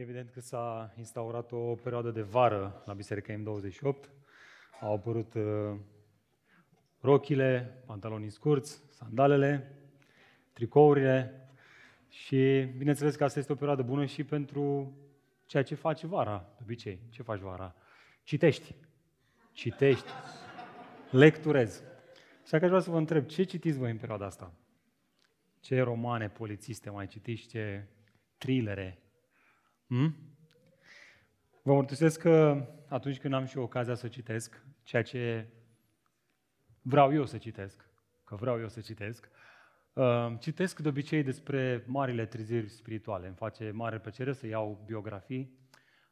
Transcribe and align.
Evident 0.00 0.30
că 0.30 0.40
s-a 0.40 0.94
instaurat 0.96 1.52
o 1.52 1.74
perioadă 1.74 2.10
de 2.10 2.22
vară 2.22 2.82
la 2.84 2.92
Biserica 2.92 3.34
M28. 3.34 4.10
Au 4.80 4.94
apărut 4.94 5.34
uh, 5.34 5.78
rochile, 7.00 7.82
pantalonii 7.86 8.30
scurți, 8.30 8.82
sandalele, 8.90 9.76
tricourile 10.52 11.48
și 12.08 12.68
bineînțeles 12.76 13.16
că 13.16 13.24
asta 13.24 13.38
este 13.38 13.52
o 13.52 13.54
perioadă 13.54 13.82
bună 13.82 14.04
și 14.04 14.24
pentru 14.24 14.96
ceea 15.46 15.62
ce 15.62 15.74
faci 15.74 16.04
vara, 16.04 16.48
de 16.56 16.60
obicei. 16.62 17.00
Ce 17.10 17.22
faci 17.22 17.40
vara? 17.40 17.74
Citești. 18.22 18.74
Citești. 19.52 20.10
Lecturezi. 21.10 21.82
Așa 22.42 22.58
că 22.58 22.64
aș 22.64 22.70
vrea 22.70 22.82
să 22.82 22.90
vă 22.90 22.98
întreb, 22.98 23.26
ce 23.26 23.42
citiți 23.42 23.78
voi 23.78 23.90
în 23.90 23.98
perioada 23.98 24.26
asta? 24.26 24.52
Ce 25.60 25.80
romane 25.80 26.28
polițiste 26.28 26.90
mai 26.90 27.06
citiți, 27.06 27.46
ce 27.46 27.86
thrillere 28.38 28.98
Hmm? 29.90 30.14
Vă 31.62 31.74
mărturisesc 31.74 32.20
că 32.20 32.66
atunci 32.88 33.18
când 33.18 33.34
am 33.34 33.44
și 33.44 33.56
eu 33.56 33.62
ocazia 33.62 33.94
să 33.94 34.08
citesc, 34.08 34.62
ceea 34.82 35.02
ce 35.02 35.46
vreau 36.82 37.14
eu 37.14 37.26
să 37.26 37.38
citesc, 37.38 37.88
că 38.24 38.34
vreau 38.34 38.60
eu 38.60 38.68
să 38.68 38.80
citesc, 38.80 39.28
uh, 39.92 40.32
citesc 40.38 40.80
de 40.80 40.88
obicei 40.88 41.22
despre 41.22 41.84
marile 41.86 42.26
treziri 42.26 42.68
spirituale. 42.68 43.26
Îmi 43.26 43.36
face 43.36 43.70
mare 43.70 43.98
plăcere 43.98 44.32
să 44.32 44.46
iau 44.46 44.82
biografii 44.86 45.58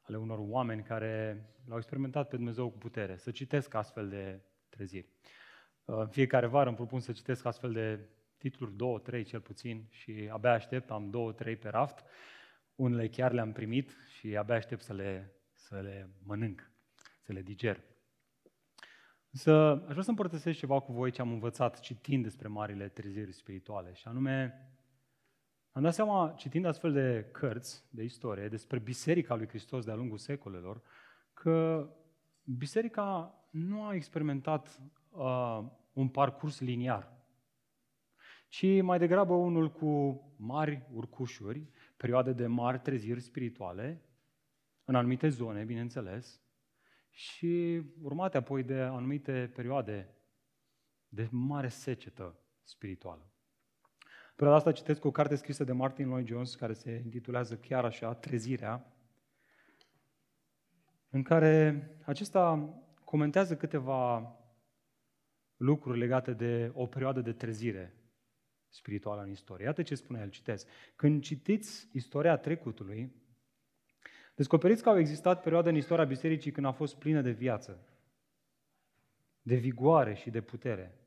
ale 0.03 0.17
unor 0.17 0.39
oameni 0.41 0.83
care 0.83 1.47
l-au 1.67 1.77
experimentat 1.77 2.29
pe 2.29 2.37
Dumnezeu 2.37 2.71
cu 2.71 2.79
putere, 2.79 3.17
să 3.17 3.31
citesc 3.31 3.75
astfel 3.75 4.09
de 4.09 4.41
treziri. 4.69 5.07
Uh, 5.85 5.97
în 5.99 6.09
fiecare 6.09 6.47
vară 6.47 6.69
îmi 6.69 6.77
propun 6.77 7.01
să 7.01 7.13
citesc 7.13 7.45
astfel 7.45 7.73
de 7.73 8.09
titluri, 8.39 8.77
două, 8.77 8.99
trei 8.99 9.25
cel 9.25 9.41
puțin, 9.41 9.87
și 9.91 10.29
abia 10.33 10.53
aștept, 10.53 10.91
am 10.91 11.11
două, 11.11 11.33
trei 11.33 11.57
pe 11.57 11.69
raft 11.69 12.05
unele 12.79 13.09
chiar 13.09 13.33
le-am 13.33 13.53
primit 13.53 13.97
și 14.19 14.37
abia 14.37 14.55
aștept 14.55 14.83
să 14.83 14.93
le, 14.93 15.33
să 15.53 15.81
le 15.81 16.11
mănânc, 16.25 16.71
să 17.21 17.33
le 17.33 17.43
diger. 17.43 17.85
Însă 19.31 19.53
aș 19.87 19.91
vrea 19.91 20.03
să 20.03 20.11
împărtășesc 20.11 20.59
ceva 20.59 20.81
cu 20.81 20.93
voi 20.93 21.11
ce 21.11 21.21
am 21.21 21.33
învățat 21.33 21.81
citind 21.81 22.23
despre 22.23 22.49
marile 22.49 22.89
treziri 22.89 23.33
spirituale. 23.33 23.93
Și 23.93 24.09
anume, 24.09 24.63
am 25.73 25.83
dat 25.83 25.95
seama, 25.95 26.35
citind 26.37 26.65
astfel 26.65 26.93
de 26.93 27.29
cărți 27.33 27.85
de 27.91 28.03
istorie 28.03 28.49
despre 28.49 28.79
Biserica 28.79 29.35
lui 29.35 29.49
Hristos 29.49 29.85
de-a 29.85 29.95
lungul 29.95 30.19
secolelor, 30.19 30.83
că 31.35 31.89
Biserica 32.43 33.35
nu 33.51 33.85
a 33.85 33.95
experimentat 33.95 34.81
uh, 35.11 35.65
un 35.93 36.09
parcurs 36.09 36.61
liniar, 36.61 37.17
ci 38.49 38.83
mai 38.83 38.99
degrabă 38.99 39.35
unul 39.35 39.71
cu 39.71 40.23
mari 40.37 40.87
urcușuri 40.93 41.71
perioade 41.99 42.33
de 42.33 42.47
mari 42.47 42.81
treziri 42.81 43.21
spirituale, 43.21 44.03
în 44.85 44.95
anumite 44.95 45.29
zone, 45.29 45.65
bineînțeles, 45.65 46.41
și 47.11 47.83
urmate 48.03 48.37
apoi 48.37 48.63
de 48.63 48.81
anumite 48.81 49.51
perioade 49.55 50.15
de 51.09 51.29
mare 51.31 51.69
secetă 51.69 52.39
spirituală. 52.63 53.33
Perioada 54.37 54.59
asta 54.59 54.73
citesc 54.73 55.05
o 55.05 55.11
carte 55.11 55.35
scrisă 55.35 55.65
de 55.65 55.73
Martin 55.73 56.09
Lloyd 56.09 56.27
Jones, 56.27 56.55
care 56.55 56.73
se 56.73 57.01
intitulează 57.05 57.57
chiar 57.57 57.85
așa, 57.85 58.15
Trezirea, 58.15 58.93
în 61.11 61.23
care 61.23 61.89
acesta 62.05 62.75
comentează 63.05 63.57
câteva 63.57 64.37
lucruri 65.57 65.99
legate 65.99 66.33
de 66.33 66.71
o 66.75 66.87
perioadă 66.87 67.21
de 67.21 67.33
trezire 67.33 67.98
spirituală 68.69 69.23
în 69.23 69.31
istorie. 69.31 69.65
Iată 69.65 69.83
ce 69.83 69.95
spune 69.95 70.21
el, 70.21 70.31
citez. 70.31 70.67
Când 70.97 71.23
citiți 71.23 71.89
istoria 71.93 72.37
trecutului, 72.37 73.13
descoperiți 74.35 74.83
că 74.83 74.89
au 74.89 74.99
existat 74.99 75.43
perioade 75.43 75.69
în 75.69 75.77
istoria 75.77 76.05
bisericii 76.05 76.51
când 76.51 76.67
a 76.67 76.73
fost 76.73 76.97
plină 76.97 77.21
de 77.21 77.31
viață, 77.31 77.87
de 79.43 79.57
vigoare 79.57 80.15
și 80.15 80.31
de 80.31 80.41
putere. 80.41 80.99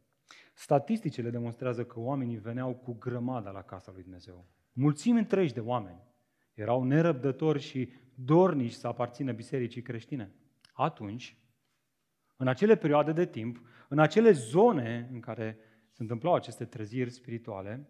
Statisticile 0.54 1.30
demonstrează 1.30 1.86
că 1.86 2.00
oamenii 2.00 2.38
veneau 2.38 2.76
cu 2.76 2.94
grămada 2.94 3.52
la 3.52 3.62
casa 3.62 3.92
lui 3.92 4.04
Dumnezeu. 4.04 4.46
Mulțimi 4.74 5.20
întregi 5.20 5.54
de 5.54 5.60
oameni 5.60 6.04
erau 6.54 6.84
nerăbdători 6.84 7.60
și 7.60 7.94
dornici 8.16 8.72
să 8.72 8.88
aparțină 8.88 9.32
bisericii 9.32 9.82
creștine. 9.82 10.32
Atunci, 10.74 11.38
în 12.38 12.48
acele 12.48 12.76
perioade 12.76 13.12
de 13.12 13.26
timp, 13.26 13.62
în 13.90 14.00
acele 14.00 14.32
zone 14.32 15.10
în 15.12 15.20
care 15.20 15.58
se 16.02 16.08
întâmplau 16.08 16.34
aceste 16.34 16.66
treziri 16.66 17.10
spirituale, 17.10 17.90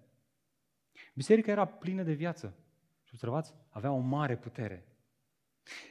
biserica 1.13 1.51
era 1.51 1.66
plină 1.66 2.03
de 2.03 2.13
viață. 2.13 2.57
Și 3.03 3.11
observați, 3.13 3.53
avea 3.69 3.91
o 3.91 3.97
mare 3.97 4.38
putere. 4.38 4.85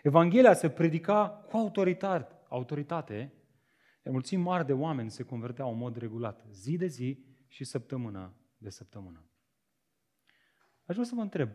Evanghelia 0.02 0.54
se 0.54 0.70
predica 0.70 1.28
cu 1.28 1.56
autoritate, 1.56 2.36
autoritate 2.48 3.32
mulțimi 4.04 4.42
mari 4.42 4.66
de 4.66 4.72
oameni 4.72 5.10
se 5.10 5.22
converteau 5.22 5.72
în 5.72 5.78
mod 5.78 5.96
regulat, 5.96 6.44
zi 6.50 6.76
de 6.76 6.86
zi 6.86 7.24
și 7.46 7.64
săptămână 7.64 8.34
de 8.56 8.70
săptămână. 8.70 9.24
Aș 10.84 10.94
vrea 10.94 11.06
să 11.06 11.14
vă 11.14 11.20
întreb, 11.20 11.50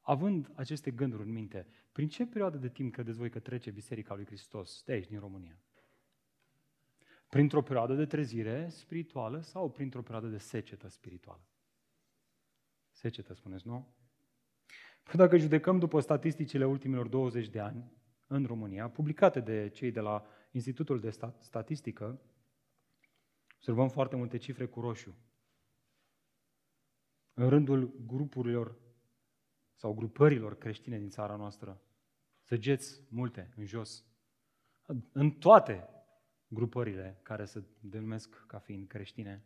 având 0.00 0.50
aceste 0.54 0.90
gânduri 0.90 1.22
în 1.22 1.32
minte, 1.32 1.66
prin 1.92 2.08
ce 2.08 2.26
perioadă 2.26 2.56
de 2.56 2.68
timp 2.68 2.92
credeți 2.92 3.18
voi 3.18 3.30
că 3.30 3.40
trece 3.40 3.70
Biserica 3.70 4.14
lui 4.14 4.26
Hristos 4.26 4.82
de 4.82 4.92
aici, 4.92 5.08
din 5.08 5.18
România? 5.18 5.62
Printr-o 7.30 7.62
perioadă 7.62 7.94
de 7.94 8.06
trezire 8.06 8.68
spirituală 8.68 9.40
sau 9.40 9.70
printr-o 9.70 10.02
perioadă 10.02 10.26
de 10.26 10.38
secetă 10.38 10.88
spirituală? 10.88 11.42
Secetă, 12.90 13.34
spuneți, 13.34 13.66
nu? 13.66 13.94
Păi 15.02 15.14
dacă 15.14 15.36
judecăm 15.36 15.78
după 15.78 16.00
statisticile 16.00 16.66
ultimilor 16.66 17.08
20 17.08 17.48
de 17.48 17.60
ani 17.60 17.92
în 18.26 18.44
România, 18.44 18.88
publicate 18.88 19.40
de 19.40 19.68
cei 19.68 19.90
de 19.90 20.00
la 20.00 20.24
Institutul 20.50 21.00
de 21.00 21.10
Statistică, 21.38 22.20
observăm 23.54 23.88
foarte 23.88 24.16
multe 24.16 24.36
cifre 24.36 24.66
cu 24.66 24.80
roșu. 24.80 25.16
În 27.34 27.48
rândul 27.48 28.04
grupurilor 28.06 28.78
sau 29.74 29.94
grupărilor 29.94 30.58
creștine 30.58 30.98
din 30.98 31.08
țara 31.08 31.36
noastră, 31.36 31.80
săgeți 32.40 33.02
multe 33.08 33.52
în 33.56 33.64
jos. 33.64 34.04
În 35.12 35.30
toate 35.30 35.88
grupările 36.52 37.20
care 37.22 37.44
se 37.44 37.64
denumesc 37.80 38.46
ca 38.46 38.58
fiind 38.58 38.88
creștine. 38.88 39.44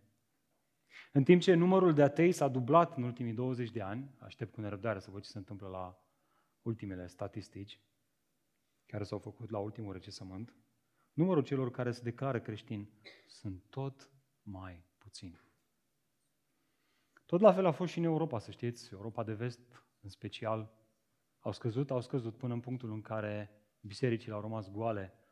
În 1.12 1.24
timp 1.24 1.40
ce 1.40 1.54
numărul 1.54 1.94
de 1.94 2.02
atei 2.02 2.32
s-a 2.32 2.48
dublat 2.48 2.96
în 2.96 3.02
ultimii 3.02 3.32
20 3.32 3.70
de 3.70 3.80
ani, 3.80 4.14
aștept 4.18 4.52
cu 4.52 4.60
nerăbdare 4.60 4.98
să 4.98 5.10
văd 5.10 5.22
ce 5.22 5.30
se 5.30 5.38
întâmplă 5.38 5.68
la 5.68 5.98
ultimele 6.62 7.06
statistici 7.06 7.80
care 8.86 9.04
s-au 9.04 9.18
făcut 9.18 9.50
la 9.50 9.58
ultimul 9.58 9.92
recesământ, 9.92 10.54
numărul 11.12 11.42
celor 11.42 11.70
care 11.70 11.92
se 11.92 12.02
declară 12.02 12.40
creștini 12.40 12.90
sunt 13.26 13.62
tot 13.68 14.10
mai 14.42 14.84
puțini. 14.98 15.40
Tot 17.26 17.40
la 17.40 17.52
fel 17.52 17.66
a 17.66 17.70
fost 17.70 17.92
și 17.92 17.98
în 17.98 18.04
Europa, 18.04 18.38
să 18.38 18.50
știți, 18.50 18.92
Europa 18.92 19.24
de 19.24 19.32
vest 19.32 19.84
în 20.00 20.08
special, 20.08 20.72
au 21.38 21.52
scăzut, 21.52 21.90
au 21.90 22.00
scăzut 22.00 22.36
până 22.36 22.54
în 22.54 22.60
punctul 22.60 22.92
în 22.92 23.00
care 23.00 23.50
bisericile 23.80 24.34
au 24.34 24.40
rămas 24.40 24.70
goale 24.70 25.23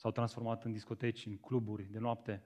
s-au 0.00 0.10
transformat 0.10 0.64
în 0.64 0.72
discoteci, 0.72 1.26
în 1.26 1.36
cluburi 1.36 1.82
de 1.82 1.98
noapte. 1.98 2.44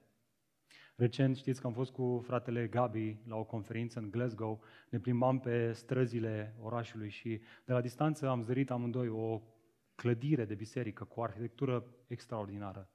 Recent 0.97 1.37
știți 1.37 1.61
că 1.61 1.67
am 1.67 1.73
fost 1.73 1.93
cu 1.93 2.23
fratele 2.25 2.67
Gabi 2.67 3.21
la 3.27 3.37
o 3.37 3.45
conferință 3.45 3.99
în 3.99 4.11
Glasgow, 4.11 4.63
ne 4.91 4.99
plimbam 4.99 5.41
pe 5.41 5.73
străzile 5.73 6.57
orașului 6.61 7.09
și 7.09 7.41
de 7.65 7.73
la 7.73 7.81
distanță 7.81 8.29
am 8.29 8.43
zărit 8.43 8.71
amândoi 8.71 9.09
o 9.09 9.43
clădire 9.95 10.45
de 10.45 10.55
biserică 10.55 11.05
cu 11.05 11.23
arhitectură 11.23 11.87
extraordinară. 12.07 12.91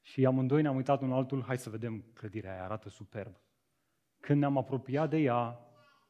Și 0.00 0.26
amândoi 0.26 0.62
ne-am 0.62 0.76
uitat 0.76 1.00
unul 1.00 1.16
altul, 1.16 1.42
hai 1.42 1.58
să 1.58 1.70
vedem 1.70 2.04
clădirea 2.14 2.52
aia, 2.52 2.64
arată 2.64 2.88
superb. 2.88 3.36
Când 4.20 4.40
ne-am 4.40 4.56
apropiat 4.56 5.10
de 5.10 5.18
ea, 5.18 5.58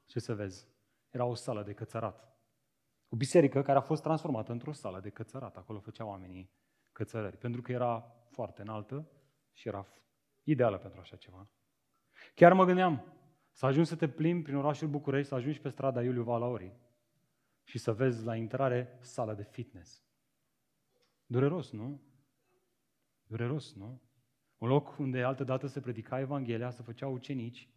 ce 0.06 0.20
să 0.20 0.34
vezi, 0.34 0.68
era 1.08 1.24
o 1.24 1.34
sală 1.34 1.62
de 1.62 1.72
cățărat. 1.72 2.28
O 3.08 3.16
biserică 3.16 3.62
care 3.62 3.78
a 3.78 3.82
fost 3.82 4.02
transformată 4.02 4.52
într-o 4.52 4.72
sală 4.72 5.00
de 5.00 5.10
cățărat. 5.10 5.56
Acolo 5.56 5.78
făceau 5.78 6.08
oamenii 6.08 6.58
cățărări, 7.00 7.36
pentru 7.36 7.62
că 7.62 7.72
era 7.72 8.00
foarte 8.30 8.62
înaltă 8.62 9.10
și 9.52 9.68
era 9.68 9.86
ideală 10.42 10.78
pentru 10.78 11.00
așa 11.00 11.16
ceva. 11.16 11.48
Chiar 12.34 12.52
mă 12.52 12.64
gândeam 12.64 13.12
să 13.50 13.66
ajungi 13.66 13.88
să 13.88 13.96
te 13.96 14.08
plimbi 14.08 14.42
prin 14.42 14.56
orașul 14.56 14.88
București, 14.88 15.28
să 15.28 15.34
ajungi 15.34 15.60
pe 15.60 15.68
strada 15.68 16.02
Iuliu 16.02 16.22
Valauri 16.22 16.76
și 17.62 17.78
să 17.78 17.92
vezi 17.92 18.24
la 18.24 18.36
intrare 18.36 18.98
sala 19.00 19.34
de 19.34 19.42
fitness. 19.42 20.04
Dureros, 21.26 21.70
nu? 21.70 22.00
Dureros, 23.22 23.74
nu? 23.74 24.02
Un 24.58 24.68
loc 24.68 24.98
unde 24.98 25.22
altă 25.22 25.44
dată 25.44 25.66
se 25.66 25.80
predica 25.80 26.20
Evanghelia, 26.20 26.70
se 26.70 26.82
făceau 26.82 27.12
ucenici 27.12 27.70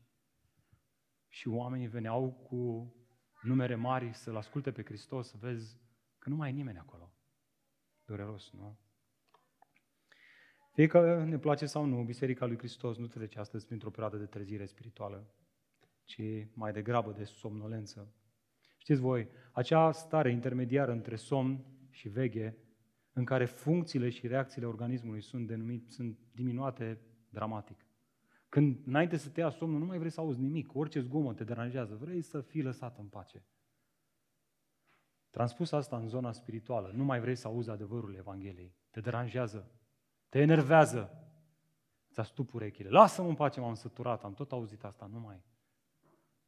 și 1.28 1.48
oamenii 1.48 1.88
veneau 1.88 2.32
cu 2.32 2.94
numere 3.42 3.76
mari 3.76 4.14
să-L 4.14 4.36
asculte 4.36 4.72
pe 4.72 4.84
Hristos, 4.84 5.30
să 5.30 5.38
vezi 5.38 5.80
că 6.18 6.30
nu 6.30 6.36
mai 6.36 6.50
e 6.50 6.54
nimeni 6.54 6.78
acolo. 6.78 7.14
Dureros, 8.06 8.52
nu? 8.52 8.83
Fie 10.74 10.88
că 10.88 11.24
ne 11.24 11.38
place 11.38 11.66
sau 11.66 11.86
nu, 11.86 12.04
Biserica 12.04 12.46
lui 12.46 12.58
Hristos 12.58 12.98
nu 12.98 13.08
trece 13.08 13.40
astăzi 13.40 13.66
printr-o 13.66 13.90
perioadă 13.90 14.18
de 14.18 14.26
trezire 14.26 14.66
spirituală, 14.66 15.34
ci 16.04 16.22
mai 16.54 16.72
degrabă 16.72 17.12
de 17.12 17.24
somnolență. 17.24 18.14
Știți 18.78 19.00
voi, 19.02 19.28
acea 19.52 19.92
stare 19.92 20.32
intermediară 20.32 20.92
între 20.92 21.16
somn 21.16 21.66
și 21.90 22.10
veche, 22.10 22.58
în 23.14 23.26
care 23.26 23.46
funcțiile 23.46 24.10
și 24.10 24.28
reacțiile 24.28 24.68
organismului 24.68 25.22
sunt, 25.22 25.48
denumit, 25.48 25.92
sunt 25.92 26.18
diminuate 26.32 27.02
dramatic. 27.30 27.86
Când 28.50 28.80
înainte 28.86 29.18
să 29.18 29.30
te 29.30 29.40
ia 29.40 29.50
somnul, 29.50 29.80
nu 29.80 29.86
mai 29.86 29.98
vrei 29.98 30.12
să 30.12 30.20
auzi 30.20 30.40
nimic, 30.40 30.76
orice 30.76 31.00
zgomot 31.00 31.36
te 31.36 31.44
deranjează, 31.44 31.96
vrei 31.96 32.22
să 32.22 32.42
fii 32.42 32.62
lăsat 32.62 32.98
în 32.98 33.08
pace. 33.08 33.46
Transpus 35.30 35.72
asta 35.72 35.98
în 35.98 36.08
zona 36.08 36.32
spirituală, 36.32 36.92
nu 36.96 37.04
mai 37.04 37.20
vrei 37.20 37.36
să 37.36 37.48
auzi 37.48 37.70
adevărul 37.70 38.16
Evangheliei, 38.16 38.76
te 38.92 39.00
deranjează, 39.00 39.72
te 40.34 40.40
enervează, 40.40 41.12
îți 42.10 42.20
astup 42.20 42.54
urechile. 42.54 42.90
Lasă-mă 42.90 43.28
în 43.28 43.36
pace, 43.36 43.60
m-am 43.60 43.74
săturat, 43.74 44.24
am 44.24 44.34
tot 44.34 44.52
auzit 44.52 44.84
asta, 44.84 45.10
nu 45.12 45.20
mai. 45.20 45.44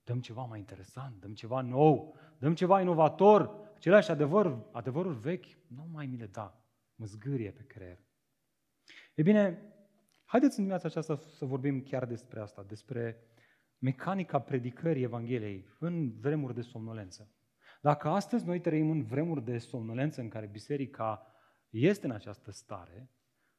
Dăm 0.04 0.22
ceva 0.22 0.44
mai 0.44 0.60
interesant, 0.60 1.20
dăm 1.20 1.34
ceva 1.34 1.62
nou, 1.62 2.16
dăm 2.38 2.56
ceva 2.56 2.82
inovator, 2.82 3.72
același 3.76 4.12
adevăr, 4.12 4.66
adevărul 4.72 5.14
vechi, 5.14 5.46
nu 5.68 5.88
mai 5.92 6.06
mi 6.06 6.18
le 6.18 6.26
da, 6.26 6.64
mă 6.96 7.06
zgârie 7.06 7.52
pe 7.52 7.64
creier. 7.64 8.00
E 9.16 9.22
bine, 9.22 9.74
haideți 10.24 10.60
în 10.60 10.66
dimineața 10.66 10.88
aceasta 10.88 11.16
să 11.16 11.46
vorbim 11.46 11.82
chiar 11.82 12.06
despre 12.06 12.40
asta, 12.40 12.64
despre 12.64 13.18
mecanica 13.78 14.40
predicării 14.40 15.04
Evangheliei 15.04 15.66
în 15.80 16.20
vremuri 16.20 16.54
de 16.54 16.62
somnolență. 16.62 17.32
Dacă 17.82 18.08
astăzi 18.08 18.46
noi 18.46 18.60
trăim 18.60 18.90
în 18.90 19.04
vremuri 19.04 19.44
de 19.44 19.58
somnolență 19.58 20.22
în 20.22 20.30
care 20.30 20.46
biserica 20.46 21.28
este 21.70 22.06
în 22.06 22.12
această 22.12 22.52
stare, 22.52 23.10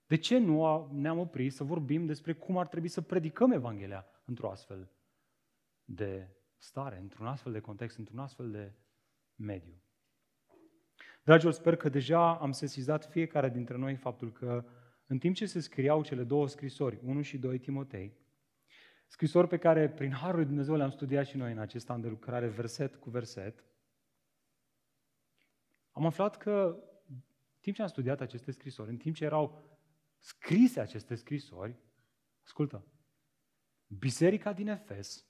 de 0.06 0.16
ce 0.16 0.38
nu 0.38 0.88
ne-am 0.92 1.18
oprit 1.18 1.52
să 1.52 1.64
vorbim 1.64 2.06
despre 2.06 2.32
cum 2.32 2.58
ar 2.58 2.66
trebui 2.66 2.88
să 2.88 3.00
predicăm 3.00 3.50
Evanghelia 3.50 4.06
într-o 4.24 4.50
astfel 4.50 4.90
de 5.84 6.28
stare, 6.56 6.98
într-un 6.98 7.26
astfel 7.26 7.52
de 7.52 7.60
context, 7.60 7.98
într-un 7.98 8.18
astfel 8.18 8.50
de 8.50 8.72
mediu? 9.34 9.74
Dragilor, 11.22 11.52
sper 11.52 11.76
că 11.76 11.88
deja 11.88 12.34
am 12.36 12.52
sesizat 12.52 13.04
fiecare 13.04 13.48
dintre 13.48 13.76
noi 13.76 13.96
faptul 13.96 14.32
că 14.32 14.64
în 15.06 15.18
timp 15.18 15.34
ce 15.34 15.46
se 15.46 15.60
scriau 15.60 16.02
cele 16.02 16.24
două 16.24 16.48
scrisori, 16.48 16.98
1 17.02 17.22
și 17.22 17.38
2 17.38 17.58
Timotei, 17.58 18.16
scrisori 19.06 19.48
pe 19.48 19.58
care 19.58 19.88
prin 19.88 20.12
Harul 20.12 20.36
lui 20.36 20.44
Dumnezeu 20.44 20.76
le-am 20.76 20.90
studiat 20.90 21.26
și 21.26 21.36
noi 21.36 21.52
în 21.52 21.58
acest 21.58 21.90
an 21.90 22.00
de 22.00 22.08
lucrare, 22.08 22.48
verset 22.48 22.96
cu 22.96 23.10
verset, 23.10 23.64
am 25.90 26.06
aflat 26.06 26.36
că 26.36 26.78
în 27.08 27.16
timp 27.60 27.76
ce 27.76 27.82
am 27.82 27.88
studiat 27.88 28.20
aceste 28.20 28.50
scrisori, 28.50 28.90
în 28.90 28.96
timp 28.96 29.14
ce 29.14 29.24
erau 29.24 29.75
scrise 30.26 30.80
aceste 30.80 31.14
scrisori, 31.14 31.76
ascultă, 32.44 32.86
biserica 33.86 34.52
din 34.52 34.68
Efes, 34.68 35.26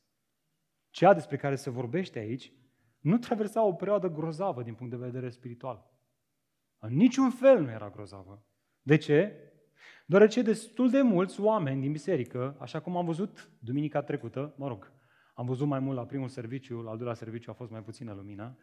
cea 0.91 1.15
despre 1.15 1.37
care 1.37 1.57
se 1.57 1.71
vorbește 1.71 2.19
aici, 2.19 2.53
nu 2.99 3.19
traversa 3.19 3.63
o 3.63 3.73
perioadă 3.73 4.09
grozavă 4.09 4.63
din 4.63 4.75
punct 4.75 4.93
de 4.93 5.05
vedere 5.05 5.31
spiritual. 5.31 5.91
În 6.79 6.95
niciun 6.95 7.31
fel 7.31 7.63
nu 7.63 7.71
era 7.71 7.91
grozavă. 7.91 8.47
De 8.83 8.97
ce? 8.97 9.37
Deoarece 10.07 10.43
destul 10.43 10.91
de 10.91 11.01
mulți 11.01 11.41
oameni 11.41 11.81
din 11.81 11.93
biserică, 11.93 12.57
așa 12.61 12.81
cum 12.81 12.97
am 12.97 13.05
văzut 13.05 13.51
duminica 13.59 14.03
trecută, 14.03 14.55
mă 14.57 14.69
rog, 14.69 14.93
am 15.35 15.47
văzut 15.47 15.67
mai 15.67 15.79
mult 15.79 15.97
la 15.97 16.07
primul 16.07 16.29
serviciu, 16.29 16.81
la 16.81 16.91
al 16.91 16.97
doilea 16.97 17.15
serviciu 17.15 17.51
a 17.51 17.55
fost 17.55 17.71
mai 17.71 17.83
puțină 17.83 18.13
lumină, 18.13 18.59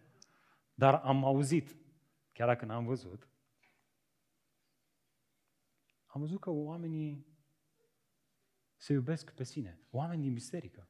dar 0.73 0.93
am 0.93 1.25
auzit, 1.25 1.75
chiar 2.31 2.47
dacă 2.47 2.65
n-am 2.65 2.85
văzut, 2.85 3.27
am 6.13 6.21
văzut 6.21 6.39
că 6.39 6.49
oamenii 6.49 7.27
se 8.75 8.93
iubesc 8.93 9.31
pe 9.31 9.43
sine, 9.43 9.79
oameni 9.89 10.21
din 10.21 10.33
biserică. 10.33 10.87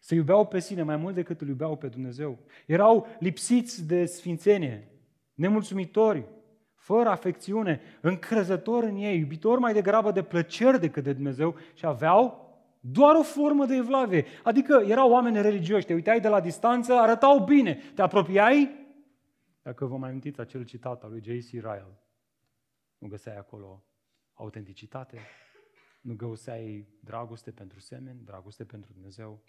Se 0.00 0.14
iubeau 0.14 0.46
pe 0.46 0.58
sine 0.58 0.82
mai 0.82 0.96
mult 0.96 1.14
decât 1.14 1.40
îl 1.40 1.48
iubeau 1.48 1.76
pe 1.76 1.88
Dumnezeu. 1.88 2.38
Erau 2.66 3.06
lipsiți 3.18 3.86
de 3.86 4.04
sfințenie, 4.04 4.90
nemulțumitori, 5.34 6.28
fără 6.74 7.08
afecțiune, 7.08 7.80
încrezători 8.00 8.86
în 8.86 8.96
ei, 8.96 9.18
iubitori 9.18 9.60
mai 9.60 9.72
degrabă 9.72 10.12
de 10.12 10.22
plăceri 10.22 10.80
decât 10.80 11.04
de 11.04 11.12
Dumnezeu 11.12 11.56
și 11.74 11.86
aveau 11.86 12.46
doar 12.80 13.14
o 13.14 13.22
formă 13.22 13.66
de 13.66 13.74
evlavie. 13.74 14.24
Adică 14.44 14.84
erau 14.86 15.10
oameni 15.10 15.42
religioși, 15.42 15.86
te 15.86 15.94
uitai 15.94 16.20
de 16.20 16.28
la 16.28 16.40
distanță, 16.40 16.92
arătau 16.92 17.44
bine, 17.44 17.74
te 17.94 18.02
apropiai, 18.02 18.86
dacă 19.62 19.86
vă 19.86 19.96
mai 19.96 20.08
amintiți 20.08 20.40
acel 20.40 20.64
citat 20.64 21.02
al 21.02 21.10
lui 21.10 21.22
J.C. 21.22 21.50
Ryle, 21.50 21.98
nu 22.98 23.08
găseai 23.08 23.36
acolo 23.36 23.87
autenticitate, 24.38 25.18
nu 26.00 26.14
găseai 26.14 26.88
dragoste 27.00 27.50
pentru 27.50 27.80
semeni, 27.80 28.24
dragoste 28.24 28.64
pentru 28.64 28.92
Dumnezeu 28.92 29.42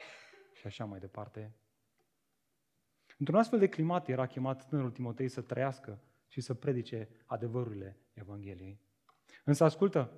și 0.53 0.67
așa 0.67 0.85
mai 0.85 0.99
departe. 0.99 1.55
Într-un 3.17 3.37
astfel 3.39 3.59
de 3.59 3.69
climat 3.69 4.07
era 4.07 4.25
chemat 4.25 4.67
tânărul 4.67 4.91
Timotei 4.91 5.27
să 5.27 5.41
trăiască 5.41 6.03
și 6.27 6.41
să 6.41 6.53
predice 6.53 7.09
adevărurile 7.25 7.97
Evangheliei. 8.13 8.81
Însă 9.43 9.63
ascultă, 9.63 10.11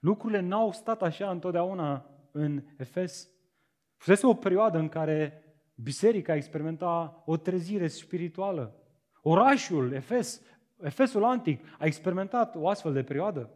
lucrurile 0.00 0.40
n-au 0.40 0.72
stat 0.72 1.02
așa 1.02 1.30
întotdeauna 1.30 2.10
în 2.32 2.64
Efes. 2.76 3.30
Fusese 3.96 4.26
o 4.26 4.34
perioadă 4.34 4.78
în 4.78 4.88
care 4.88 5.42
biserica 5.74 6.34
experimenta 6.34 7.22
o 7.26 7.36
trezire 7.36 7.88
spirituală. 7.88 8.82
Orașul 9.22 9.92
Efes, 9.92 10.42
Efesul 10.80 11.24
antic, 11.24 11.64
a 11.78 11.86
experimentat 11.86 12.54
o 12.56 12.68
astfel 12.68 12.92
de 12.92 13.02
perioadă. 13.02 13.52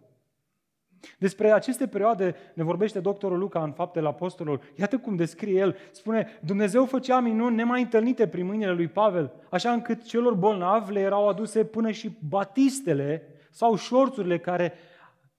Despre 1.19 1.51
aceste 1.51 1.87
perioade 1.87 2.35
ne 2.55 2.63
vorbește 2.63 3.01
doctorul 3.01 3.39
Luca 3.39 3.63
în 3.63 3.73
Faptele 3.73 4.09
Apostolilor. 4.09 4.63
Iată 4.75 4.99
cum 4.99 5.17
descrie 5.17 5.59
el. 5.59 5.77
Spune, 5.91 6.27
Dumnezeu 6.45 6.87
făcea 6.87 7.21
minuni 7.21 7.57
nemai 7.57 7.83
întâlnite 7.83 8.29
prin 8.29 8.47
mâinile 8.47 8.73
lui 8.73 8.89
Pavel, 8.89 9.33
așa 9.51 9.73
încât 9.73 10.03
celor 10.03 10.35
bolnavi 10.35 10.93
le 10.93 11.01
erau 11.01 11.29
aduse 11.29 11.65
până 11.65 11.91
și 11.91 12.19
batistele 12.29 13.23
sau 13.51 13.77
șorțurile 13.77 14.39
care 14.39 14.73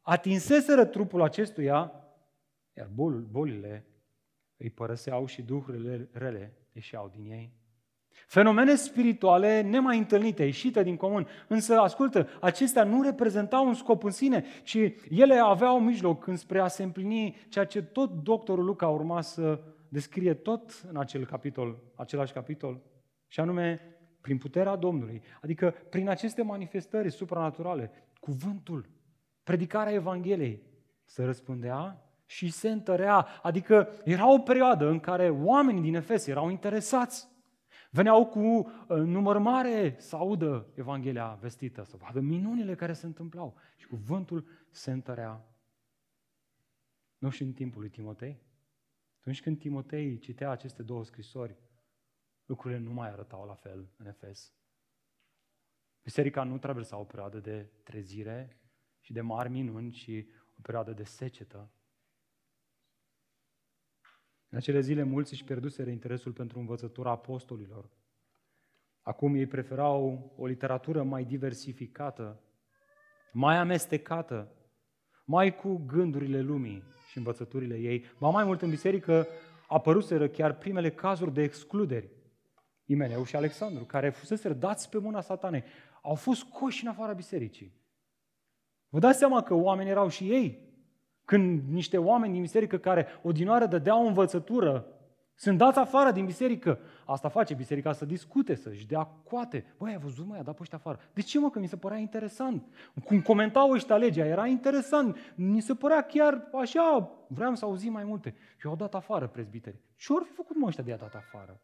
atinseseră 0.01 0.85
trupul 0.85 1.21
acestuia, 1.21 1.91
iar 2.77 2.89
bolile 3.31 3.85
îi 4.57 4.69
părăseau 4.69 5.25
și 5.25 5.41
duhurile 5.41 6.09
rele 6.11 6.57
ieșeau 6.71 7.11
din 7.15 7.31
ei. 7.31 7.62
Fenomene 8.27 8.75
spirituale 8.75 9.61
nemai 9.61 9.97
întâlnite, 9.97 10.43
ieșite 10.43 10.83
din 10.83 10.95
comun. 10.95 11.27
Însă, 11.47 11.79
ascultă, 11.79 12.27
acestea 12.41 12.83
nu 12.83 13.01
reprezentau 13.01 13.67
un 13.67 13.73
scop 13.73 14.03
în 14.03 14.11
sine, 14.11 14.43
ci 14.63 14.77
ele 15.09 15.35
aveau 15.35 15.79
mijloc 15.79 16.27
înspre 16.27 16.59
a 16.59 16.67
se 16.67 16.83
împlini 16.83 17.35
ceea 17.49 17.65
ce 17.65 17.81
tot 17.81 18.11
doctorul 18.11 18.65
Luca 18.65 18.87
urma 18.87 19.21
să 19.21 19.59
descrie 19.89 20.33
tot 20.33 20.83
în 20.89 20.97
acel 20.97 21.25
capitol, 21.25 21.77
același 21.95 22.33
capitol, 22.33 22.81
și 23.27 23.39
anume 23.39 23.81
prin 24.21 24.37
puterea 24.37 24.75
Domnului, 24.75 25.21
adică 25.41 25.73
prin 25.89 26.09
aceste 26.09 26.41
manifestări 26.41 27.11
supranaturale, 27.11 27.91
cuvântul, 28.19 28.89
predicarea 29.43 29.93
Evangheliei, 29.93 30.63
se 31.05 31.23
răspândea 31.23 32.07
și 32.25 32.51
se 32.51 32.69
întărea, 32.69 33.27
adică 33.41 33.89
era 34.03 34.33
o 34.33 34.37
perioadă 34.37 34.89
în 34.89 34.99
care 34.99 35.29
oamenii 35.29 35.81
din 35.81 35.95
Efes 35.95 36.27
erau 36.27 36.49
interesați 36.49 37.31
Veneau 37.93 38.25
cu 38.25 38.39
uh, 38.39 38.67
număr 38.87 39.37
mare 39.37 39.95
să 39.99 40.15
audă 40.15 40.71
Evanghelia 40.75 41.33
vestită, 41.33 41.83
să 41.83 41.97
vadă 41.97 42.19
minunile 42.19 42.75
care 42.75 42.93
se 42.93 43.05
întâmplau. 43.05 43.57
Și 43.75 43.87
cuvântul 43.87 44.47
se 44.69 44.91
întărea. 44.91 45.47
Nu 47.17 47.29
și 47.29 47.43
în 47.43 47.53
timpul 47.53 47.81
lui 47.81 47.89
Timotei? 47.89 48.41
Atunci 49.19 49.41
când 49.41 49.59
Timotei 49.59 50.17
citea 50.17 50.49
aceste 50.49 50.83
două 50.83 51.03
scrisori, 51.03 51.57
lucrurile 52.45 52.79
nu 52.79 52.93
mai 52.93 53.09
arătau 53.09 53.45
la 53.45 53.53
fel 53.53 53.93
în 53.97 54.05
Efes. 54.05 54.53
Biserica 56.03 56.43
nu 56.43 56.57
traversa 56.57 56.97
o 56.97 57.03
perioadă 57.03 57.39
de 57.39 57.71
trezire 57.83 58.61
și 58.99 59.13
de 59.13 59.21
mari 59.21 59.49
minuni, 59.49 59.91
ci 59.91 60.09
o 60.57 60.61
perioadă 60.61 60.91
de 60.91 61.03
secetă 61.03 61.71
în 64.53 64.59
acele 64.59 64.79
zile 64.79 65.03
mulți 65.03 65.33
își 65.33 65.43
pierduseră 65.43 65.89
interesul 65.89 66.31
pentru 66.31 66.59
învățătura 66.59 67.09
apostolilor. 67.09 67.89
Acum 69.01 69.35
ei 69.35 69.45
preferau 69.45 70.31
o 70.37 70.45
literatură 70.45 71.03
mai 71.03 71.23
diversificată, 71.23 72.39
mai 73.31 73.57
amestecată, 73.57 74.51
mai 75.25 75.55
cu 75.55 75.83
gândurile 75.85 76.41
lumii 76.41 76.83
și 77.09 77.17
învățăturile 77.17 77.77
ei. 77.77 78.05
Ba 78.17 78.29
mai 78.29 78.43
mult 78.43 78.61
în 78.61 78.69
biserică 78.69 79.27
apăruseră 79.67 80.27
chiar 80.27 80.57
primele 80.57 80.91
cazuri 80.91 81.33
de 81.33 81.41
excluderi. 81.41 82.09
Imeneu 82.85 83.23
și 83.23 83.35
Alexandru, 83.35 83.83
care 83.83 84.09
fuseseră 84.09 84.53
dați 84.53 84.89
pe 84.89 84.97
mâna 84.97 85.21
satanei, 85.21 85.63
au 86.01 86.15
fost 86.15 86.43
coși 86.43 86.83
în 86.83 86.89
afara 86.89 87.13
bisericii. 87.13 87.73
Vă 88.89 88.99
dați 88.99 89.17
seama 89.17 89.43
că 89.43 89.53
oamenii 89.53 89.91
erau 89.91 90.07
și 90.07 90.31
ei 90.31 90.72
când 91.25 91.61
niște 91.69 91.97
oameni 91.97 92.33
din 92.33 92.41
biserică 92.41 92.77
care 92.77 93.07
odinoară 93.21 93.65
dădeau 93.65 94.03
o 94.03 94.07
învățătură 94.07 94.85
sunt 95.35 95.57
dați 95.57 95.79
afară 95.79 96.11
din 96.11 96.25
biserică. 96.25 96.79
Asta 97.05 97.29
face 97.29 97.53
biserica 97.53 97.93
să 97.93 98.05
discute, 98.05 98.55
să-și 98.55 98.87
dea 98.87 99.03
coate. 99.03 99.65
Băi, 99.77 99.91
ai 99.91 99.97
văzut, 99.97 100.25
mă, 100.25 100.35
i-a 100.35 100.43
dat 100.43 100.55
pe 100.55 100.61
ăștia 100.61 100.77
afară. 100.77 100.99
De 101.13 101.21
ce, 101.21 101.39
mă, 101.39 101.49
că 101.49 101.59
mi 101.59 101.67
se 101.67 101.77
părea 101.77 101.97
interesant? 101.97 102.65
Cum 103.05 103.21
comentau 103.21 103.71
ăștia 103.71 103.97
legea, 103.97 104.25
era 104.25 104.47
interesant. 104.47 105.17
Mi 105.35 105.61
se 105.61 105.73
părea 105.73 106.01
chiar 106.01 106.49
așa, 106.61 107.11
vreau 107.27 107.55
să 107.55 107.65
auzim 107.65 107.91
mai 107.91 108.03
multe. 108.03 108.35
Și 108.57 108.67
au 108.67 108.75
dat 108.75 108.95
afară 108.95 109.27
prezbiteri. 109.27 109.79
Ce 109.95 110.13
ori 110.13 110.23
fi 110.23 110.31
făcut, 110.31 110.55
mă, 110.55 110.67
ăștia 110.67 110.83
de 110.83 110.93
a 110.93 110.97
dat 110.97 111.15
afară? 111.15 111.61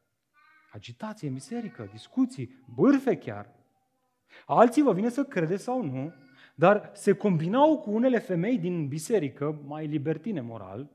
agitație 0.72 1.28
în 1.28 1.34
biserică, 1.34 1.90
discuții, 1.92 2.64
bârfe 2.76 3.18
chiar. 3.18 3.50
Alții 4.46 4.82
vă 4.82 4.94
vine 4.94 5.10
să 5.10 5.24
credeți 5.24 5.64
sau 5.64 5.84
nu, 5.84 6.14
dar 6.60 6.90
se 6.94 7.14
combinau 7.14 7.80
cu 7.80 7.92
unele 7.92 8.20
femei 8.20 8.58
din 8.58 8.88
biserică, 8.88 9.62
mai 9.66 9.88
libertine 9.88 10.42
moral, 10.42 10.90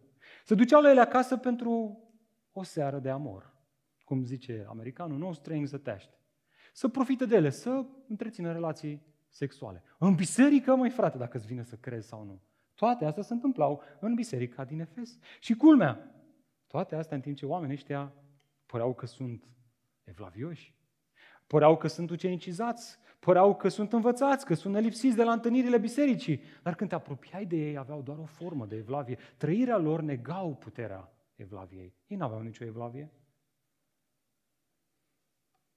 se 0.44 0.54
duceau 0.54 0.82
la 0.82 0.90
ele 0.90 1.00
acasă 1.00 1.36
pentru 1.36 1.98
o 2.52 2.62
seară 2.62 2.98
de 2.98 3.10
amor. 3.10 3.52
Cum 4.04 4.24
zice 4.24 4.64
americanul, 4.68 5.18
no 5.18 5.32
strings 5.32 5.72
attached. 5.72 6.10
Să 6.72 6.88
profite 6.88 7.26
de 7.26 7.36
ele, 7.36 7.50
să 7.50 7.84
întrețină 8.08 8.52
relații 8.52 9.02
sexuale. 9.28 9.82
În 9.98 10.14
biserică, 10.14 10.74
mai 10.74 10.90
frate, 10.90 11.18
dacă 11.18 11.36
îți 11.36 11.46
vine 11.46 11.62
să 11.62 11.76
crezi 11.76 12.08
sau 12.08 12.24
nu. 12.24 12.40
Toate 12.74 13.04
astea 13.04 13.22
se 13.22 13.32
întâmplau 13.32 13.82
în 14.00 14.14
biserica 14.14 14.64
din 14.64 14.80
Efes. 14.80 15.18
Și 15.40 15.54
culmea, 15.54 16.14
toate 16.66 16.94
astea 16.94 17.16
în 17.16 17.22
timp 17.22 17.36
ce 17.36 17.46
oamenii 17.46 17.74
ăștia 17.74 18.12
păreau 18.66 18.94
că 18.94 19.06
sunt 19.06 19.44
evlavioși, 20.04 20.74
păreau 21.46 21.76
că 21.76 21.88
sunt 21.88 22.10
ucenicizați, 22.10 22.98
păreau 23.24 23.56
că 23.56 23.68
sunt 23.68 23.92
învățați, 23.92 24.44
că 24.44 24.54
sunt 24.54 24.74
nelipsiți 24.74 25.16
de 25.16 25.22
la 25.22 25.32
întâlnirile 25.32 25.78
bisericii. 25.78 26.40
Dar 26.62 26.74
când 26.74 26.88
te 26.88 26.94
apropiai 26.94 27.46
de 27.46 27.56
ei, 27.56 27.76
aveau 27.76 28.02
doar 28.02 28.18
o 28.18 28.24
formă 28.24 28.66
de 28.66 28.76
evlavie. 28.76 29.18
Trăirea 29.36 29.76
lor 29.76 30.00
negau 30.00 30.56
puterea 30.56 31.12
evlaviei. 31.34 31.94
Ei 32.06 32.16
nu 32.16 32.24
aveau 32.24 32.40
nicio 32.40 32.64
evlavie. 32.64 33.12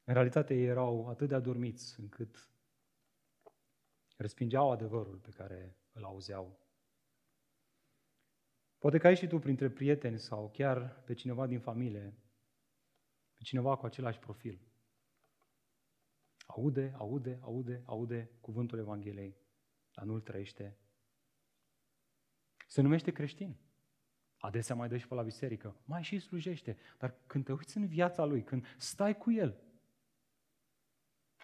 În 0.04 0.13
realitate 0.13 0.54
ei 0.54 0.66
erau 0.66 1.08
atât 1.10 1.27
de 1.27 1.36
adormiți 1.36 2.00
încât 2.00 2.50
respingeau 4.18 4.72
adevărul 4.72 5.18
pe 5.18 5.30
care 5.30 5.77
îl 5.92 6.04
auzeau. 6.04 6.60
Poate 8.77 8.98
că 8.98 9.08
ai 9.08 9.16
și 9.16 9.27
tu 9.27 9.39
printre 9.39 9.70
prieteni 9.70 10.20
sau 10.20 10.50
chiar 10.50 11.01
pe 11.06 11.13
cineva 11.13 11.48
din 11.48 11.60
familie, 11.60 12.18
pe 13.34 13.44
cineva 13.44 13.75
cu 13.75 13.86
același 13.86 14.20
profil. 14.20 14.67
Aude, 16.48 16.94
aude, 16.98 17.39
aude, 17.42 17.82
aude 17.86 18.30
cuvântul 18.42 18.80
Evangheliei, 18.80 19.38
dar 19.92 20.06
nu-l 20.06 20.22
trăiește. 20.22 20.77
Se 22.68 22.82
numește 22.82 23.12
creștin. 23.12 23.58
Adesea 24.38 24.75
mai 24.75 24.88
dă 24.88 24.98
și 24.98 25.08
pe 25.08 25.13
la 25.13 25.24
biserică, 25.24 25.82
mai 25.86 26.04
și 26.04 26.20
slujește. 26.20 26.77
Dar 26.98 27.18
când 27.27 27.46
te 27.46 27.51
uiți 27.51 27.77
în 27.77 27.88
viața 27.88 28.25
lui, 28.25 28.44
când 28.44 28.66
stai 28.77 29.18
cu 29.18 29.32
el, 29.32 29.62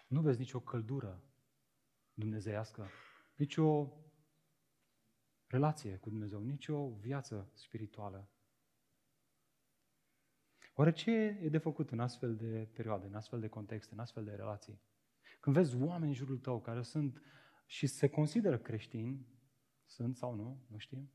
nu 0.06 0.20
vezi 0.20 0.38
nicio 0.38 0.60
căldură 0.60 1.22
dumnezeiască, 2.14 2.88
nicio 3.34 3.92
relație 5.46 5.96
cu 5.96 6.08
Dumnezeu, 6.08 6.42
nicio 6.42 6.88
viață 6.88 7.50
spirituală. 7.54 8.28
Oare 10.74 10.92
ce 10.92 11.10
e 11.10 11.48
de 11.48 11.58
făcut 11.58 11.90
în 11.90 12.00
astfel 12.00 12.36
de 12.36 12.68
perioade, 12.72 13.06
în 13.06 13.14
astfel 13.14 13.40
de 13.40 13.48
contexte, 13.48 13.94
în 13.94 14.00
astfel 14.00 14.24
de 14.24 14.34
relații? 14.34 14.80
Când 15.44 15.56
vezi 15.56 15.76
oameni 15.76 16.10
în 16.10 16.12
jurul 16.12 16.38
tău 16.38 16.60
care 16.60 16.82
sunt 16.82 17.22
și 17.66 17.86
se 17.86 18.08
consideră 18.08 18.58
creștini, 18.58 19.26
sunt 19.84 20.16
sau 20.16 20.34
nu, 20.34 20.58
nu 20.66 20.78
știm, 20.78 21.10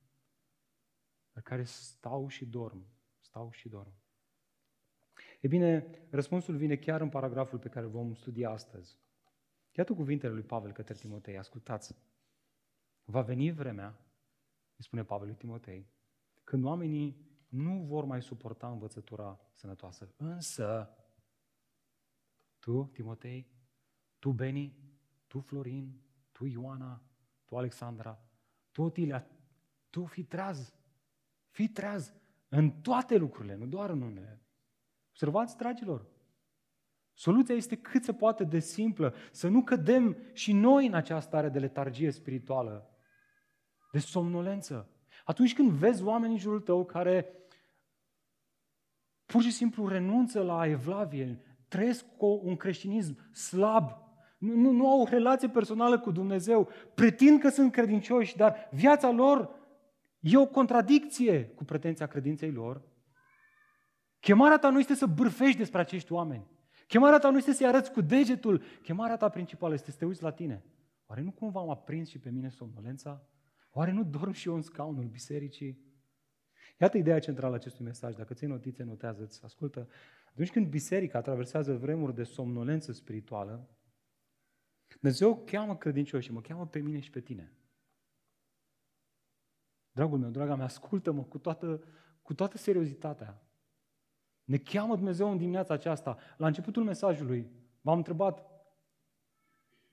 dar 1.33 1.43
care 1.43 1.63
stau 1.63 2.27
și 2.27 2.45
dorm, 2.45 2.85
stau 3.19 3.51
și 3.51 3.69
dorm. 3.69 3.93
E 5.41 5.47
bine, 5.47 5.89
răspunsul 6.09 6.55
vine 6.55 6.75
chiar 6.75 7.01
în 7.01 7.09
paragraful 7.09 7.59
pe 7.59 7.69
care 7.69 7.85
vom 7.85 8.13
studia 8.13 8.49
astăzi. 8.49 8.99
Iată 9.71 9.93
cuvintele 9.93 10.33
lui 10.33 10.43
Pavel 10.43 10.71
către 10.71 10.93
Timotei, 10.93 11.37
ascultați. 11.37 11.95
Va 13.03 13.21
veni 13.21 13.51
vremea, 13.51 13.99
îi 14.75 14.83
spune 14.83 15.03
Pavel 15.03 15.27
lui 15.27 15.35
Timotei, 15.35 15.89
când 16.43 16.63
oamenii 16.63 17.27
nu 17.47 17.83
vor 17.83 18.05
mai 18.05 18.21
suporta 18.21 18.71
învățătura 18.71 19.39
sănătoasă. 19.53 20.13
Însă, 20.17 20.97
tu, 22.59 22.89
Timotei, 22.93 23.57
tu, 24.19 24.31
Beni, 24.31 24.75
tu, 25.27 25.39
Florin, 25.39 26.01
tu, 26.31 26.45
Ioana, 26.45 27.01
tu, 27.45 27.57
Alexandra, 27.57 28.19
tu, 28.71 28.81
Otilia, 28.81 29.27
tu 29.89 30.05
fii 30.05 30.23
treaz. 30.23 30.73
Fii 31.49 31.67
treaz 31.67 32.13
în 32.49 32.71
toate 32.71 33.17
lucrurile, 33.17 33.55
nu 33.55 33.65
doar 33.65 33.89
în 33.89 34.01
unele. 34.01 34.41
Observați, 35.09 35.57
dragilor, 35.57 36.07
soluția 37.13 37.55
este 37.55 37.75
cât 37.75 38.03
se 38.03 38.13
poate 38.13 38.43
de 38.43 38.59
simplă, 38.59 39.13
să 39.31 39.47
nu 39.47 39.63
cădem 39.63 40.17
și 40.33 40.53
noi 40.53 40.85
în 40.87 40.93
această 40.93 41.29
stare 41.29 41.49
de 41.49 41.59
letargie 41.59 42.11
spirituală, 42.11 42.89
de 43.91 43.99
somnolență. 43.99 44.89
Atunci 45.25 45.53
când 45.53 45.71
vezi 45.71 46.03
oameni 46.03 46.33
în 46.33 46.39
jurul 46.39 46.61
tău 46.61 46.85
care 46.85 47.33
pur 49.25 49.41
și 49.41 49.51
simplu 49.51 49.87
renunță 49.87 50.41
la 50.41 50.67
evlavie, 50.67 51.41
trăiesc 51.67 52.05
cu 52.17 52.41
un 52.43 52.55
creștinism 52.55 53.33
slab, 53.33 54.08
nu, 54.39 54.55
nu, 54.55 54.71
nu 54.71 54.89
au 54.89 55.01
o 55.01 55.07
relație 55.09 55.49
personală 55.49 55.99
cu 55.99 56.11
Dumnezeu, 56.11 56.69
pretind 56.95 57.39
că 57.39 57.49
sunt 57.49 57.71
credincioși, 57.71 58.37
dar 58.37 58.69
viața 58.71 59.11
lor 59.11 59.49
e 60.19 60.37
o 60.37 60.47
contradicție 60.47 61.45
cu 61.45 61.63
pretenția 61.63 62.07
credinței 62.07 62.51
lor. 62.51 62.81
Chemarea 64.19 64.57
ta 64.57 64.69
nu 64.69 64.79
este 64.79 64.93
să 64.93 65.05
bârfești 65.05 65.57
despre 65.57 65.79
acești 65.79 66.11
oameni. 66.11 66.47
Chemarea 66.87 67.19
ta 67.19 67.29
nu 67.29 67.37
este 67.37 67.53
să-i 67.53 67.67
arăți 67.67 67.91
cu 67.91 68.01
degetul. 68.01 68.61
Chemarea 68.81 69.17
ta 69.17 69.29
principală 69.29 69.73
este 69.73 69.91
să 69.91 69.97
te 69.97 70.05
uiți 70.05 70.23
la 70.23 70.31
tine. 70.31 70.63
Oare 71.05 71.21
nu 71.21 71.31
cumva 71.31 71.63
m-a 71.63 71.75
prins 71.75 72.09
și 72.09 72.19
pe 72.19 72.29
mine 72.29 72.49
somnolența? 72.49 73.27
Oare 73.71 73.91
nu 73.91 74.03
dorm 74.03 74.31
și 74.31 74.47
eu 74.47 74.55
în 74.55 74.61
scaunul 74.61 75.03
bisericii? 75.03 75.87
Iată 76.79 76.97
ideea 76.97 77.19
centrală 77.19 77.53
a 77.53 77.55
acestui 77.55 77.85
mesaj. 77.85 78.15
Dacă 78.15 78.33
ții 78.33 78.47
notițe, 78.47 78.83
notează-ți, 78.83 79.43
ascultă. 79.43 79.87
Atunci 80.31 80.51
când 80.51 80.67
biserica 80.67 81.21
traversează 81.21 81.73
vremuri 81.73 82.15
de 82.15 82.23
somnolență 82.23 82.91
spirituală, 82.91 83.69
Dumnezeu 84.99 85.43
cheamă 85.45 85.77
credincioși 85.77 86.25
și 86.27 86.33
mă 86.33 86.41
cheamă 86.41 86.67
pe 86.67 86.79
mine 86.79 86.99
și 86.99 87.09
pe 87.09 87.19
tine. 87.19 87.53
Dragul 89.91 90.17
meu, 90.17 90.29
draga 90.29 90.55
mea, 90.55 90.65
ascultă-mă 90.65 91.23
cu 91.23 91.37
toată, 91.37 91.83
cu 92.21 92.33
toată 92.33 92.57
seriozitatea. 92.57 93.43
Ne 94.43 94.57
cheamă 94.57 94.95
Dumnezeu 94.95 95.31
în 95.31 95.37
dimineața 95.37 95.73
aceasta. 95.73 96.17
La 96.37 96.47
începutul 96.47 96.83
mesajului 96.83 97.47
v-am 97.81 97.97
întrebat 97.97 98.49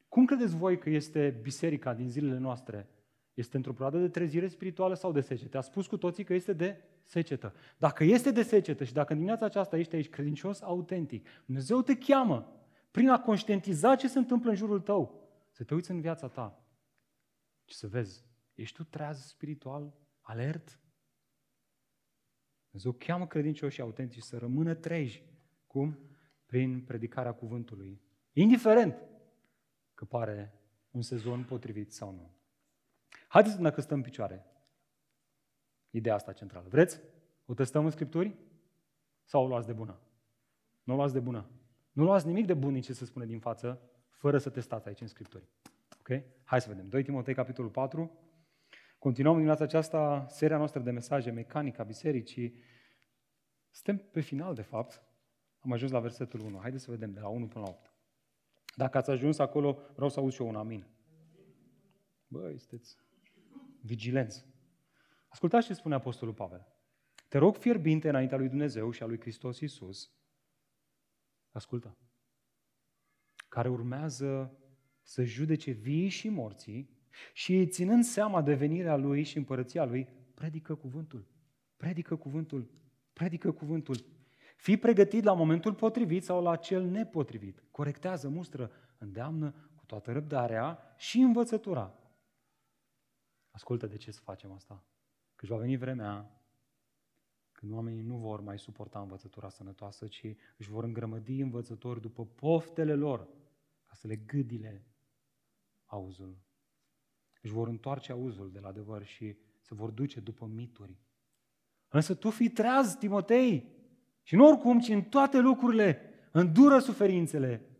cum 0.09 0.25
credeți 0.25 0.57
voi 0.57 0.79
că 0.79 0.91
este 0.91 1.39
biserica 1.43 1.95
din 1.95 2.09
zilele 2.09 2.39
noastre? 2.39 2.89
Este 3.35 3.57
într-o 3.57 3.73
perioadă 3.73 3.99
de 3.99 4.09
trezire 4.09 4.49
spirituală 4.49 4.95
sau 4.95 5.13
de 5.13 5.21
secetă? 5.21 5.59
A 5.59 5.61
spus 5.61 5.87
cu 5.87 5.97
toții 5.97 6.25
că 6.25 6.35
este 6.35 6.53
de 6.53 6.83
secetă. 7.03 7.55
Dacă 7.79 8.05
este 8.05 8.31
de 8.31 8.43
secetă 8.43 8.85
și 8.85 8.93
dacă 8.93 9.13
în 9.13 9.19
dimineața 9.19 9.45
aceasta 9.45 9.79
ești 9.79 9.95
aici 9.95 10.09
credincios 10.09 10.63
autentic, 10.63 11.27
Dumnezeu 11.47 11.83
te 11.83 11.97
cheamă 11.97 12.53
prin 12.97 13.09
a 13.09 13.21
conștientiza 13.21 13.97
ce 13.97 14.09
se 14.09 14.19
întâmplă 14.19 14.51
în 14.51 14.57
jurul 14.57 14.81
tău, 14.81 15.29
să 15.51 15.65
te 15.65 15.75
uiți 15.75 15.91
în 15.91 16.01
viața 16.01 16.29
ta 16.29 16.67
și 17.65 17.77
să 17.77 17.87
vezi, 17.87 18.25
ești 18.55 18.77
tu 18.77 18.85
treaz 18.85 19.27
spiritual, 19.27 19.95
alert? 20.21 20.81
Dumnezeu 22.71 22.93
cheamă 22.93 23.27
credincioși 23.27 23.81
autentici 23.81 24.23
să 24.23 24.39
rămână 24.39 24.75
treji. 24.75 25.25
Cum? 25.67 25.99
Prin 26.47 26.85
predicarea 26.85 27.33
cuvântului. 27.35 28.03
Indiferent 28.33 29.03
că 29.95 30.05
pare 30.05 30.61
un 30.91 31.03
sezon 31.03 31.45
potrivit 31.45 31.93
sau 31.93 32.13
nu. 32.13 32.37
Haideți 33.29 33.57
să 33.57 33.81
stăm 33.81 33.97
în 33.97 34.03
picioare. 34.03 34.47
Ideea 35.91 36.15
asta 36.15 36.33
centrală. 36.33 36.69
Vreți? 36.69 37.01
O 37.47 37.55
testăm 37.55 37.85
în 37.85 37.91
Scripturi? 37.91 38.37
Sau 39.25 39.45
o 39.45 39.47
luați 39.47 39.67
de 39.67 39.73
bună? 39.73 40.01
Nu 40.83 40.93
o 40.93 40.97
luați 40.97 41.13
de 41.13 41.21
bună. 41.21 41.51
Nu 41.97 42.05
luați 42.05 42.27
nimic 42.27 42.47
de 42.47 42.55
bun 42.55 42.81
ce 42.81 42.93
se 42.93 43.05
spune 43.05 43.27
din 43.27 43.39
față, 43.39 43.81
fără 44.11 44.39
să 44.39 44.51
testați 44.51 44.89
aici 44.89 45.01
în 45.01 45.07
Scripturi. 45.07 45.49
Ok? 45.99 46.23
Hai 46.45 46.61
să 46.61 46.69
vedem. 46.69 46.89
2 46.89 47.03
Timotei, 47.03 47.35
capitolul 47.35 47.71
4. 47.71 48.19
Continuăm 48.99 49.33
în 49.33 49.39
dimineața 49.39 49.65
aceasta 49.65 50.27
seria 50.29 50.57
noastră 50.57 50.81
de 50.81 50.91
mesaje 50.91 51.31
mecanica 51.31 51.83
bisericii. 51.83 52.63
Suntem 53.71 54.09
pe 54.11 54.21
final, 54.21 54.55
de 54.55 54.63
fapt. 54.63 55.03
Am 55.59 55.73
ajuns 55.73 55.91
la 55.91 56.01
versetul 56.01 56.41
1. 56.41 56.59
Haideți 56.59 56.85
să 56.85 56.91
vedem, 56.91 57.13
de 57.13 57.21
la 57.21 57.29
1 57.29 57.47
până 57.47 57.65
la 57.65 57.71
8. 57.71 57.95
Dacă 58.75 58.99
ați 58.99 59.11
ajuns 59.11 59.39
acolo, 59.39 59.79
vreau 59.95 60.09
să 60.09 60.21
aud 60.21 60.33
și 60.33 60.43
eu 60.43 60.49
un 60.49 60.57
amin. 60.57 60.87
Băi, 62.27 62.59
sunteți 62.59 62.97
vigilenți. 63.81 64.47
Ascultați 65.29 65.67
ce 65.67 65.75
spune 65.75 65.95
Apostolul 65.95 66.35
Pavel. 66.35 66.67
Te 67.29 67.39
rog 67.39 67.57
fierbinte 67.57 68.09
înaintea 68.09 68.39
lui 68.39 68.49
Dumnezeu 68.49 68.91
și 68.91 69.03
a 69.03 69.07
lui 69.07 69.21
Hristos 69.21 69.61
Iisus, 69.61 70.16
ascultă, 71.57 71.97
care 73.49 73.69
urmează 73.69 74.59
să 75.03 75.25
judece 75.25 75.71
vii 75.71 76.09
și 76.09 76.29
morții 76.29 76.91
și 77.33 77.67
ținând 77.67 78.05
seama 78.05 78.43
de 78.43 78.55
venirea 78.55 78.97
Lui 78.97 79.23
și 79.23 79.37
împărăția 79.37 79.85
Lui, 79.85 80.09
predică 80.35 80.75
cuvântul. 80.75 81.27
Predică 81.77 82.17
cuvântul. 82.17 82.71
Predică 83.13 83.53
cuvântul. 83.53 83.97
Fii 84.57 84.77
pregătit 84.77 85.25
la 85.25 85.33
momentul 85.33 85.75
potrivit 85.75 86.25
sau 86.25 86.43
la 86.43 86.57
cel 86.57 86.85
nepotrivit. 86.85 87.63
Corectează, 87.71 88.29
mustră, 88.29 88.71
îndeamnă 88.99 89.55
cu 89.75 89.85
toată 89.87 90.13
răbdarea 90.13 90.95
și 90.97 91.19
învățătura. 91.19 91.95
Ascultă 93.51 93.87
de 93.87 93.97
ce 93.97 94.11
să 94.11 94.21
facem 94.21 94.53
asta. 94.53 94.85
Că 95.35 95.47
va 95.49 95.57
veni 95.57 95.77
vremea 95.77 96.36
când 97.67 97.79
oamenii 97.79 98.03
nu 98.03 98.17
vor 98.17 98.41
mai 98.41 98.59
suporta 98.59 99.01
învățătura 99.01 99.49
sănătoasă, 99.49 100.07
ci 100.07 100.25
își 100.57 100.71
vor 100.71 100.85
îngrămădi 100.85 101.41
învățători 101.41 102.01
după 102.01 102.27
poftele 102.27 102.95
lor, 102.95 103.29
ca 103.85 103.95
să 103.95 104.07
le 104.07 104.17
gâdile 104.17 104.87
auzul. 105.85 106.39
Își 107.43 107.53
vor 107.53 107.69
întoarce 107.69 108.13
auzul 108.13 108.51
de 108.51 108.59
la 108.59 108.69
adevăr 108.69 109.05
și 109.05 109.37
se 109.61 109.75
vor 109.75 109.91
duce 109.91 110.21
după 110.21 110.47
mituri. 110.47 111.01
Însă 111.89 112.15
tu 112.15 112.31
fii 112.31 112.51
treaz, 112.51 112.95
Timotei, 112.95 113.75
și 114.23 114.35
nu 114.35 114.47
oricum, 114.47 114.81
ci 114.81 114.89
în 114.89 115.03
toate 115.03 115.39
lucrurile, 115.39 116.01
îndură 116.33 116.79
suferințele, 116.79 117.71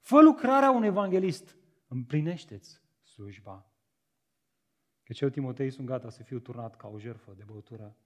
fă 0.00 0.22
lucrarea 0.22 0.70
un 0.70 0.82
evanghelist, 0.82 1.56
împlinește-ți 1.88 2.82
slujba. 3.02 3.72
Că 5.02 5.12
eu, 5.20 5.28
Timotei, 5.28 5.70
sunt 5.70 5.86
gata 5.86 6.10
să 6.10 6.22
fiu 6.22 6.38
turnat 6.38 6.76
ca 6.76 6.88
o 6.88 6.98
jertfă 6.98 7.34
de 7.36 7.44
băutură. 7.46 7.96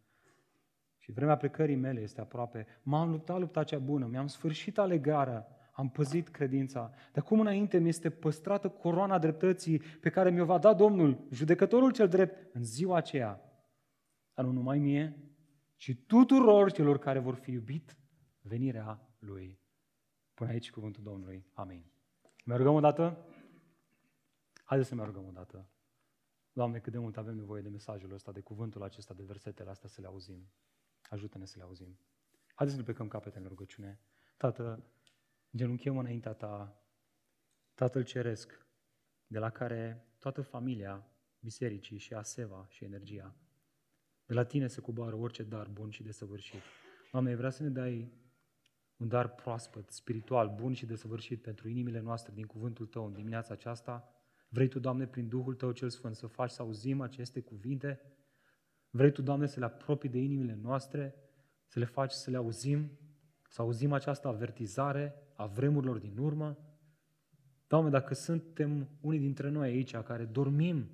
Și 1.09 1.15
vremea 1.15 1.37
plecării 1.37 1.77
mele 1.77 2.01
este 2.01 2.21
aproape. 2.21 2.67
M-am 2.83 3.11
luptat 3.11 3.39
lupta 3.39 3.65
cea 3.65 3.79
bună, 3.79 4.07
mi-am 4.07 4.27
sfârșit 4.27 4.79
alegarea, 4.79 5.47
am 5.73 5.91
păzit 5.91 6.29
credința. 6.29 6.93
De 7.13 7.19
acum 7.21 7.41
înainte 7.41 7.79
mi 7.79 7.89
este 7.89 8.11
păstrată 8.11 8.69
coroana 8.69 9.19
dreptății 9.19 9.79
pe 9.79 10.11
care 10.11 10.31
mi-o 10.31 10.45
va 10.45 10.59
da 10.59 10.75
Domnul, 10.75 11.27
judecătorul 11.31 11.93
cel 11.93 12.09
drept, 12.09 12.55
în 12.55 12.65
ziua 12.65 12.97
aceea. 12.97 13.41
Dar 14.35 14.45
nu 14.45 14.53
numai 14.53 14.79
mie, 14.79 15.17
ci 15.77 15.97
tuturor 16.07 16.73
celor 16.73 16.99
care 16.99 17.19
vor 17.19 17.35
fi 17.35 17.51
iubit 17.51 17.97
venirea 18.41 19.09
Lui. 19.19 19.61
Până 20.35 20.51
aici 20.51 20.71
cuvântul 20.71 21.03
Domnului. 21.03 21.47
Amin. 21.53 21.85
Mă 22.45 22.57
rugăm 22.57 22.75
o 22.75 22.81
dată? 22.81 23.27
Haideți 24.65 24.89
să 24.89 24.95
ne 24.95 25.05
rugăm 25.05 25.27
o 25.27 25.33
dată. 25.33 25.69
Doamne, 26.53 26.79
cât 26.79 26.93
de 26.93 26.99
mult 26.99 27.17
avem 27.17 27.35
nevoie 27.35 27.63
de 27.63 27.69
mesajul 27.69 28.13
ăsta, 28.13 28.33
de 28.33 28.41
cuvântul 28.41 28.83
acesta, 28.83 29.15
de 29.15 29.23
versetele 29.23 29.71
astea 29.71 29.89
să 29.89 30.01
le 30.01 30.07
auzim. 30.07 30.51
Ajută-ne 31.09 31.45
să 31.45 31.55
le 31.57 31.63
auzim. 31.63 31.99
Haideți 32.55 32.77
să 32.77 32.77
ne 32.77 32.83
plecăm 32.83 33.09
capetele 33.09 33.43
în 33.43 33.49
rugăciune. 33.49 34.01
Tată, 34.37 34.85
genunchiem 35.57 35.99
înaintea 35.99 36.33
Ta, 36.33 36.83
Tatăl 37.75 38.05
Ceresc, 38.05 38.67
de 39.27 39.39
la 39.39 39.51
care 39.51 40.07
toată 40.19 40.43
familia 40.43 41.07
bisericii 41.41 41.99
și 41.99 42.15
Aseva 42.15 42.67
și 42.69 42.85
energia, 42.85 43.37
de 44.27 44.35
la 44.35 44.45
Tine 44.45 44.67
se 44.67 44.81
coboară 44.81 45.17
orice 45.17 45.43
dar 45.43 45.69
bun 45.69 45.91
și 45.91 46.03
desăvârșit. 46.03 46.61
Doamne, 47.13 47.35
vrea 47.35 47.51
să 47.51 47.63
ne 47.63 47.69
dai 47.69 48.13
un 48.97 49.09
dar 49.09 49.35
proaspăt, 49.35 49.91
spiritual, 49.91 50.55
bun 50.55 50.73
și 50.73 50.87
desăvârșit 50.87 51.43
pentru 51.43 51.69
inimile 51.69 52.01
noastre 52.01 52.33
din 52.35 52.47
cuvântul 52.47 52.87
Tău 52.87 53.07
în 53.07 53.13
dimineața 53.13 53.53
aceasta. 53.53 54.13
Vrei 54.49 54.69
Tu, 54.69 54.79
Doamne, 54.79 55.07
prin 55.07 55.29
Duhul 55.29 55.55
Tău 55.55 55.73
cel 55.73 55.91
Sfânt 55.91 56.17
să 56.17 56.27
faci 56.27 56.51
să 56.51 56.63
auzim 56.63 57.01
aceste 57.01 57.41
cuvinte? 57.41 58.01
Vrei 58.91 59.13
Tu, 59.13 59.23
Doamne, 59.23 59.47
să 59.47 59.59
le 59.59 59.65
apropii 59.65 60.09
de 60.09 60.19
inimile 60.19 60.59
noastre, 60.63 61.15
să 61.67 61.79
le 61.79 61.85
faci 61.85 62.13
să 62.13 62.31
le 62.31 62.37
auzim, 62.37 62.91
să 63.49 63.63
auzim 63.63 63.93
această 63.93 64.29
avertizare 64.29 65.15
a 65.35 65.47
vremurilor 65.47 65.99
din 65.99 66.19
urmă? 66.19 66.59
Doamne, 67.67 67.91
dacă 67.91 68.15
suntem 68.15 68.89
unii 69.01 69.19
dintre 69.19 69.49
noi 69.49 69.69
aici 69.69 69.97
care 69.97 70.25
dormim, 70.25 70.91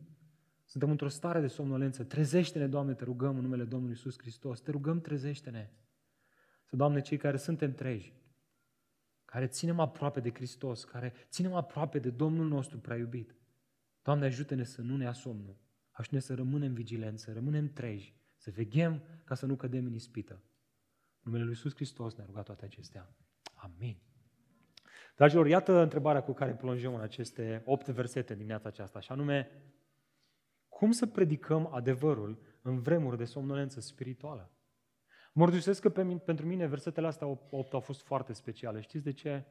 suntem 0.64 0.90
într-o 0.90 1.08
stare 1.08 1.40
de 1.40 1.46
somnolență, 1.46 2.04
trezește-ne, 2.04 2.66
Doamne, 2.66 2.94
te 2.94 3.04
rugăm 3.04 3.36
în 3.36 3.42
numele 3.42 3.64
Domnului 3.64 3.94
Iisus 3.94 4.18
Hristos, 4.18 4.60
te 4.60 4.70
rugăm, 4.70 5.00
trezește-ne. 5.00 5.70
Să, 6.64 6.76
Doamne, 6.76 7.00
cei 7.00 7.16
care 7.16 7.36
suntem 7.36 7.74
treji, 7.74 8.14
care 9.24 9.46
ținem 9.46 9.80
aproape 9.80 10.20
de 10.20 10.30
Hristos, 10.30 10.84
care 10.84 11.12
ținem 11.28 11.54
aproape 11.54 11.98
de 11.98 12.10
Domnul 12.10 12.48
nostru 12.48 12.78
prea 12.78 12.96
iubit, 12.96 13.34
Doamne, 14.02 14.24
ajută-ne 14.24 14.64
să 14.64 14.82
nu 14.82 14.96
ne 14.96 15.06
asomnă, 15.94 16.18
ajută-ne 16.18 16.20
să 16.20 16.34
rămânem 16.34 16.72
vigilenți, 16.72 17.22
să 17.22 17.32
rămânem 17.32 17.72
treji, 17.72 18.14
să 18.36 18.50
veghem 18.50 19.02
ca 19.24 19.34
să 19.34 19.46
nu 19.46 19.56
cădem 19.56 19.84
în 19.84 19.94
ispită. 19.94 20.32
În 20.32 20.40
numele 21.22 21.42
Lui 21.42 21.52
Iisus 21.52 21.74
Hristos 21.74 22.14
ne-a 22.14 22.26
rugat 22.26 22.44
toate 22.44 22.64
acestea. 22.64 23.16
Amin. 23.54 23.98
Dragilor, 25.16 25.46
iată 25.46 25.78
întrebarea 25.78 26.22
cu 26.22 26.32
care 26.32 26.54
plonjăm 26.54 26.94
în 26.94 27.00
aceste 27.00 27.62
opt 27.64 27.88
versete 27.88 28.34
dimineața 28.34 28.68
aceasta, 28.68 29.00
și 29.00 29.12
anume, 29.12 29.50
cum 30.68 30.90
să 30.90 31.06
predicăm 31.06 31.66
adevărul 31.72 32.58
în 32.62 32.80
vremuri 32.80 33.16
de 33.16 33.24
somnolență 33.24 33.80
spirituală? 33.80 34.50
Mărturisesc 35.32 35.80
că 35.80 35.90
pentru 36.24 36.46
mine 36.46 36.66
versetele 36.66 37.06
astea 37.06 37.26
8 37.50 37.72
au 37.72 37.80
fost 37.80 38.02
foarte 38.02 38.32
speciale. 38.32 38.80
Știți 38.80 39.04
de 39.04 39.12
ce? 39.12 39.44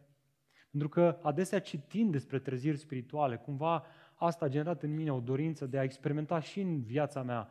Pentru 0.70 0.90
că 0.90 1.20
adesea 1.22 1.60
citind 1.60 2.12
despre 2.12 2.40
treziri 2.40 2.78
spirituale, 2.78 3.38
cumva 3.38 3.86
asta 4.26 4.46
a 4.46 4.48
generat 4.48 4.84
în 4.84 4.94
mine 4.94 5.14
o 5.14 5.20
dorință 5.20 5.66
de 5.66 5.78
a 5.78 5.84
experimenta 5.84 6.40
și 6.40 6.60
în 6.60 6.82
viața 6.82 7.22
mea 7.22 7.50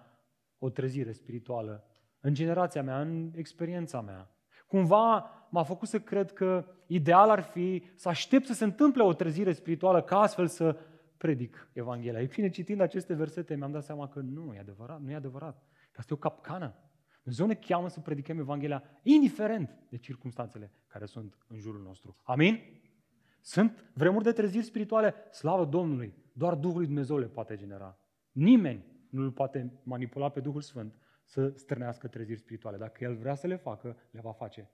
o 0.59 0.71
trezire 0.71 1.13
spirituală, 1.13 1.85
în 2.21 2.35
generația 2.35 2.83
mea, 2.83 3.01
în 3.01 3.33
experiența 3.35 4.01
mea. 4.01 4.31
Cumva 4.67 5.31
m-a 5.51 5.63
făcut 5.63 5.89
să 5.89 6.01
cred 6.01 6.33
că 6.33 6.67
ideal 6.87 7.31
ar 7.31 7.41
fi 7.43 7.85
să 7.95 8.09
aștept 8.09 8.47
să 8.47 8.53
se 8.53 8.65
întâmple 8.65 9.03
o 9.03 9.13
trezire 9.13 9.53
spirituală 9.53 10.03
ca 10.03 10.21
astfel 10.21 10.47
să 10.47 10.77
predic 11.17 11.71
Evanghelia. 11.73 12.21
E 12.21 12.31
bine, 12.35 12.49
citind 12.49 12.81
aceste 12.81 13.15
versete, 13.15 13.55
mi-am 13.55 13.71
dat 13.71 13.85
seama 13.85 14.09
că 14.09 14.21
nu 14.21 14.53
e 14.55 14.59
adevărat, 14.59 15.01
nu 15.01 15.11
e 15.11 15.15
adevărat. 15.15 15.63
Că 15.91 15.97
asta 15.99 16.13
e 16.13 16.17
o 16.17 16.29
capcană. 16.29 16.75
Dumnezeu 17.23 17.47
ne 17.47 17.55
cheamă 17.55 17.89
să 17.89 18.01
predicăm 18.01 18.39
Evanghelia 18.39 18.83
indiferent 19.03 19.79
de 19.89 19.97
circunstanțele 19.97 20.73
care 20.87 21.07
sunt 21.07 21.39
în 21.49 21.59
jurul 21.59 21.83
nostru. 21.83 22.17
Amin? 22.23 22.61
Sunt 23.43 23.91
vremuri 23.95 24.25
de 24.25 24.33
treziri 24.33 24.65
spirituale, 24.65 25.15
slavă 25.31 25.65
Domnului, 25.65 26.15
doar 26.33 26.55
Duhul 26.55 26.77
lui 26.77 26.87
Dumnezeu 26.87 27.19
le 27.19 27.27
poate 27.27 27.57
genera. 27.57 27.99
Nimeni 28.33 28.85
nu 29.11 29.23
îl 29.23 29.31
poate 29.31 29.81
manipula 29.83 30.29
pe 30.29 30.41
Duhul 30.41 30.61
Sfânt 30.61 30.95
să 31.25 31.53
strânească 31.57 32.09
treziri 32.09 32.39
spirituale. 32.39 32.77
Dacă 32.77 33.05
El 33.05 33.17
vrea 33.17 33.35
să 33.35 33.47
le 33.47 33.57
facă, 33.57 33.97
le 34.11 34.21
va 34.21 34.33
face. 34.33 34.71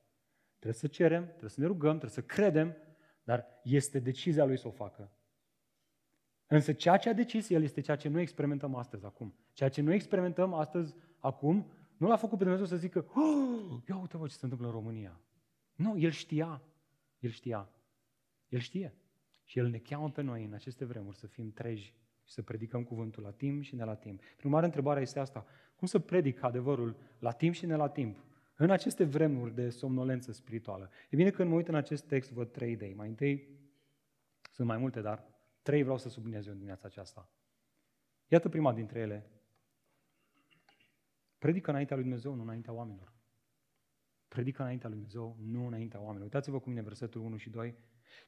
Trebuie 0.59 0.81
să 0.81 0.87
cerem, 0.87 1.27
trebuie 1.27 1.51
să 1.51 1.61
ne 1.61 1.67
rugăm, 1.67 1.99
trebuie 1.99 2.11
să 2.11 2.23
credem, 2.23 2.77
dar 3.23 3.47
este 3.63 3.99
decizia 3.99 4.45
Lui 4.45 4.59
să 4.59 4.67
o 4.67 4.71
facă. 4.71 5.13
Însă 6.47 6.73
ceea 6.73 6.97
ce 6.97 7.09
a 7.09 7.13
decis 7.13 7.51
El 7.51 7.63
este 7.63 7.81
ceea 7.81 7.97
ce 7.97 8.09
noi 8.09 8.23
experimentăm 8.23 8.75
astăzi, 8.75 9.05
acum. 9.05 9.35
Ceea 9.53 9.69
ce 9.69 9.81
noi 9.81 9.95
experimentăm 9.95 10.55
astăzi, 10.55 10.95
acum, 11.19 11.71
nu 11.97 12.09
l-a 12.09 12.17
făcut 12.17 12.39
pe 12.39 12.45
Dumnezeu 12.45 12.67
să 12.67 12.77
zică, 12.77 13.07
oh, 13.15 13.83
ia 13.89 13.97
uite 13.97 14.17
vă 14.17 14.27
ce 14.27 14.35
se 14.35 14.41
întâmplă 14.43 14.67
în 14.67 14.73
România. 14.73 15.21
Nu, 15.75 15.99
El 15.99 16.11
știa. 16.11 16.63
El 17.19 17.31
știa. 17.31 17.69
El 18.49 18.59
știe. 18.59 18.95
Și 19.45 19.59
El 19.59 19.69
ne 19.69 19.79
cheamă 19.79 20.11
pe 20.11 20.23
noi 20.23 20.45
în 20.45 20.53
aceste 20.53 20.85
vremuri 20.85 21.17
să 21.17 21.27
fim 21.27 21.53
treji 21.53 21.95
și 22.25 22.33
să 22.33 22.43
predicăm 22.43 22.85
cuvântul 22.85 23.23
la 23.23 23.31
timp 23.31 23.63
și 23.63 23.75
ne 23.75 23.85
la 23.85 23.95
timp. 23.95 24.21
Prin 24.21 24.37
urmare, 24.43 24.67
întrebarea 24.67 25.03
este 25.03 25.19
asta. 25.19 25.47
Cum 25.77 25.87
să 25.87 25.99
predic 25.99 26.43
adevărul 26.43 26.97
la 27.19 27.31
timp 27.31 27.55
și 27.55 27.67
ne 27.67 27.77
la 27.77 27.89
timp? 27.89 28.25
În 28.57 28.71
aceste 28.71 29.05
vremuri 29.05 29.55
de 29.55 29.71
somnolență 29.71 30.33
spirituală. 30.33 30.91
E 31.11 31.17
bine, 31.17 31.31
când 31.31 31.49
mă 31.49 31.55
uit 31.55 31.69
în 31.69 31.75
acest 31.75 32.07
text, 32.07 32.33
văd 32.33 32.51
trei 32.51 32.73
idei. 32.73 32.95
Mai 32.95 33.09
întâi, 33.09 33.49
sunt 34.51 34.67
mai 34.67 34.79
multe, 34.79 35.01
dar 35.01 35.25
trei 35.63 35.83
vreau 35.83 35.99
să 35.99 36.09
subliniez 36.09 36.45
eu 36.45 36.51
în 36.51 36.57
dimineața 36.57 36.87
aceasta. 36.87 37.31
Iată 38.29 38.49
prima 38.49 38.73
dintre 38.73 38.99
ele. 38.99 39.31
Predică 41.39 41.71
înaintea 41.71 41.97
lui 41.97 42.05
Dumnezeu, 42.05 42.35
nu 42.35 42.43
înaintea 42.43 42.73
oamenilor. 42.73 43.13
Predică 44.29 44.63
înaintea 44.63 44.89
lui 44.89 44.99
Dumnezeu, 44.99 45.37
nu 45.41 45.67
înaintea 45.67 45.99
oamenilor. 45.99 46.25
Uitați-vă 46.25 46.61
cu 46.61 46.69
mine 46.69 46.83
versetul 46.83 47.21
1 47.21 47.37
și 47.37 47.51
2. 47.51 47.75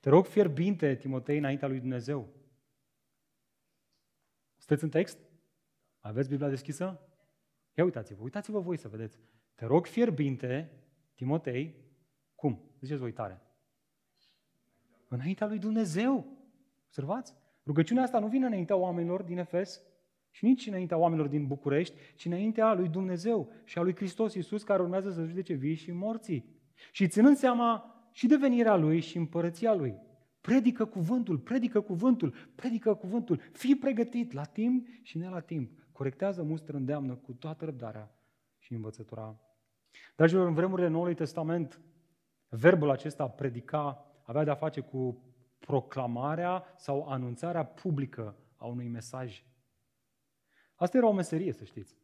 Te 0.01 0.09
rog 0.09 0.27
fierbinte, 0.27 0.97
Timotei, 0.97 1.38
înaintea 1.38 1.69
lui 1.69 1.81
Dumnezeu. 1.81 2.29
Sunteți 4.57 4.85
în 4.85 4.90
text? 4.90 5.19
Aveți 5.99 6.29
Biblia 6.29 6.49
deschisă? 6.49 7.01
Ia 7.75 7.85
uitați-vă, 7.85 8.23
uitați-vă 8.23 8.61
voi 8.61 8.77
să 8.77 8.88
vedeți. 8.88 9.19
Te 9.55 9.64
rog 9.64 9.87
fierbinte, 9.87 10.71
Timotei, 11.14 11.75
cum? 12.35 12.71
Ziceți 12.81 13.01
voi 13.01 13.12
tare. 13.12 13.43
Înaintea 15.09 15.47
lui 15.47 15.59
Dumnezeu. 15.59 16.38
Observați? 16.87 17.35
Rugăciunea 17.66 18.03
asta 18.03 18.19
nu 18.19 18.29
vine 18.29 18.47
înaintea 18.47 18.77
oamenilor 18.77 19.23
din 19.23 19.38
Efes 19.38 19.83
și 20.31 20.45
nici 20.45 20.66
înaintea 20.66 20.97
oamenilor 20.97 21.29
din 21.29 21.47
București, 21.47 21.97
ci 22.14 22.25
înaintea 22.25 22.73
lui 22.73 22.88
Dumnezeu 22.88 23.53
și 23.64 23.79
a 23.79 23.83
lui 23.83 23.95
Hristos 23.95 24.35
Iisus 24.35 24.62
care 24.62 24.83
urmează 24.83 25.11
să 25.11 25.25
judece 25.25 25.55
vii 25.55 25.75
și 25.75 25.93
morții. 25.93 26.61
Și 26.93 27.09
ținând 27.09 27.37
seama 27.37 27.95
și 28.12 28.27
de 28.27 28.37
venirea 28.37 28.77
Lui 28.77 29.01
și 29.01 29.16
împărăția 29.16 29.75
Lui. 29.75 29.94
Predică 30.40 30.85
cuvântul, 30.85 31.38
predică 31.38 31.81
cuvântul, 31.81 32.35
predică 32.55 32.94
cuvântul. 32.94 33.40
Fii 33.53 33.77
pregătit 33.77 34.33
la 34.33 34.44
timp 34.44 34.87
și 35.03 35.18
ne 35.18 35.29
la 35.29 35.40
timp. 35.40 35.79
Corectează, 35.92 36.42
mustră, 36.42 36.77
îndeamnă 36.77 37.14
cu 37.14 37.33
toată 37.33 37.64
răbdarea 37.64 38.14
și 38.59 38.73
învățătura. 38.73 39.40
Dragilor, 40.16 40.46
în 40.46 40.55
vremurile 40.55 40.88
Noului 40.88 41.14
Testament, 41.14 41.81
verbul 42.49 42.90
acesta, 42.90 43.29
predica, 43.29 44.05
avea 44.23 44.44
de-a 44.44 44.55
face 44.55 44.81
cu 44.81 45.25
proclamarea 45.59 46.64
sau 46.77 47.09
anunțarea 47.09 47.64
publică 47.64 48.37
a 48.57 48.66
unui 48.66 48.88
mesaj. 48.88 49.44
Asta 50.75 50.96
era 50.96 51.07
o 51.07 51.12
meserie, 51.12 51.53
să 51.53 51.64
știți. 51.64 51.96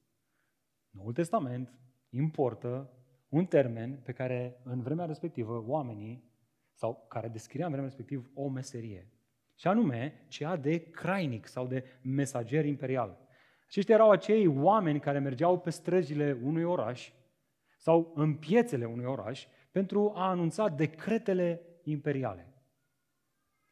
Noul 0.91 1.13
Testament 1.13 1.75
importă 2.09 2.91
un 3.37 3.47
termen 3.47 4.01
pe 4.05 4.13
care 4.13 4.61
în 4.65 4.83
vremea 4.83 5.05
respectivă 5.05 5.65
oamenii, 5.67 6.35
sau 6.73 7.07
care 7.09 7.29
descria 7.29 7.65
în 7.65 7.71
vremea 7.71 7.89
respectivă 7.89 8.31
o 8.35 8.49
meserie, 8.49 9.11
și 9.55 9.67
anume 9.67 10.25
cea 10.29 10.57
de 10.57 10.91
crainic 10.91 11.47
sau 11.47 11.67
de 11.67 11.85
mesager 12.03 12.65
imperial. 12.65 13.19
Aceștia 13.67 13.95
erau 13.95 14.11
acei 14.11 14.47
oameni 14.47 15.01
care 15.01 15.19
mergeau 15.19 15.59
pe 15.59 15.71
străzile 15.71 16.39
unui 16.43 16.63
oraș 16.63 17.13
sau 17.77 18.13
în 18.15 18.35
piețele 18.35 18.85
unui 18.85 19.05
oraș 19.05 19.47
pentru 19.71 20.13
a 20.15 20.29
anunța 20.29 20.69
decretele 20.69 21.61
imperiale. 21.83 22.55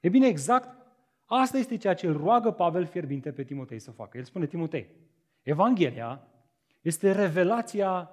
E 0.00 0.08
bine, 0.08 0.26
exact 0.26 0.76
asta 1.24 1.58
este 1.58 1.76
ceea 1.76 1.94
ce 1.94 2.06
îl 2.06 2.16
roagă 2.16 2.50
Pavel 2.50 2.86
fierbinte 2.86 3.32
pe 3.32 3.44
Timotei 3.44 3.78
să 3.78 3.90
facă. 3.90 4.18
El 4.18 4.24
spune 4.24 4.46
Timotei, 4.46 4.90
Evanghelia 5.42 6.28
este 6.80 7.12
revelația 7.12 8.10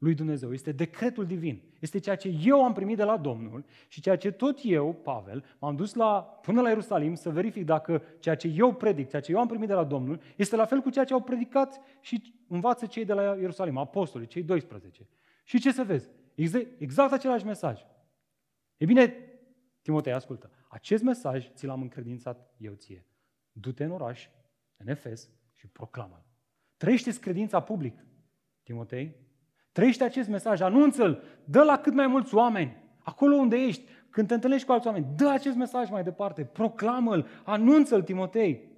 lui 0.00 0.14
Dumnezeu, 0.14 0.52
este 0.52 0.72
decretul 0.72 1.26
divin, 1.26 1.62
este 1.80 1.98
ceea 1.98 2.16
ce 2.16 2.34
eu 2.44 2.64
am 2.64 2.72
primit 2.72 2.96
de 2.96 3.04
la 3.04 3.16
Domnul 3.16 3.64
și 3.88 4.00
ceea 4.00 4.16
ce 4.16 4.30
tot 4.30 4.58
eu, 4.62 4.94
Pavel, 4.94 5.44
m-am 5.58 5.76
dus 5.76 5.94
la, 5.94 6.38
până 6.42 6.60
la 6.60 6.68
Ierusalim 6.68 7.14
să 7.14 7.30
verific 7.30 7.64
dacă 7.64 8.02
ceea 8.18 8.34
ce 8.34 8.48
eu 8.48 8.74
predic, 8.74 9.08
ceea 9.08 9.22
ce 9.22 9.32
eu 9.32 9.38
am 9.38 9.46
primit 9.46 9.68
de 9.68 9.74
la 9.74 9.84
Domnul, 9.84 10.20
este 10.36 10.56
la 10.56 10.64
fel 10.64 10.80
cu 10.80 10.90
ceea 10.90 11.04
ce 11.04 11.12
au 11.12 11.22
predicat 11.22 11.80
și 12.00 12.34
învață 12.48 12.86
cei 12.86 13.04
de 13.04 13.12
la 13.12 13.22
Ierusalim, 13.22 13.76
apostolii, 13.76 14.26
cei 14.26 14.42
12. 14.42 15.08
Și 15.44 15.60
ce 15.60 15.72
să 15.72 15.84
vezi? 15.84 16.08
Exact, 16.34 16.66
exact 16.78 17.12
același 17.12 17.44
mesaj. 17.44 17.84
E 18.76 18.84
bine, 18.84 19.14
Timotei, 19.82 20.12
ascultă, 20.12 20.50
acest 20.68 21.02
mesaj 21.02 21.52
ți 21.54 21.66
l-am 21.66 21.80
încredințat 21.80 22.54
eu 22.56 22.72
ție. 22.72 23.06
Du-te 23.52 23.84
în 23.84 23.90
oraș, 23.90 24.28
în 24.76 24.88
Efes 24.88 25.30
și 25.54 25.66
proclamă-l. 25.66 26.24
Trăiește-ți 26.76 27.20
credința 27.20 27.62
public, 27.62 28.04
Timotei. 28.62 29.28
Trăiește 29.72 30.04
acest 30.04 30.28
mesaj, 30.28 30.60
anunță-l, 30.60 31.22
dă 31.44 31.62
la 31.62 31.78
cât 31.78 31.94
mai 31.94 32.06
mulți 32.06 32.34
oameni. 32.34 32.76
Acolo 32.98 33.34
unde 33.36 33.56
ești, 33.56 33.84
când 34.10 34.28
te 34.28 34.34
întâlnești 34.34 34.66
cu 34.66 34.72
alți 34.72 34.86
oameni, 34.86 35.06
dă 35.16 35.28
acest 35.28 35.56
mesaj 35.56 35.90
mai 35.90 36.02
departe, 36.02 36.44
proclamă-l, 36.44 37.26
anunță-l, 37.44 38.02
Timotei. 38.02 38.68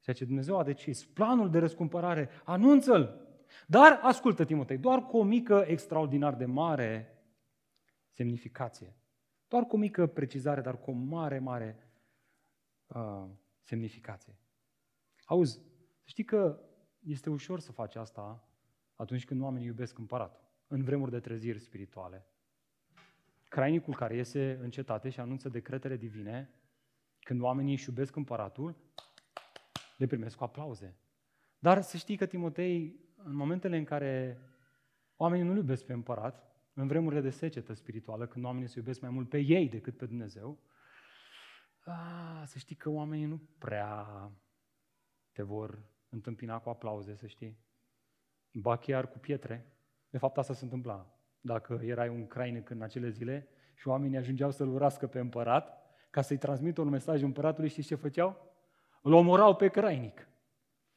Ceea 0.00 0.16
ce 0.16 0.24
Dumnezeu 0.24 0.58
a 0.58 0.64
decis, 0.64 1.04
planul 1.04 1.50
de 1.50 1.58
răscumpărare, 1.58 2.28
anunță-l. 2.44 3.28
Dar, 3.66 4.00
ascultă, 4.02 4.44
Timotei, 4.44 4.78
doar 4.78 5.06
cu 5.06 5.16
o 5.16 5.22
mică, 5.22 5.64
extraordinar 5.66 6.34
de 6.34 6.44
mare 6.44 7.18
semnificație. 8.10 8.96
Doar 9.48 9.64
cu 9.64 9.76
o 9.76 9.78
mică 9.78 10.06
precizare, 10.06 10.60
dar 10.60 10.78
cu 10.78 10.90
o 10.90 10.94
mare, 10.94 11.38
mare 11.38 11.92
uh, 12.86 13.24
semnificație. 13.60 14.38
Auzi, 15.24 15.60
știi 16.04 16.24
că 16.24 16.60
este 16.98 17.30
ușor 17.30 17.60
să 17.60 17.72
faci 17.72 17.96
asta 17.96 18.49
atunci 19.00 19.24
când 19.24 19.40
oamenii 19.40 19.66
iubesc 19.66 19.98
împăratul, 19.98 20.40
în 20.66 20.82
vremuri 20.82 21.10
de 21.10 21.20
treziri 21.20 21.58
spirituale. 21.58 22.26
Crainicul 23.48 23.94
care 23.94 24.16
iese 24.16 24.58
în 24.62 24.70
cetate 24.70 25.08
și 25.08 25.20
anunță 25.20 25.48
decretele 25.48 25.96
divine, 25.96 26.50
când 27.20 27.40
oamenii 27.40 27.72
își 27.72 27.88
iubesc 27.88 28.16
împăratul, 28.16 28.76
le 29.96 30.06
primesc 30.06 30.36
cu 30.36 30.44
aplauze. 30.44 30.96
Dar 31.58 31.82
să 31.82 31.96
știi 31.96 32.16
că 32.16 32.26
Timotei, 32.26 33.00
în 33.16 33.34
momentele 33.34 33.76
în 33.76 33.84
care 33.84 34.40
oamenii 35.16 35.46
nu 35.46 35.56
iubesc 35.56 35.84
pe 35.84 35.92
împărat, 35.92 36.54
în 36.72 36.86
vremurile 36.86 37.20
de 37.20 37.30
secetă 37.30 37.72
spirituală, 37.72 38.26
când 38.26 38.44
oamenii 38.44 38.68
se 38.68 38.78
iubesc 38.78 39.00
mai 39.00 39.10
mult 39.10 39.28
pe 39.28 39.38
ei 39.38 39.68
decât 39.68 39.96
pe 39.96 40.06
Dumnezeu, 40.06 40.62
a, 41.84 42.44
să 42.46 42.58
știi 42.58 42.76
că 42.76 42.88
oamenii 42.88 43.26
nu 43.26 43.40
prea 43.58 44.06
te 45.32 45.42
vor 45.42 45.78
întâmpina 46.08 46.58
cu 46.58 46.68
aplauze, 46.68 47.14
să 47.14 47.26
știi. 47.26 47.68
Ba 48.52 48.76
chiar 48.76 49.08
cu 49.08 49.18
pietre. 49.18 49.66
De 50.10 50.18
fapt, 50.18 50.38
asta 50.38 50.52
se 50.52 50.64
întâmpla. 50.64 51.14
Dacă 51.40 51.80
erai 51.84 52.08
un 52.08 52.26
crainic 52.26 52.70
în 52.70 52.82
acele 52.82 53.08
zile 53.08 53.48
și 53.74 53.88
oamenii 53.88 54.16
ajungeau 54.16 54.50
să-l 54.50 54.68
urască 54.68 55.06
pe 55.06 55.18
împărat, 55.18 55.80
ca 56.10 56.22
să-i 56.22 56.38
transmită 56.38 56.80
un 56.80 56.88
mesaj 56.88 57.22
împăratului, 57.22 57.68
știți 57.68 57.86
ce 57.86 57.94
făceau? 57.94 58.54
Îl 59.02 59.12
omorau 59.12 59.56
pe 59.56 59.68
crainic. 59.68 60.28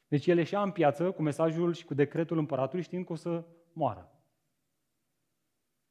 Deci 0.08 0.26
el 0.26 0.38
ieșea 0.38 0.62
în 0.62 0.70
piață 0.70 1.10
cu 1.10 1.22
mesajul 1.22 1.72
și 1.72 1.84
cu 1.84 1.94
decretul 1.94 2.38
împăratului 2.38 2.84
știind 2.84 3.06
că 3.06 3.12
o 3.12 3.16
să 3.16 3.44
moară. 3.72 4.12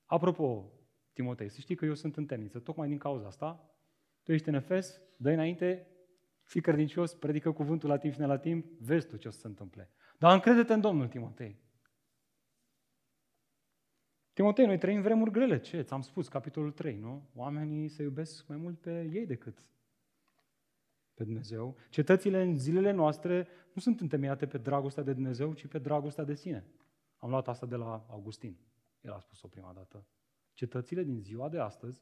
Apropo, 0.06 0.72
Timotei, 1.14 1.50
să 1.50 1.60
știi 1.60 1.76
că 1.76 1.86
eu 1.86 1.94
sunt 1.94 2.18
în 2.18 2.26
temniță, 2.26 2.60
tocmai 2.60 2.88
din 2.88 2.98
cauza 2.98 3.28
asta. 3.28 3.70
Tu 4.24 4.32
ești 4.32 4.50
în 4.50 4.54
Efes, 4.54 5.02
dă 5.18 5.30
înainte, 5.30 5.88
fii 6.44 6.62
credincios, 6.62 7.14
predică 7.14 7.52
cuvântul 7.52 7.90
la 7.90 7.98
timp 7.98 8.14
și 8.14 8.20
ne 8.20 8.26
la 8.26 8.38
timp, 8.38 8.66
vezi 8.80 9.08
tu 9.08 9.18
ce 9.18 9.28
o 9.28 9.32
să 9.32 9.40
se 9.40 9.48
întâmple. 9.48 9.90
Dar 10.20 10.34
încrede-te 10.34 10.74
în 10.74 10.82
Domnul, 10.82 11.08
Timotei. 11.08 11.62
Timotei, 14.34 14.66
noi 14.66 14.78
trăim 14.78 15.02
vremuri 15.02 15.32
grele. 15.32 15.60
Ce? 15.60 15.82
Ți-am 15.82 16.02
spus, 16.02 16.28
capitolul 16.28 16.72
3, 16.72 16.98
nu? 16.98 17.30
Oamenii 17.36 17.88
se 17.88 18.04
iubesc 18.04 18.48
mai 18.48 18.58
mult 18.58 18.80
pe 18.80 19.10
ei 19.12 19.26
decât 19.26 19.66
pe 21.14 21.24
Dumnezeu. 21.24 21.78
Cetățile 21.90 22.42
în 22.42 22.58
zilele 22.58 22.92
noastre 22.92 23.48
nu 23.74 23.82
sunt 23.82 24.00
întemeiate 24.00 24.48
pe 24.48 24.58
dragostea 24.58 25.04
de 25.04 25.14
Dumnezeu, 25.14 25.54
ci 25.54 25.68
pe 25.68 25.80
dragostea 25.80 26.24
de 26.24 26.36
sine. 26.36 26.66
Am 27.18 27.30
luat 27.30 27.48
asta 27.48 27.66
de 27.66 27.76
la 27.76 28.06
Augustin. 28.10 28.58
El 29.02 29.12
a 29.12 29.20
spus-o 29.20 29.48
prima 29.48 29.74
dată. 29.74 30.06
Cetățile 30.54 31.04
din 31.04 31.20
ziua 31.20 31.50
de 31.50 31.60
astăzi, 31.60 32.02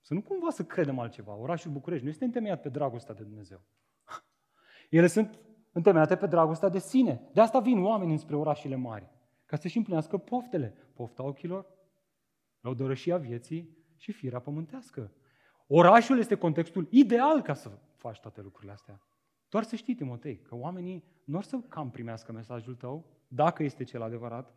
să 0.00 0.14
nu 0.14 0.22
cumva 0.22 0.50
să 0.50 0.64
credem 0.64 0.98
altceva, 0.98 1.34
orașul 1.34 1.70
București 1.70 2.04
nu 2.04 2.10
este 2.10 2.24
întemeiat 2.24 2.60
pe 2.60 2.68
dragostea 2.68 3.14
de 3.14 3.22
Dumnezeu. 3.22 3.60
Ele 4.90 5.06
sunt 5.06 5.38
întemeiate 5.72 6.16
pe 6.16 6.26
dragostea 6.26 6.68
de 6.68 6.78
sine. 6.78 7.28
De 7.32 7.40
asta 7.40 7.60
vin 7.60 7.84
oameni 7.84 8.12
înspre 8.12 8.36
orașele 8.36 8.76
mari, 8.76 9.10
ca 9.46 9.56
să-și 9.56 9.76
împlinească 9.76 10.18
poftele. 10.18 10.74
Pofta 10.94 11.22
ochilor, 11.22 11.66
lăudărășia 12.60 13.16
vieții 13.16 13.76
și 13.96 14.12
firea 14.12 14.40
pământească. 14.40 15.12
Orașul 15.66 16.18
este 16.18 16.34
contextul 16.34 16.86
ideal 16.90 17.42
ca 17.42 17.54
să 17.54 17.70
faci 17.96 18.20
toate 18.20 18.40
lucrurile 18.40 18.72
astea. 18.72 19.02
Doar 19.48 19.64
să 19.64 19.76
știi, 19.76 19.94
Timotei, 19.94 20.38
că 20.38 20.54
oamenii 20.54 21.04
nu 21.24 21.36
or 21.36 21.42
să 21.42 21.58
cam 21.68 21.90
primească 21.90 22.32
mesajul 22.32 22.74
tău, 22.74 23.06
dacă 23.28 23.62
este 23.62 23.84
cel 23.84 24.02
adevărat, 24.02 24.54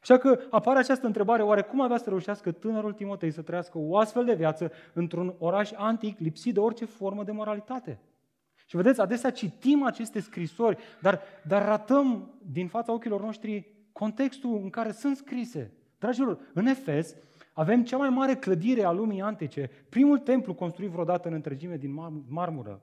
Așa 0.00 0.18
că 0.18 0.38
apare 0.50 0.78
această 0.78 1.06
întrebare, 1.06 1.42
oare 1.42 1.62
cum 1.62 1.80
avea 1.80 1.96
să 1.96 2.08
reușească 2.08 2.52
tânărul 2.52 2.92
Timotei 2.92 3.30
să 3.30 3.42
trăiască 3.42 3.78
o 3.78 3.96
astfel 3.96 4.24
de 4.24 4.34
viață 4.34 4.72
într-un 4.92 5.34
oraș 5.38 5.72
antic 5.74 6.18
lipsit 6.18 6.54
de 6.54 6.60
orice 6.60 6.84
formă 6.84 7.24
de 7.24 7.32
moralitate? 7.32 8.00
Și 8.66 8.76
vedeți, 8.76 9.00
adesea 9.00 9.30
citim 9.30 9.84
aceste 9.84 10.20
scrisori, 10.20 10.78
dar, 11.00 11.20
dar 11.46 11.64
ratăm 11.64 12.34
din 12.52 12.68
fața 12.68 12.92
ochilor 12.92 13.20
noștri 13.20 13.74
contextul 13.92 14.60
în 14.62 14.70
care 14.70 14.92
sunt 14.92 15.16
scrise. 15.16 15.72
Dragilor, 15.98 16.38
în 16.54 16.66
Efes 16.66 17.14
avem 17.52 17.84
cea 17.84 17.96
mai 17.96 18.08
mare 18.08 18.34
clădire 18.34 18.84
a 18.84 18.90
lumii 18.90 19.20
antice, 19.20 19.70
primul 19.88 20.18
templu 20.18 20.54
construit 20.54 20.90
vreodată 20.90 21.28
în 21.28 21.34
întregime 21.34 21.76
din 21.76 21.92
marmură. 22.28 22.82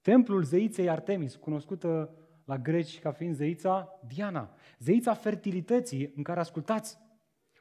Templul 0.00 0.42
zeiței 0.42 0.90
Artemis, 0.90 1.36
cunoscută 1.36 2.10
la 2.44 2.58
greci 2.58 3.00
ca 3.00 3.12
fiind 3.12 3.34
zeița 3.34 4.00
Diana, 4.06 4.50
zeița 4.78 5.14
fertilității 5.14 6.12
în 6.16 6.22
care 6.22 6.40
ascultați. 6.40 6.98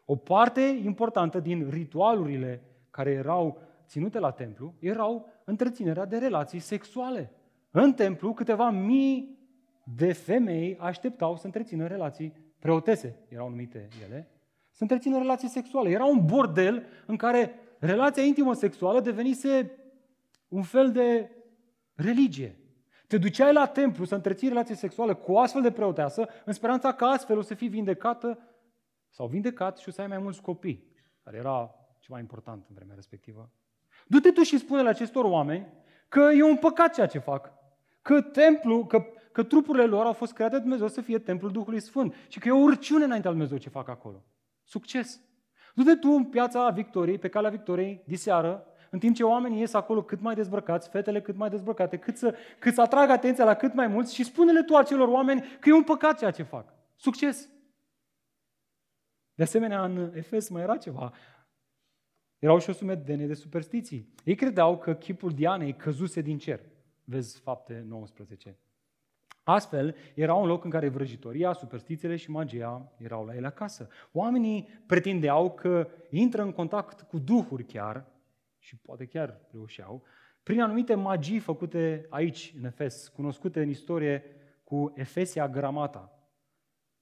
O 0.05 0.15
parte 0.15 0.61
importantă 0.83 1.39
din 1.39 1.69
ritualurile 1.69 2.61
care 2.89 3.11
erau 3.11 3.61
ținute 3.87 4.19
la 4.19 4.31
templu 4.31 4.73
erau 4.79 5.29
întreținerea 5.43 6.05
de 6.05 6.17
relații 6.17 6.59
sexuale. 6.59 7.31
În 7.71 7.93
templu, 7.93 8.33
câteva 8.33 8.69
mii 8.69 9.37
de 9.95 10.13
femei 10.13 10.77
așteptau 10.77 11.37
să 11.37 11.45
întrețină 11.45 11.87
relații 11.87 12.33
preotese, 12.59 13.15
erau 13.27 13.49
numite 13.49 13.87
ele, 14.05 14.27
să 14.71 14.81
întrețină 14.81 15.17
relații 15.17 15.47
sexuale. 15.47 15.89
Era 15.89 16.05
un 16.05 16.25
bordel 16.25 16.85
în 17.05 17.15
care 17.15 17.53
relația 17.79 18.23
intimă 18.23 18.53
sexuală 18.53 18.99
devenise 19.01 19.71
un 20.47 20.61
fel 20.61 20.91
de 20.91 21.29
religie. 21.93 22.57
Te 23.13 23.19
duceai 23.19 23.53
la 23.53 23.65
templu 23.65 24.05
să 24.05 24.15
întreții 24.15 24.47
relații 24.47 24.75
sexuale 24.75 25.13
cu 25.13 25.31
o 25.31 25.39
astfel 25.39 25.61
de 25.61 25.71
preoteasă, 25.71 26.27
în 26.45 26.53
speranța 26.53 26.93
că 26.93 27.05
astfel 27.05 27.37
o 27.37 27.41
să 27.41 27.53
fii 27.53 27.67
vindecată 27.67 28.39
sau 29.09 29.27
vindecat 29.27 29.77
și 29.77 29.89
o 29.89 29.91
să 29.91 30.01
ai 30.01 30.07
mai 30.07 30.17
mulți 30.17 30.41
copii, 30.41 30.91
care 31.23 31.37
era 31.37 31.75
ceva 31.99 32.19
important 32.19 32.65
în 32.69 32.75
vremea 32.75 32.95
respectivă. 32.95 33.49
Du-te 34.07 34.31
tu 34.31 34.41
și 34.41 34.57
spune 34.57 34.81
la 34.81 34.89
acestor 34.89 35.25
oameni 35.25 35.67
că 36.07 36.29
e 36.35 36.43
un 36.43 36.57
păcat 36.57 36.93
ceea 36.93 37.07
ce 37.07 37.19
fac. 37.19 37.53
Că 38.01 38.21
templu, 38.21 38.85
că, 38.85 39.05
că 39.31 39.43
trupurile 39.43 39.85
lor 39.85 40.05
au 40.05 40.13
fost 40.13 40.33
create 40.33 40.55
de 40.55 40.61
Dumnezeu 40.61 40.87
să 40.87 41.01
fie 41.01 41.19
templul 41.19 41.51
Duhului 41.51 41.79
Sfânt 41.79 42.15
și 42.27 42.39
că 42.39 42.47
e 42.47 42.51
o 42.51 42.57
urciune 42.57 43.03
înaintea 43.03 43.29
lui 43.29 43.39
Dumnezeu 43.39 43.63
ce 43.63 43.77
fac 43.77 43.89
acolo. 43.89 44.23
Succes! 44.63 45.21
Du-te 45.75 45.95
tu 45.95 46.09
în 46.09 46.25
piața 46.25 46.69
Victoriei, 46.69 47.17
pe 47.17 47.29
calea 47.29 47.49
Victoriei, 47.49 48.03
diseară, 48.05 48.65
în 48.93 48.99
timp 48.99 49.15
ce 49.15 49.23
oamenii 49.23 49.59
ies 49.59 49.73
acolo 49.73 50.03
cât 50.03 50.21
mai 50.21 50.35
dezbrăcați, 50.35 50.89
fetele 50.89 51.21
cât 51.21 51.35
mai 51.35 51.49
dezbrăcate, 51.49 51.97
cât 51.97 52.17
să, 52.17 52.35
cât 52.59 52.73
să 52.73 52.81
atragă 52.81 53.11
atenția 53.11 53.45
la 53.45 53.53
cât 53.53 53.73
mai 53.73 53.87
mulți 53.87 54.13
și 54.13 54.23
spune-le 54.23 54.63
tu 54.63 54.75
acelor 54.75 55.07
oameni 55.07 55.41
că 55.59 55.69
e 55.69 55.73
un 55.73 55.83
păcat 55.83 56.17
ceea 56.17 56.31
ce 56.31 56.43
fac. 56.43 56.73
Succes! 56.95 57.49
De 59.35 59.43
asemenea, 59.43 59.83
în 59.83 60.11
Efes 60.15 60.49
mai 60.49 60.61
era 60.61 60.77
ceva. 60.77 61.13
Erau 62.39 62.59
și 62.59 62.69
o 62.69 62.73
sumedenie 62.73 63.27
de 63.27 63.33
superstiții. 63.33 64.13
Ei 64.23 64.35
credeau 64.35 64.77
că 64.77 64.93
chipul 64.93 65.31
Dianei 65.31 65.75
căzuse 65.75 66.21
din 66.21 66.37
cer. 66.37 66.59
Vezi 67.03 67.39
fapte 67.39 67.85
19. 67.87 68.57
Astfel, 69.43 69.95
era 70.13 70.33
un 70.33 70.47
loc 70.47 70.63
în 70.63 70.69
care 70.69 70.89
vrăjitoria, 70.89 71.53
superstițiile 71.53 72.15
și 72.15 72.31
magia 72.31 72.91
erau 72.97 73.25
la 73.25 73.35
ele 73.35 73.47
acasă. 73.47 73.89
Oamenii 74.11 74.83
pretindeau 74.85 75.51
că 75.51 75.87
intră 76.09 76.41
în 76.41 76.51
contact 76.51 77.01
cu 77.01 77.19
duhuri 77.19 77.63
chiar 77.63 78.11
și 78.63 78.75
poate 78.75 79.05
chiar 79.05 79.39
reușeau, 79.51 80.03
prin 80.43 80.61
anumite 80.61 80.95
magii 80.95 81.39
făcute 81.39 82.05
aici, 82.09 82.53
în 82.57 82.65
Efes, 82.65 83.07
cunoscute 83.07 83.61
în 83.61 83.69
istorie 83.69 84.23
cu 84.63 84.93
Efesia 84.95 85.49
Gramata. 85.49 86.17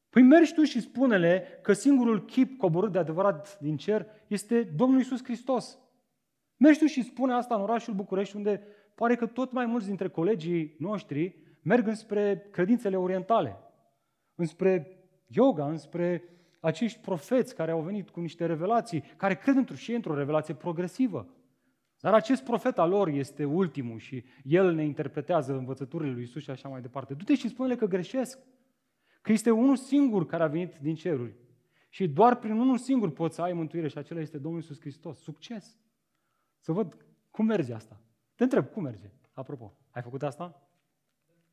Păi 0.09 0.21
mergi 0.21 0.53
tu 0.53 0.63
și 0.63 0.81
spune-le 0.81 1.59
că 1.61 1.73
singurul 1.73 2.25
chip 2.25 2.57
coborât 2.57 2.91
de 2.91 2.97
adevărat 2.97 3.59
din 3.59 3.77
cer 3.77 4.05
este 4.27 4.63
Domnul 4.63 4.99
Isus 4.99 5.23
Hristos. 5.23 5.79
Mergi 6.57 6.79
tu 6.79 6.85
și 6.85 7.03
spune 7.03 7.33
asta 7.33 7.55
în 7.55 7.61
orașul 7.61 7.93
București, 7.93 8.35
unde 8.35 8.63
pare 8.95 9.15
că 9.15 9.25
tot 9.25 9.51
mai 9.51 9.65
mulți 9.65 9.87
dintre 9.87 10.09
colegii 10.09 10.75
noștri 10.79 11.35
merg 11.61 11.87
înspre 11.87 12.47
credințele 12.51 12.97
orientale, 12.97 13.57
înspre 14.35 14.97
yoga, 15.27 15.69
înspre 15.69 16.23
acești 16.59 16.99
profeți 16.99 17.55
care 17.55 17.71
au 17.71 17.81
venit 17.81 18.09
cu 18.09 18.19
niște 18.19 18.45
revelații, 18.45 19.03
care 19.17 19.35
cred 19.35 19.55
într-o 19.55 19.75
și 19.75 19.93
într-o 19.93 20.15
revelație 20.15 20.53
progresivă. 20.53 21.27
Dar 22.01 22.13
acest 22.13 22.43
profet 22.43 22.77
al 22.77 22.89
lor 22.89 23.07
este 23.07 23.45
ultimul 23.45 23.99
și 23.99 24.23
el 24.43 24.73
ne 24.73 24.83
interpretează 24.83 25.53
învățăturile 25.53 26.11
lui 26.11 26.23
Isus 26.23 26.41
și 26.41 26.49
așa 26.49 26.69
mai 26.69 26.81
departe. 26.81 27.13
Du-te 27.13 27.35
și 27.35 27.47
spune-le 27.47 27.75
că 27.75 27.85
greșesc. 27.85 28.39
Că 29.21 29.31
este 29.31 29.51
unul 29.51 29.75
singur 29.75 30.25
care 30.25 30.43
a 30.43 30.47
venit 30.47 30.75
din 30.75 30.95
ceruri. 30.95 31.35
Și 31.89 32.07
doar 32.07 32.35
prin 32.35 32.59
unul 32.59 32.77
singur 32.77 33.11
poți 33.11 33.35
să 33.35 33.41
ai 33.41 33.53
mântuire 33.53 33.87
și 33.87 33.97
acela 33.97 34.19
este 34.19 34.37
Domnul 34.37 34.61
Iisus 34.61 34.79
Hristos. 34.79 35.19
Succes! 35.19 35.77
Să 36.59 36.71
văd 36.71 37.05
cum 37.31 37.45
merge 37.45 37.73
asta. 37.73 38.01
Te 38.35 38.43
întreb, 38.43 38.65
cum 38.65 38.83
merge? 38.83 39.11
Apropo, 39.31 39.77
ai 39.91 40.01
făcut 40.01 40.23
asta? 40.23 40.69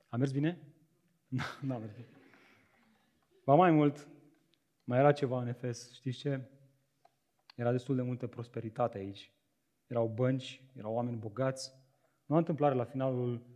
A 0.08 0.16
mers 0.16 0.32
bine? 0.32 0.58
Nu, 1.60 1.74
a 1.74 1.78
mers 1.78 1.92
bine. 1.92 2.08
Ba 3.44 3.54
mai 3.54 3.70
mult, 3.70 4.08
mai 4.84 4.98
era 4.98 5.12
ceva 5.12 5.40
în 5.40 5.48
Efes. 5.48 5.92
Știți 5.92 6.18
ce? 6.18 6.40
Era 7.56 7.70
destul 7.70 7.96
de 7.96 8.02
multă 8.02 8.26
prosperitate 8.26 8.98
aici. 8.98 9.32
Erau 9.88 10.08
bănci, 10.08 10.62
erau 10.76 10.94
oameni 10.94 11.16
bogați. 11.16 11.74
Nu 12.26 12.34
a 12.34 12.38
întâmplare 12.38 12.74
la 12.74 12.84
finalul 12.84 13.46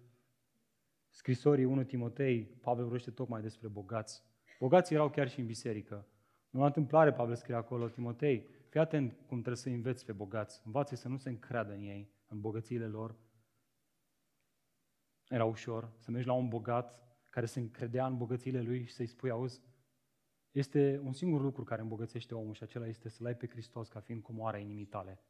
scrisorii 1.09 1.65
1 1.65 1.85
Timotei, 1.85 2.45
Pavel 2.45 2.83
vorbește 2.83 3.11
tocmai 3.11 3.43
despre 3.43 3.69
bogați. 3.69 4.23
Bogații 4.59 4.95
erau 4.95 5.11
chiar 5.11 5.29
și 5.29 5.41
în 5.41 5.47
biserică. 5.47 6.07
Nu 6.51 6.61
la 6.61 6.67
întâmplare 6.67 7.13
Pavel 7.13 7.35
scrie 7.35 7.55
acolo, 7.55 7.89
Timotei, 7.89 8.47
fii 8.69 8.81
atent 8.81 9.13
cum 9.13 9.37
trebuie 9.37 9.57
să 9.57 9.69
înveți 9.69 10.05
pe 10.05 10.13
bogați. 10.13 10.61
Învață 10.65 10.95
să 10.95 11.09
nu 11.09 11.17
se 11.17 11.29
încreadă 11.29 11.73
în 11.73 11.83
ei, 11.83 12.13
în 12.27 12.41
bogățiile 12.41 12.87
lor. 12.87 13.17
Era 15.29 15.45
ușor 15.45 15.93
să 15.99 16.11
mergi 16.11 16.27
la 16.27 16.33
un 16.33 16.49
bogat 16.49 17.03
care 17.31 17.47
se 17.47 17.61
încredea 17.61 18.07
în 18.07 18.17
bogățiile 18.17 18.61
lui 18.61 18.85
și 18.85 18.93
să-i 18.93 19.07
spui, 19.07 19.31
auzi, 19.31 19.63
este 20.51 21.01
un 21.05 21.13
singur 21.13 21.41
lucru 21.41 21.65
care 21.65 21.83
îmbogățește 21.83 22.35
omul 22.35 22.55
și 22.55 22.63
acela 22.63 22.87
este 22.87 23.09
să-L 23.09 23.27
ai 23.27 23.37
pe 23.37 23.47
Hristos 23.47 23.89
ca 23.89 24.01
fiind 24.01 24.23
comoara 24.23 24.59
inimii 24.59 24.85
tale. 24.85 25.21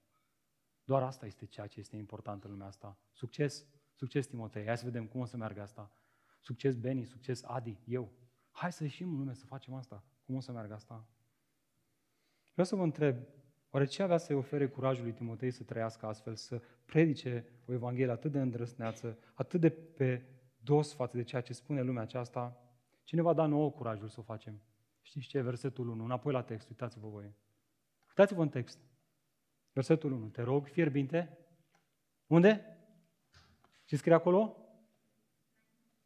Doar 0.84 1.02
asta 1.02 1.26
este 1.26 1.46
ceea 1.46 1.66
ce 1.66 1.80
este 1.80 1.96
important 1.96 2.44
în 2.44 2.50
lumea 2.50 2.66
asta. 2.66 2.98
Succes, 3.12 3.66
succes 3.94 4.26
Timotei, 4.26 4.66
hai 4.66 4.78
să 4.78 4.84
vedem 4.84 5.06
cum 5.06 5.20
o 5.20 5.24
să 5.24 5.36
meargă 5.36 5.60
asta. 5.60 5.90
Succes 6.40 6.76
Beni, 6.76 7.04
succes 7.04 7.42
Adi, 7.44 7.80
eu. 7.84 8.12
Hai 8.50 8.72
să 8.72 8.82
ieșim 8.82 9.10
în 9.10 9.18
lume 9.18 9.34
să 9.34 9.46
facem 9.46 9.74
asta. 9.74 10.04
Cum 10.24 10.34
o 10.34 10.40
să 10.40 10.52
meargă 10.52 10.74
asta? 10.74 11.08
Vreau 12.52 12.66
să 12.66 12.76
vă 12.76 12.82
întreb, 12.82 13.16
oare 13.70 13.84
ce 13.84 14.02
avea 14.02 14.16
să-i 14.16 14.36
ofere 14.36 14.68
curajul 14.68 15.04
lui 15.04 15.12
Timotei 15.12 15.50
să 15.50 15.62
trăiască 15.62 16.06
astfel, 16.06 16.34
să 16.34 16.62
predice 16.84 17.46
o 17.66 17.72
Evanghelie 17.72 18.12
atât 18.12 18.32
de 18.32 18.40
îndrăsneață, 18.40 19.18
atât 19.34 19.60
de 19.60 19.70
pe 19.70 20.26
dos 20.58 20.94
față 20.94 21.16
de 21.16 21.22
ceea 21.22 21.42
ce 21.42 21.52
spune 21.52 21.82
lumea 21.82 22.02
aceasta? 22.02 22.56
Cine 23.04 23.22
va 23.22 23.32
da 23.32 23.46
nouă 23.46 23.70
curajul 23.70 24.08
să 24.08 24.20
o 24.20 24.22
facem? 24.22 24.62
Știți 25.02 25.26
ce? 25.26 25.40
Versetul 25.40 25.88
1. 25.88 26.04
Înapoi 26.04 26.32
la 26.32 26.42
text, 26.42 26.68
uitați-vă 26.68 27.08
voi. 27.08 27.34
Uitați-vă 28.08 28.42
în 28.42 28.48
text. 28.48 28.78
Versetul 29.72 30.12
1. 30.12 30.26
Te 30.26 30.42
rog, 30.42 30.66
fierbinte. 30.66 31.38
Unde? 32.26 32.76
Ce 33.84 33.96
scrie 33.96 34.14
acolo? 34.14 34.56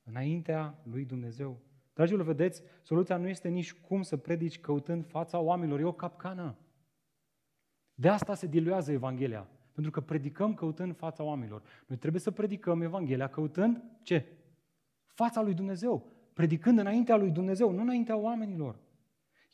Înaintea 0.02 0.78
lui 0.82 1.04
Dumnezeu. 1.04 1.60
Dragilor, 1.92 2.24
vedeți, 2.24 2.62
soluția 2.82 3.16
nu 3.16 3.28
este 3.28 3.48
nici 3.48 3.74
cum 3.74 4.02
să 4.02 4.16
predici 4.16 4.60
căutând 4.60 5.06
fața 5.06 5.38
oamenilor. 5.38 5.80
E 5.80 5.84
o 5.84 5.92
capcană. 5.92 6.56
De 7.94 8.08
asta 8.08 8.34
se 8.34 8.46
diluează 8.46 8.92
Evanghelia. 8.92 9.48
Pentru 9.72 9.92
că 9.92 10.00
predicăm 10.00 10.54
căutând 10.54 10.96
fața 10.96 11.22
oamenilor. 11.22 11.62
Noi 11.86 11.98
trebuie 11.98 12.20
să 12.20 12.30
predicăm 12.30 12.82
Evanghelia 12.82 13.28
căutând 13.28 13.82
ce? 14.02 14.24
Fața 15.06 15.42
lui 15.42 15.54
Dumnezeu. 15.54 16.06
Predicând 16.32 16.78
înaintea 16.78 17.16
lui 17.16 17.30
Dumnezeu, 17.30 17.70
nu 17.70 17.82
înaintea 17.82 18.16
oamenilor. 18.16 18.78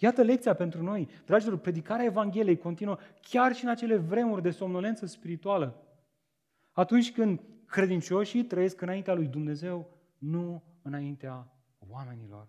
Iată 0.03 0.23
lecția 0.23 0.55
pentru 0.55 0.83
noi. 0.83 1.09
Dragilor, 1.25 1.59
predicarea 1.59 2.05
Evangheliei 2.05 2.57
continuă 2.57 2.99
chiar 3.21 3.55
și 3.55 3.65
în 3.65 3.71
acele 3.71 3.97
vremuri 3.97 4.43
de 4.43 4.51
somnolență 4.51 5.07
spirituală. 5.07 5.87
Atunci 6.73 7.13
când 7.13 7.41
credincioșii 7.67 8.45
trăiesc 8.45 8.81
înaintea 8.81 9.15
lui 9.15 9.27
Dumnezeu, 9.27 9.97
nu 10.19 10.63
înaintea 10.83 11.53
oamenilor. 11.79 12.49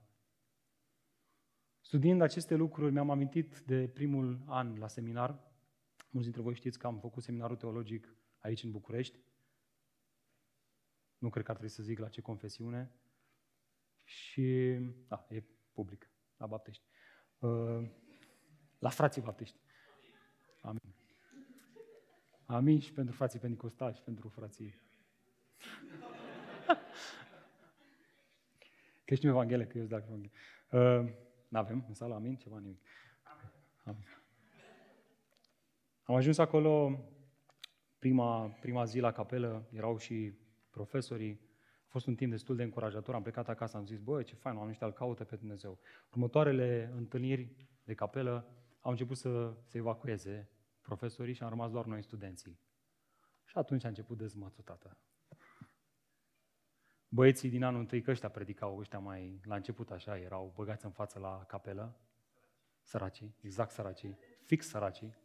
Studiind 1.82 2.22
aceste 2.22 2.56
lucruri, 2.56 2.92
mi-am 2.92 3.10
amintit 3.10 3.60
de 3.66 3.88
primul 3.88 4.44
an 4.46 4.78
la 4.78 4.88
seminar. 4.88 5.30
Mulți 6.10 6.28
dintre 6.28 6.42
voi 6.42 6.56
știți 6.56 6.80
că 6.80 6.88
am 6.88 7.00
făcut 7.00 7.24
seminarul 7.24 7.56
teologic 7.56 8.16
aici 8.38 8.64
în 8.64 8.72
București. 8.72 9.20
Nu 11.18 11.30
cred 11.30 11.44
că 11.44 11.52
ar 11.52 11.58
trebui 11.58 11.76
să 11.76 11.84
zic 11.84 12.00
la 12.00 12.08
ce 12.08 12.22
confesiune. 12.22 12.92
Și, 14.04 14.78
da, 15.08 15.26
e 15.30 15.44
public, 15.72 16.10
la 16.38 16.46
Baptești. 16.46 16.84
Uh, 17.44 17.84
la 18.80 18.90
frații 18.90 19.22
baptiști. 19.22 19.58
Amin. 20.62 20.94
Amin 22.46 22.80
și 22.80 22.94
pentru 22.94 23.16
frații 23.16 23.40
pentecostali 23.40 23.96
și 23.96 24.02
pentru 24.02 24.28
frații. 24.28 24.76
Creștim 29.06 29.30
Evanghelie, 29.30 29.68
că 29.68 29.78
eu 29.78 29.86
dacă 29.86 30.04
Evanghelie. 30.08 30.32
Uh, 30.72 31.14
n-avem 31.48 31.86
în 31.88 31.94
sală, 31.94 32.14
amin? 32.14 32.36
Ceva, 32.36 32.60
nimic. 32.60 32.80
Amin. 33.84 34.08
Am 36.04 36.16
ajuns 36.16 36.38
acolo 36.38 37.00
prima, 38.00 38.48
prima 38.48 38.84
zi 38.84 39.00
la 39.00 39.12
capelă, 39.12 39.68
erau 39.72 39.98
și 39.98 40.34
profesorii, 40.70 41.34
a 41.34 41.38
fost 41.94 42.08
un 42.08 42.16
timp 42.16 42.32
destul 42.32 42.56
de 42.56 42.64
încurajator, 42.64 43.16
am 43.16 43.22
plecat 43.22 43.50
acasă, 43.50 43.78
am 43.78 43.86
zis, 43.86 44.00
băi, 44.00 44.24
ce 44.24 44.36
fain, 44.36 44.56
oamenii 44.56 44.72
ăștia 44.72 44.88
îl 44.88 44.94
caută 44.94 45.24
pe 45.24 45.36
Dumnezeu. 45.36 45.80
Următoarele 46.12 46.92
întâlniri 46.96 47.56
de 47.84 47.94
capelă 47.94 48.48
au 48.80 48.92
început 48.92 49.18
să 49.18 49.58
se 49.66 49.78
evacueze 49.78 50.50
profesorii 50.82 51.34
și 51.34 51.44
am 51.44 51.50
rămas 51.50 51.72
doar 51.72 51.86
noi 51.86 52.04
studenții. 52.04 52.60
Și 53.46 53.58
atunci 53.58 53.84
a 53.84 53.88
început 53.88 54.18
dezmățul, 54.18 54.64
tată. 54.64 54.98
Băieții 57.08 57.50
din 57.50 57.64
anul 57.64 57.80
întâi, 57.80 58.02
că 58.02 58.12
ăștia 58.12 58.30
predicau, 58.30 58.78
ăștia 58.78 59.00
mai 59.00 59.42
la 59.44 59.56
început 59.56 59.92
așa, 59.92 60.18
erau 60.18 60.54
băgați 60.56 60.86
în 60.86 60.92
față 60.92 61.20
la 61.20 61.44
capelă, 61.46 62.00
săracii, 62.82 63.36
exact 63.42 63.72
săracii, 63.72 64.18
fix 64.44 64.68
săracii. 64.68 65.16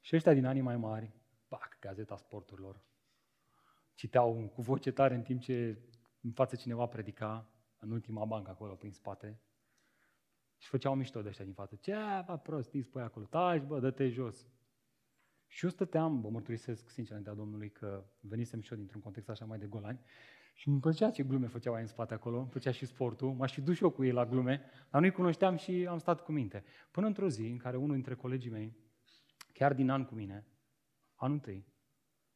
Și 0.00 0.16
ăștia 0.16 0.32
din 0.32 0.46
anii 0.46 0.62
mai 0.62 0.76
mari, 0.76 1.12
pac, 1.48 1.78
gazeta 1.80 2.16
sporturilor, 2.16 2.88
citeau 4.00 4.50
cu 4.54 4.62
voce 4.62 4.90
tare 4.90 5.14
în 5.14 5.22
timp 5.22 5.40
ce 5.40 5.78
în 6.20 6.32
față 6.32 6.56
cineva 6.56 6.86
predica, 6.86 7.50
în 7.78 7.90
ultima 7.90 8.24
bancă 8.24 8.50
acolo, 8.50 8.74
prin 8.74 8.92
spate, 8.92 9.40
și 10.56 10.68
făceau 10.68 10.94
mișto 10.94 11.22
de 11.22 11.28
ăștia 11.28 11.44
din 11.44 11.54
față. 11.54 11.76
Ce, 11.76 11.94
bă, 12.26 12.36
prostii, 12.36 12.82
spui 12.82 13.02
acolo, 13.02 13.26
taci, 13.26 13.62
bă, 13.62 13.80
dă-te 13.80 14.08
jos. 14.08 14.48
Și 15.46 15.64
eu 15.64 15.70
stăteam, 15.70 16.20
vă 16.20 16.28
mărturisesc 16.28 16.88
sincer 16.90 17.16
înaintea 17.16 17.34
Domnului 17.42 17.70
că 17.70 18.04
venisem 18.20 18.60
și 18.60 18.72
eu 18.72 18.78
dintr-un 18.78 19.00
context 19.00 19.28
așa 19.28 19.44
mai 19.44 19.58
de 19.58 19.66
golani 19.66 20.00
și 20.54 20.68
îmi 20.68 20.80
plăcea 20.80 21.10
ce 21.10 21.22
glume 21.22 21.46
făceau 21.46 21.74
ai 21.74 21.80
în 21.80 21.86
spate 21.86 22.14
acolo, 22.14 22.38
îmi 22.38 22.48
plăcea 22.48 22.70
și 22.70 22.86
sportul, 22.86 23.32
m-aș 23.32 23.52
fi 23.52 23.60
dus 23.60 23.76
și 23.76 23.82
eu 23.82 23.90
cu 23.90 24.04
ei 24.04 24.12
la 24.12 24.26
glume, 24.26 24.62
dar 24.90 25.00
nu-i 25.00 25.10
cunoșteam 25.10 25.56
și 25.56 25.86
am 25.86 25.98
stat 25.98 26.20
cu 26.20 26.32
minte. 26.32 26.64
Până 26.90 27.06
într-o 27.06 27.28
zi 27.28 27.46
în 27.46 27.56
care 27.56 27.76
unul 27.76 27.94
dintre 27.94 28.14
colegii 28.14 28.50
mei, 28.50 28.76
chiar 29.52 29.74
din 29.74 29.90
an 29.90 30.04
cu 30.04 30.14
mine, 30.14 30.46
anul 31.14 31.34
întâi, 31.34 31.69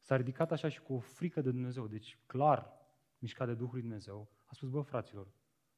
S-a 0.05 0.15
ridicat 0.15 0.51
așa 0.51 0.67
și 0.67 0.81
cu 0.81 0.93
o 0.93 0.99
frică 0.99 1.41
de 1.41 1.51
Dumnezeu, 1.51 1.87
deci 1.87 2.19
clar 2.25 2.71
mișcat 3.17 3.47
de 3.47 3.53
Duhul 3.53 3.73
lui 3.73 3.81
Dumnezeu. 3.81 4.29
A 4.45 4.53
spus, 4.53 4.69
bă, 4.69 4.81
fraților, 4.81 5.31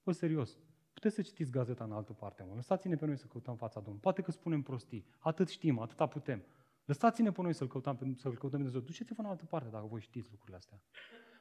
bă, 0.03 0.11
serios, 0.11 0.57
puteți 0.93 1.15
să 1.15 1.21
citiți 1.21 1.51
gazeta 1.51 1.83
în 1.83 1.91
altă 1.91 2.13
parte, 2.13 2.43
mă. 2.43 2.53
Lăsați-ne 2.53 2.95
pe 2.95 3.05
noi 3.05 3.17
să 3.17 3.25
căutăm 3.25 3.55
fața 3.55 3.75
Domnului. 3.75 4.01
Poate 4.01 4.21
că 4.21 4.31
spunem 4.31 4.61
prostii. 4.61 5.05
Atât 5.19 5.49
știm, 5.49 5.79
atâta 5.79 6.07
putem. 6.07 6.43
Lăsați-ne 6.85 7.31
pe 7.31 7.41
noi 7.41 7.53
să-L 7.53 7.67
căutăm, 7.67 7.95
să-L 7.95 8.31
căutăm 8.31 8.49
pe 8.49 8.55
Dumnezeu. 8.55 8.79
Duceți-vă 8.79 9.21
în 9.21 9.27
altă 9.27 9.45
parte 9.45 9.69
dacă 9.69 9.85
voi 9.85 10.01
știți 10.01 10.29
lucrurile 10.29 10.57
astea. 10.57 10.81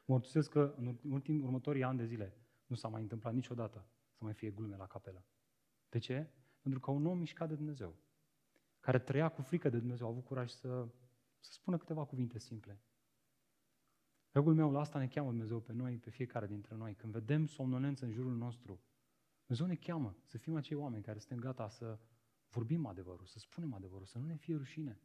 Mă 0.05 0.13
mărturisesc 0.13 0.49
că 0.49 0.73
în 0.77 0.97
ultim, 1.09 1.43
următorii 1.43 1.83
ani 1.83 1.97
de 1.97 2.05
zile 2.05 2.37
nu 2.65 2.75
s-a 2.75 2.87
mai 2.87 3.01
întâmplat 3.01 3.33
niciodată 3.33 3.85
să 4.11 4.23
mai 4.23 4.33
fie 4.33 4.49
glume 4.49 4.75
la 4.75 4.87
capelă. 4.87 5.25
De 5.89 5.97
ce? 5.97 6.29
Pentru 6.61 6.79
că 6.79 6.91
un 6.91 7.05
om 7.05 7.17
mișcat 7.17 7.47
de 7.47 7.55
Dumnezeu, 7.55 7.95
care 8.79 8.99
trăia 8.99 9.29
cu 9.29 9.41
frică 9.41 9.69
de 9.69 9.77
Dumnezeu, 9.77 10.07
a 10.07 10.09
avut 10.09 10.25
curaj 10.25 10.49
să 10.49 10.87
să 11.47 11.53
spună 11.53 11.77
câteva 11.77 12.05
cuvinte 12.05 12.39
simple. 12.39 12.81
Dragul 14.31 14.53
meu, 14.53 14.71
la 14.71 14.79
asta 14.79 14.99
ne 14.99 15.07
cheamă 15.07 15.29
Dumnezeu 15.29 15.59
pe 15.59 15.73
noi, 15.73 15.97
pe 15.97 16.09
fiecare 16.09 16.47
dintre 16.47 16.75
noi. 16.75 16.95
Când 16.95 17.13
vedem 17.13 17.45
somnolență 17.45 18.05
în 18.05 18.11
jurul 18.11 18.35
nostru, 18.35 18.81
Dumnezeu 19.45 19.67
ne 19.67 19.75
cheamă 19.75 20.15
să 20.23 20.37
fim 20.37 20.55
acei 20.55 20.77
oameni 20.77 21.03
care 21.03 21.19
suntem 21.19 21.39
gata 21.39 21.67
să 21.67 21.99
vorbim 22.49 22.85
adevărul, 22.85 23.25
să 23.25 23.39
spunem 23.39 23.73
adevărul, 23.73 24.05
să 24.05 24.17
nu 24.17 24.25
ne 24.25 24.35
fie 24.35 24.55
rușine. 24.55 25.01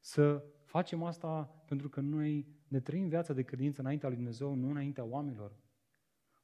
Să 0.00 0.44
facem 0.64 1.02
asta 1.02 1.44
pentru 1.44 1.88
că 1.88 2.00
noi 2.00 2.46
ne 2.68 2.80
trăim 2.80 3.08
viața 3.08 3.32
de 3.32 3.42
credință 3.42 3.80
înaintea 3.80 4.08
lui 4.08 4.16
Dumnezeu, 4.16 4.54
nu 4.54 4.70
înaintea 4.70 5.04
oamenilor. 5.04 5.56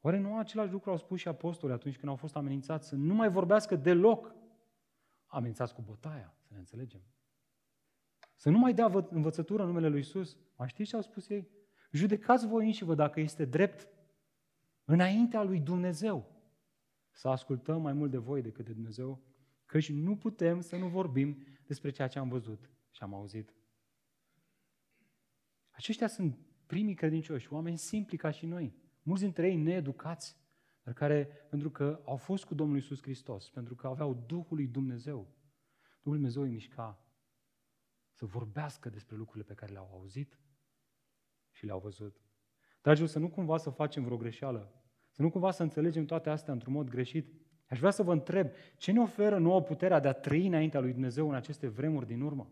Oare 0.01 0.19
nu 0.19 0.39
același 0.39 0.73
lucru 0.73 0.91
au 0.91 0.97
spus 0.97 1.21
și 1.21 1.29
apostolii 1.29 1.75
atunci 1.75 1.99
când 1.99 2.09
au 2.09 2.17
fost 2.17 2.37
amenințați 2.37 2.89
să 2.89 2.97
nu 2.97 3.15
mai 3.15 3.31
vorbească 3.31 3.77
deloc? 3.77 4.35
Amenințați 5.27 5.75
cu 5.75 5.83
bătaia, 5.83 6.35
să 6.41 6.53
ne 6.53 6.59
înțelegem. 6.59 7.03
Să 8.43 8.51
nu 8.51 8.59
mai 8.59 8.75
dea 8.75 9.07
învățătură 9.11 9.63
în 9.63 9.69
numele 9.69 9.89
lui 9.89 10.01
Isus. 10.01 10.37
Mai 10.57 10.69
știți 10.69 10.89
ce 10.89 10.97
au 10.97 11.03
spus 11.03 11.29
ei? 11.29 11.49
Judecați 11.93 12.47
voi 12.47 12.67
înși 12.67 12.85
vă 12.85 12.95
dacă 12.95 13.21
este 13.21 13.45
drept 13.45 13.89
înaintea 14.85 15.43
lui 15.43 15.61
Dumnezeu 15.61 16.31
să 17.11 17.29
ascultăm 17.29 17.83
mai 17.83 17.93
mult 17.93 18.11
de 18.11 18.17
voi 18.17 18.43
decât 18.43 18.65
de 18.65 18.73
Dumnezeu, 18.73 19.23
căci 19.67 19.91
nu 19.91 20.17
putem 20.17 20.61
să 20.61 20.77
nu 20.77 20.89
vorbim 20.89 21.47
despre 21.67 21.91
ceea 21.91 22.09
ce 22.09 22.19
am 22.19 22.29
văzut 22.29 22.71
și 22.91 23.03
am 23.03 23.15
auzit. 23.15 23.55
Aceștia 25.71 26.07
sunt 26.07 26.39
primii 26.67 26.95
credincioși, 26.95 27.53
oameni 27.53 27.79
simpli 27.79 28.17
ca 28.17 28.31
și 28.31 28.47
noi, 28.47 28.75
mulți 29.03 29.23
dintre 29.23 29.49
ei 29.49 29.57
needucați, 29.57 30.37
dar 30.83 30.95
care, 30.95 31.25
pentru 31.51 31.71
că 31.71 32.01
au 32.05 32.17
fost 32.17 32.45
cu 32.45 32.55
Domnul 32.55 32.77
Isus 32.77 33.03
Hristos, 33.03 33.51
pentru 33.51 33.75
că 33.75 33.87
aveau 33.87 34.25
Duhul 34.27 34.57
lui 34.57 34.67
Dumnezeu, 34.67 35.29
Duhul 36.03 36.17
Dumnezeu 36.17 36.43
îi 36.43 36.51
mișca 36.51 37.02
să 38.23 38.29
vorbească 38.29 38.89
despre 38.89 39.17
lucrurile 39.17 39.45
pe 39.45 39.55
care 39.55 39.73
le-au 39.73 39.89
auzit 39.93 40.39
și 41.51 41.65
le-au 41.65 41.79
văzut. 41.79 42.21
Dragilor, 42.81 43.09
să 43.09 43.19
nu 43.19 43.29
cumva 43.29 43.57
să 43.57 43.71
facem 43.71 44.05
vreo 44.05 44.17
greșeală, 44.17 44.83
să 45.11 45.23
nu 45.23 45.31
cumva 45.31 45.51
să 45.51 45.63
înțelegem 45.63 46.05
toate 46.05 46.31
astea 46.31 46.53
într-un 46.53 46.73
mod 46.73 46.89
greșit. 46.89 47.33
Aș 47.69 47.79
vrea 47.79 47.91
să 47.91 48.03
vă 48.03 48.13
întreb, 48.13 48.51
ce 48.77 48.93
ne 48.93 49.01
oferă 49.01 49.39
nouă 49.39 49.63
puterea 49.63 50.01
de 50.01 50.09
a 50.09 50.13
trăi 50.13 50.47
înaintea 50.47 50.81
lui 50.81 50.93
Dumnezeu 50.93 51.29
în 51.29 51.35
aceste 51.35 51.69
vremuri 51.69 52.07
din 52.07 52.21
urmă? 52.21 52.51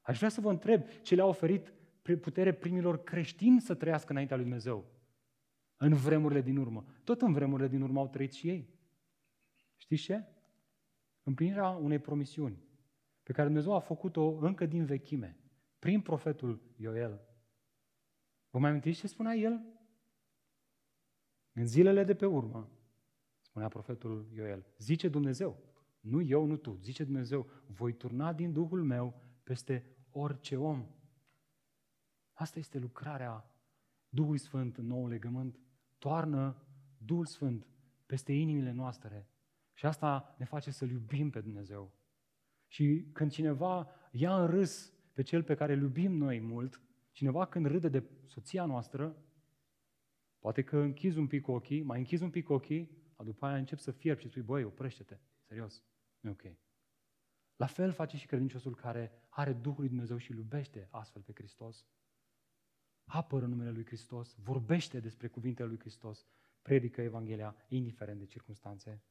Aș 0.00 0.16
vrea 0.16 0.28
să 0.28 0.40
vă 0.40 0.50
întreb 0.50 0.82
ce 1.02 1.14
le-a 1.14 1.26
oferit 1.26 1.72
putere 2.20 2.52
primilor 2.52 3.02
creștini 3.02 3.60
să 3.60 3.74
trăiască 3.74 4.12
înaintea 4.12 4.36
lui 4.36 4.44
Dumnezeu 4.44 4.84
în 5.76 5.94
vremurile 5.94 6.40
din 6.40 6.56
urmă. 6.56 6.84
Tot 7.04 7.22
în 7.22 7.32
vremurile 7.32 7.68
din 7.68 7.82
urmă 7.82 8.00
au 8.00 8.08
trăit 8.08 8.32
și 8.32 8.48
ei. 8.48 8.68
Știți 9.76 10.02
ce? 10.02 10.24
Împlinirea 11.22 11.68
unei 11.68 11.98
promisiuni 11.98 12.68
pe 13.30 13.36
care 13.36 13.48
Dumnezeu 13.48 13.74
a 13.74 13.78
făcut-o 13.78 14.22
încă 14.22 14.66
din 14.66 14.84
vechime, 14.84 15.38
prin 15.78 16.00
profetul 16.00 16.60
Ioel. 16.76 17.20
Vă 18.50 18.58
mai 18.58 18.70
amintiți 18.70 18.98
ce 18.98 19.06
spunea 19.06 19.34
el? 19.34 19.64
În 21.52 21.66
zilele 21.66 22.04
de 22.04 22.14
pe 22.14 22.26
urmă, 22.26 22.70
spunea 23.40 23.68
profetul 23.68 24.28
Ioel, 24.32 24.66
zice 24.78 25.08
Dumnezeu, 25.08 25.62
nu 26.00 26.20
eu, 26.20 26.44
nu 26.44 26.56
tu, 26.56 26.78
zice 26.80 27.04
Dumnezeu, 27.04 27.50
voi 27.66 27.92
turna 27.92 28.32
din 28.32 28.52
Duhul 28.52 28.82
meu 28.82 29.20
peste 29.42 29.96
orice 30.10 30.56
om. 30.56 30.86
Asta 32.32 32.58
este 32.58 32.78
lucrarea 32.78 33.50
Duhului 34.08 34.38
Sfânt 34.38 34.76
în 34.76 34.86
nou 34.86 35.08
legământ. 35.08 35.60
Toarnă 35.98 36.62
Duhul 36.98 37.26
Sfânt 37.26 37.66
peste 38.06 38.32
inimile 38.32 38.72
noastre. 38.72 39.28
Și 39.72 39.86
asta 39.86 40.34
ne 40.38 40.44
face 40.44 40.70
să-L 40.70 40.90
iubim 40.90 41.30
pe 41.30 41.40
Dumnezeu. 41.40 41.98
Și 42.70 43.06
când 43.12 43.30
cineva 43.30 43.90
ia 44.10 44.42
în 44.42 44.46
râs 44.46 44.92
pe 45.12 45.22
cel 45.22 45.42
pe 45.42 45.54
care 45.54 45.72
îl 45.72 45.80
iubim 45.80 46.12
noi 46.12 46.40
mult, 46.40 46.80
cineva 47.10 47.46
când 47.46 47.66
râde 47.66 47.88
de 47.88 48.04
soția 48.26 48.64
noastră, 48.64 49.16
poate 50.38 50.62
că 50.62 50.78
închizi 50.78 51.18
un 51.18 51.26
pic 51.26 51.48
ochii, 51.48 51.82
mai 51.82 51.98
închizi 51.98 52.22
un 52.22 52.30
pic 52.30 52.48
ochii, 52.48 52.90
a 53.16 53.22
după 53.22 53.46
aia 53.46 53.56
încep 53.56 53.78
să 53.78 53.90
fierbi 53.90 54.22
și 54.22 54.28
spui, 54.28 54.42
băi, 54.42 54.64
oprește-te, 54.64 55.18
serios, 55.40 55.82
nu 56.20 56.28
e 56.28 56.32
ok. 56.32 56.56
La 57.56 57.66
fel 57.66 57.92
face 57.92 58.16
și 58.16 58.26
credinciosul 58.26 58.74
care 58.74 59.12
are 59.28 59.52
Duhul 59.52 59.78
lui 59.78 59.88
Dumnezeu 59.88 60.16
și 60.16 60.30
îl 60.30 60.36
iubește 60.36 60.88
astfel 60.90 61.22
pe 61.22 61.32
Hristos. 61.34 61.86
Apără 63.04 63.46
numele 63.46 63.70
lui 63.70 63.86
Hristos, 63.86 64.34
vorbește 64.34 65.00
despre 65.00 65.28
cuvintele 65.28 65.68
lui 65.68 65.78
Hristos, 65.78 66.26
predică 66.62 67.00
Evanghelia, 67.00 67.56
indiferent 67.68 68.18
de 68.18 68.24
circunstanțe. 68.24 69.02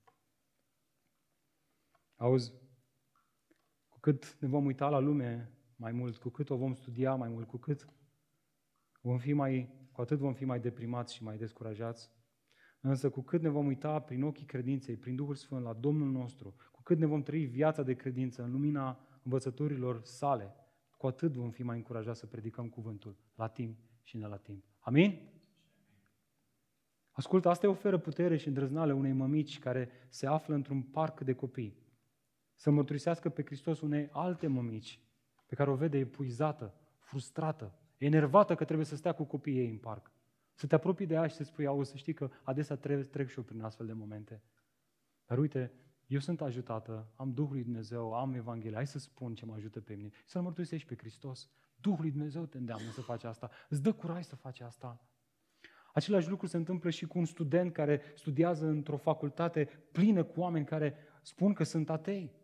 Auzi, 2.16 2.54
cu 4.00 4.06
cât 4.12 4.38
ne 4.40 4.48
vom 4.48 4.66
uita 4.66 4.90
la 4.90 5.00
lume 5.00 5.52
mai 5.76 5.92
mult, 5.92 6.18
cu 6.18 6.30
cât 6.30 6.50
o 6.50 6.56
vom 6.56 6.74
studia 6.74 7.16
mai 7.16 7.30
mult, 7.30 7.48
cu 7.48 7.58
cât 7.58 7.88
vom 9.02 9.18
fi 9.18 9.34
mai, 9.34 9.70
cu 9.92 10.02
atât 10.02 10.20
vom 10.20 10.34
fi 10.34 10.46
mai 10.46 10.60
deprimați 10.60 11.16
și 11.16 11.24
mai 11.24 11.38
descurajați. 11.38 12.12
Însă 12.82 13.10
cu 13.10 13.22
cât 13.22 13.42
ne 13.42 13.50
vom 13.50 13.66
uita 13.66 14.00
prin 14.00 14.24
ochii 14.24 14.46
credinței, 14.46 14.98
prin 14.98 15.16
Duhul 15.16 15.36
Sfânt 15.36 15.64
la 15.64 15.74
Domnul 15.74 16.12
nostru, 16.12 16.56
cu 16.72 16.82
cât 16.82 16.98
ne 16.98 17.06
vom 17.06 17.22
trăi 17.22 17.46
viața 17.46 17.84
de 17.84 17.94
credință 17.94 18.44
în 18.44 18.52
lumina 18.52 19.00
învățăturilor 19.24 20.02
sale, 20.04 20.56
cu 20.98 21.08
atât 21.08 21.34
vom 21.34 21.52
fi 21.52 21.64
mai 21.64 21.78
încurajați 21.78 22.20
să 22.20 22.26
predicăm 22.26 22.70
cuvântul 22.70 23.18
la 23.36 23.48
timp 23.48 23.78
și 24.04 24.18
ne 24.18 24.28
la 24.28 24.38
timp. 24.38 24.64
Amin? 24.80 25.20
Ascultă, 27.12 27.50
asta 27.50 27.70
oferă 27.70 27.98
putere 27.98 28.38
și 28.38 28.48
îndrăznale 28.48 28.94
unei 28.94 29.14
mămici 29.14 29.60
care 29.60 29.90
se 30.10 30.28
află 30.28 30.56
într-un 30.56 30.82
parc 30.82 31.20
de 31.20 31.34
copii 31.34 31.88
să 32.60 32.70
mărturisească 32.70 33.30
pe 33.30 33.44
Hristos 33.44 33.82
unei 33.82 34.10
alte 34.12 34.48
mămici 34.48 35.00
pe 35.46 35.56
care 35.56 35.70
o 35.70 35.76
vede 35.76 35.98
epuizată, 35.98 36.74
frustrată, 37.00 37.80
enervată 37.98 38.56
că 38.56 38.64
trebuie 38.64 38.86
să 38.86 38.96
stea 38.96 39.12
cu 39.12 39.24
copiii 39.24 39.58
ei 39.58 39.70
în 39.70 39.78
parc. 39.78 40.12
Să 40.54 40.68
te 40.68 40.76
apropii 40.76 41.06
de 41.06 41.14
ea 41.14 41.28
și 41.28 41.36
să 41.36 41.44
spui, 41.44 41.66
auzi, 41.66 41.90
să 41.90 41.98
știi 41.98 42.14
că 42.14 42.30
adesea 42.44 42.76
trec, 42.76 43.10
trec 43.10 43.30
și 43.30 43.38
eu 43.38 43.44
prin 43.44 43.62
astfel 43.62 43.86
de 43.86 43.94
momente. 43.94 44.42
Dar 45.26 45.38
uite, 45.38 45.72
eu 46.08 46.20
sunt 46.20 46.42
ajutată, 46.42 47.12
am 47.16 47.34
Duhul 47.34 47.54
lui 47.54 47.64
Dumnezeu, 47.64 48.14
am 48.14 48.34
Evanghelia, 48.34 48.76
hai 48.76 48.88
să 48.88 49.00
spun 49.00 49.34
ce 49.34 49.46
mă 49.46 49.54
ajută 49.54 49.82
pe 49.82 49.94
mine. 49.94 50.10
Să-L 50.26 50.42
mărturisești 50.42 50.88
pe 50.88 50.96
Hristos. 50.98 51.50
Duhul 51.76 52.02
lui 52.02 52.12
Dumnezeu 52.12 52.46
te 52.46 52.58
îndeamnă 52.58 52.90
să 52.92 53.02
faci 53.02 53.24
asta, 53.24 53.50
îți 53.70 53.82
dă 53.82 53.94
curaj 53.94 54.24
să 54.24 54.36
faci 54.36 54.60
asta. 54.60 55.10
Același 55.94 56.30
lucru 56.30 56.48
se 56.48 56.58
întâmplă 56.58 56.90
și 56.90 57.06
cu 57.06 57.18
un 57.18 57.26
student 57.26 57.74
care 57.74 58.02
studiază 58.16 58.68
într-o 58.68 58.98
facultate 58.98 59.66
plină 59.92 60.24
cu 60.24 60.40
oameni 60.40 60.66
care 60.66 60.96
spun 61.22 61.54
că 61.54 61.64
sunt 61.64 61.90
atei. 61.90 62.39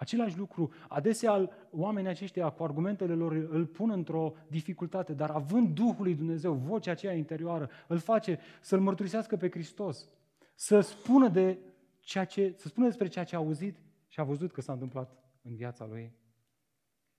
Același 0.00 0.38
lucru, 0.38 0.72
adesea 0.88 1.50
oamenii 1.70 2.10
aceștia 2.10 2.50
cu 2.50 2.62
argumentele 2.62 3.14
lor 3.14 3.32
îl 3.32 3.66
pun 3.66 3.90
într-o 3.90 4.34
dificultate, 4.48 5.12
dar 5.12 5.30
având 5.30 5.74
Duhul 5.74 6.02
lui 6.02 6.14
Dumnezeu, 6.14 6.54
vocea 6.54 6.90
aceea 6.90 7.12
interioară, 7.12 7.70
îl 7.88 7.98
face 7.98 8.38
să-L 8.60 8.80
mărturisească 8.80 9.36
pe 9.36 9.50
Hristos, 9.50 10.08
să 10.54 10.80
spună, 10.80 11.28
de 11.28 11.58
ceea 12.00 12.24
ce, 12.24 12.54
să 12.56 12.68
spună 12.68 12.86
despre 12.86 13.08
ceea 13.08 13.24
ce 13.24 13.34
a 13.34 13.38
auzit 13.38 13.76
și 14.06 14.20
a 14.20 14.24
văzut 14.24 14.52
că 14.52 14.60
s-a 14.60 14.72
întâmplat 14.72 15.16
în 15.42 15.54
viața 15.54 15.86
lui. 15.86 16.12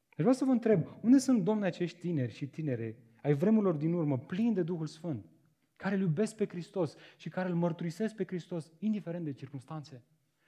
Deci 0.10 0.18
vreau 0.18 0.34
să 0.34 0.46
vă 0.46 0.52
întreb, 0.52 0.86
unde 1.02 1.18
sunt, 1.18 1.44
domne, 1.44 1.66
acești 1.66 2.00
tineri 2.00 2.32
și 2.32 2.48
tinere 2.48 2.98
ai 3.22 3.34
vremurilor 3.34 3.76
din 3.76 3.94
urmă, 3.94 4.18
plini 4.18 4.54
de 4.54 4.64
Duhul 4.64 4.88
Sfânt, 4.88 5.26
care 5.76 5.96
îl 5.96 6.02
iubesc 6.02 6.36
pe 6.36 6.48
Hristos 6.48 6.96
și 7.18 7.30
care 7.30 7.50
îl 7.50 7.56
mărturisesc 7.56 8.16
pe 8.16 8.26
Hristos, 8.26 8.72
indiferent 8.80 9.26
de 9.26 9.34
circunstanțe? 9.34 10.04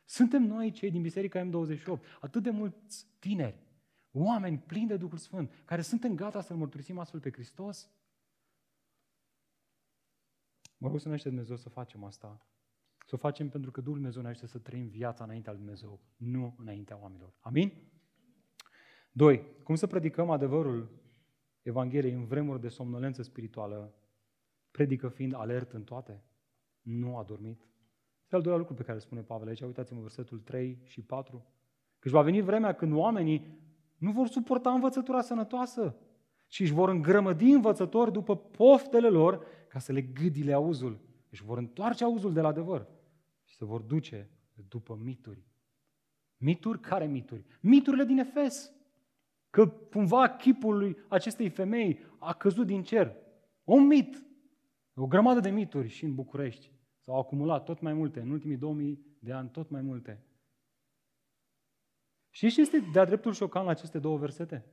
Suntem 0.06 0.44
noi, 0.44 0.72
cei 0.72 0.92
din 0.92 1.02
Biserica 1.02 1.50
M28, 1.50 2.20
atât 2.20 2.44
de 2.44 2.50
mulți 2.50 3.08
tineri, 3.20 3.60
oameni 4.12 4.58
plini 4.58 4.88
de 4.88 4.98
Duhul 4.98 5.18
Sfânt, 5.18 5.62
care 5.66 5.82
suntem 5.82 6.16
gata 6.16 6.42
să-L 6.42 6.56
mărturisim 6.56 6.98
astfel 6.98 7.20
pe 7.20 7.32
Hristos? 7.32 7.92
Mă 10.78 10.88
rog 10.88 11.00
să 11.00 11.10
ne 11.10 11.16
Dumnezeu 11.24 11.56
să 11.56 11.70
facem 11.70 12.04
asta. 12.04 12.48
Să 13.06 13.16
o 13.16 13.18
facem 13.18 13.50
pentru 13.50 13.72
că 13.72 13.82
Duhul 13.82 13.96
Dumnezeu 13.96 14.22
ne 14.22 14.28
ajută 14.28 14.46
să 14.46 14.60
trăim 14.60 14.88
viața 14.88 15.24
înaintea 15.24 15.52
lui 15.52 15.62
Dumnezeu, 15.62 16.00
nu 16.16 16.56
înaintea 16.58 16.98
oamenilor. 16.98 17.34
Amin? 17.40 17.74
Doi, 19.12 19.46
cum 19.64 19.76
să 19.76 19.88
predicăm 19.88 20.30
adevărul 20.30 21.02
Evangheliei 21.62 22.14
în 22.14 22.26
vremuri 22.26 22.62
de 22.62 22.68
somnolență 22.68 23.22
spirituală? 23.22 23.96
Predică 24.72 25.08
fiind 25.10 25.34
alert 25.34 25.72
în 25.72 25.84
toate, 25.84 26.24
nu 26.82 27.18
a 27.18 27.24
dormit. 27.24 27.62
Este 27.62 27.73
al 28.36 28.42
doilea 28.42 28.60
lucru 28.60 28.74
pe 28.74 28.82
care 28.82 28.94
îl 28.94 29.00
spune 29.00 29.22
Pavel 29.22 29.48
aici, 29.48 29.62
uitați-mă 29.62 30.02
versetul 30.02 30.40
3 30.40 30.80
și 30.84 31.02
4. 31.02 31.46
Că 32.00 32.08
își 32.08 32.14
va 32.14 32.22
veni 32.22 32.42
vremea 32.42 32.74
când 32.74 32.94
oamenii 32.94 33.62
nu 33.98 34.12
vor 34.12 34.28
suporta 34.28 34.72
învățătura 34.72 35.22
sănătoasă, 35.22 35.96
ci 36.48 36.60
își 36.60 36.74
vor 36.74 36.90
îngrămădi 36.90 37.50
învățători 37.50 38.12
după 38.12 38.36
poftele 38.36 39.10
lor 39.10 39.46
ca 39.70 39.80
să 39.80 39.92
le 39.92 40.02
gâdile 40.02 40.54
auzul. 40.54 41.00
Își 41.30 41.44
vor 41.44 41.58
întoarce 41.58 42.04
auzul 42.04 42.34
de 42.34 42.42
la 42.42 42.48
adevăr 42.48 42.88
și 43.44 43.56
se 43.56 43.66
vor 43.66 43.82
duce 43.82 44.30
după 44.68 45.00
mituri. 45.04 45.48
Mituri? 46.38 46.80
Care 46.80 47.06
mituri? 47.06 47.46
Miturile 47.62 48.04
din 48.04 48.18
Efes. 48.18 48.72
Că 49.50 49.68
cumva 49.68 50.30
chipul 50.30 50.78
lui 50.78 50.98
acestei 51.08 51.50
femei 51.50 52.00
a 52.20 52.34
căzut 52.34 52.66
din 52.66 52.84
cer. 52.84 53.16
Un 53.64 53.88
mit. 53.88 54.26
O 54.94 55.08
grămadă 55.08 55.40
de 55.40 55.50
mituri 55.50 55.88
și 55.88 56.06
în 56.06 56.16
București. 56.16 56.73
S-au 57.04 57.20
acumulat 57.20 57.64
tot 57.64 57.82
mai 57.82 57.94
multe, 57.94 58.20
în 58.20 58.30
ultimii 58.30 58.58
2000 58.58 59.06
de 59.20 59.32
ani 59.32 59.50
tot 59.50 59.70
mai 59.70 59.82
multe. 59.82 60.24
Și 62.30 62.50
ce 62.50 62.62
este 62.62 62.80
de-a 62.80 63.06
dreptul 63.06 63.34
șocant 63.34 63.66
la 63.66 63.72
aceste 63.72 64.00
două 64.00 64.18
versete? 64.18 64.66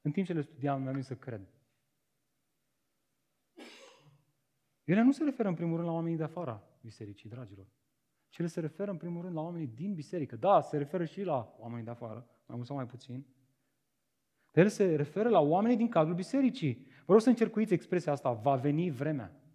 În 0.00 0.10
timp 0.10 0.26
ce 0.26 0.32
le 0.32 0.40
studiam, 0.40 0.82
mi-am 0.82 1.00
să 1.00 1.16
cred. 1.16 1.48
Ele 4.84 5.02
nu 5.02 5.12
se 5.12 5.24
referă 5.24 5.48
în 5.48 5.54
primul 5.54 5.76
rând 5.76 5.88
la 5.88 5.94
oamenii 5.94 6.16
de 6.16 6.22
afara 6.22 6.62
bisericii, 6.80 7.28
dragilor. 7.28 7.66
Ci 8.28 8.38
ele 8.38 8.48
se 8.48 8.60
referă 8.60 8.90
în 8.90 8.96
primul 8.96 9.22
rând 9.22 9.34
la 9.34 9.40
oamenii 9.40 9.66
din 9.66 9.94
biserică. 9.94 10.36
Da, 10.36 10.60
se 10.60 10.76
referă 10.76 11.04
și 11.04 11.22
la 11.22 11.54
oamenii 11.58 11.84
de 11.84 11.90
afară, 11.90 12.26
mai 12.46 12.56
mult 12.56 12.66
sau 12.66 12.76
mai 12.76 12.86
puțin. 12.86 13.26
Dar 14.52 14.64
ele 14.64 14.68
se 14.68 14.96
referă 14.96 15.28
la 15.28 15.40
oamenii 15.40 15.76
din 15.76 15.88
cadrul 15.88 16.14
bisericii. 16.14 16.86
Vreau 17.04 17.18
să 17.18 17.28
încercuiți 17.28 17.72
expresia 17.72 18.12
asta, 18.12 18.32
va 18.32 18.56
veni 18.56 18.90
vremea. 18.90 19.45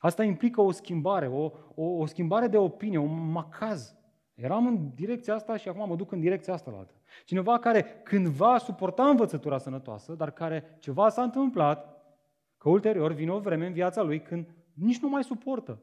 Asta 0.00 0.24
implică 0.24 0.60
o 0.60 0.70
schimbare, 0.70 1.26
o, 1.26 1.50
o, 1.74 1.84
o 1.84 2.06
schimbare 2.06 2.46
de 2.46 2.56
opinie, 2.56 2.98
un 2.98 3.30
macaz. 3.30 3.94
Eram 4.34 4.66
în 4.66 4.90
direcția 4.94 5.34
asta 5.34 5.56
și 5.56 5.68
acum 5.68 5.88
mă 5.88 5.96
duc 5.96 6.12
în 6.12 6.20
direcția 6.20 6.52
asta 6.52 6.70
la 6.70 6.78
altă. 6.78 6.94
Cineva 7.24 7.58
care 7.58 7.82
cândva 7.82 8.58
suporta 8.58 9.08
învățătura 9.08 9.58
sănătoasă, 9.58 10.12
dar 10.12 10.30
care 10.30 10.76
ceva 10.78 11.08
s-a 11.08 11.22
întâmplat, 11.22 12.04
că 12.58 12.68
ulterior 12.68 13.12
vine 13.12 13.30
o 13.30 13.40
vreme 13.40 13.66
în 13.66 13.72
viața 13.72 14.02
lui 14.02 14.22
când 14.22 14.54
nici 14.74 14.98
nu 14.98 15.08
mai 15.08 15.24
suportă. 15.24 15.82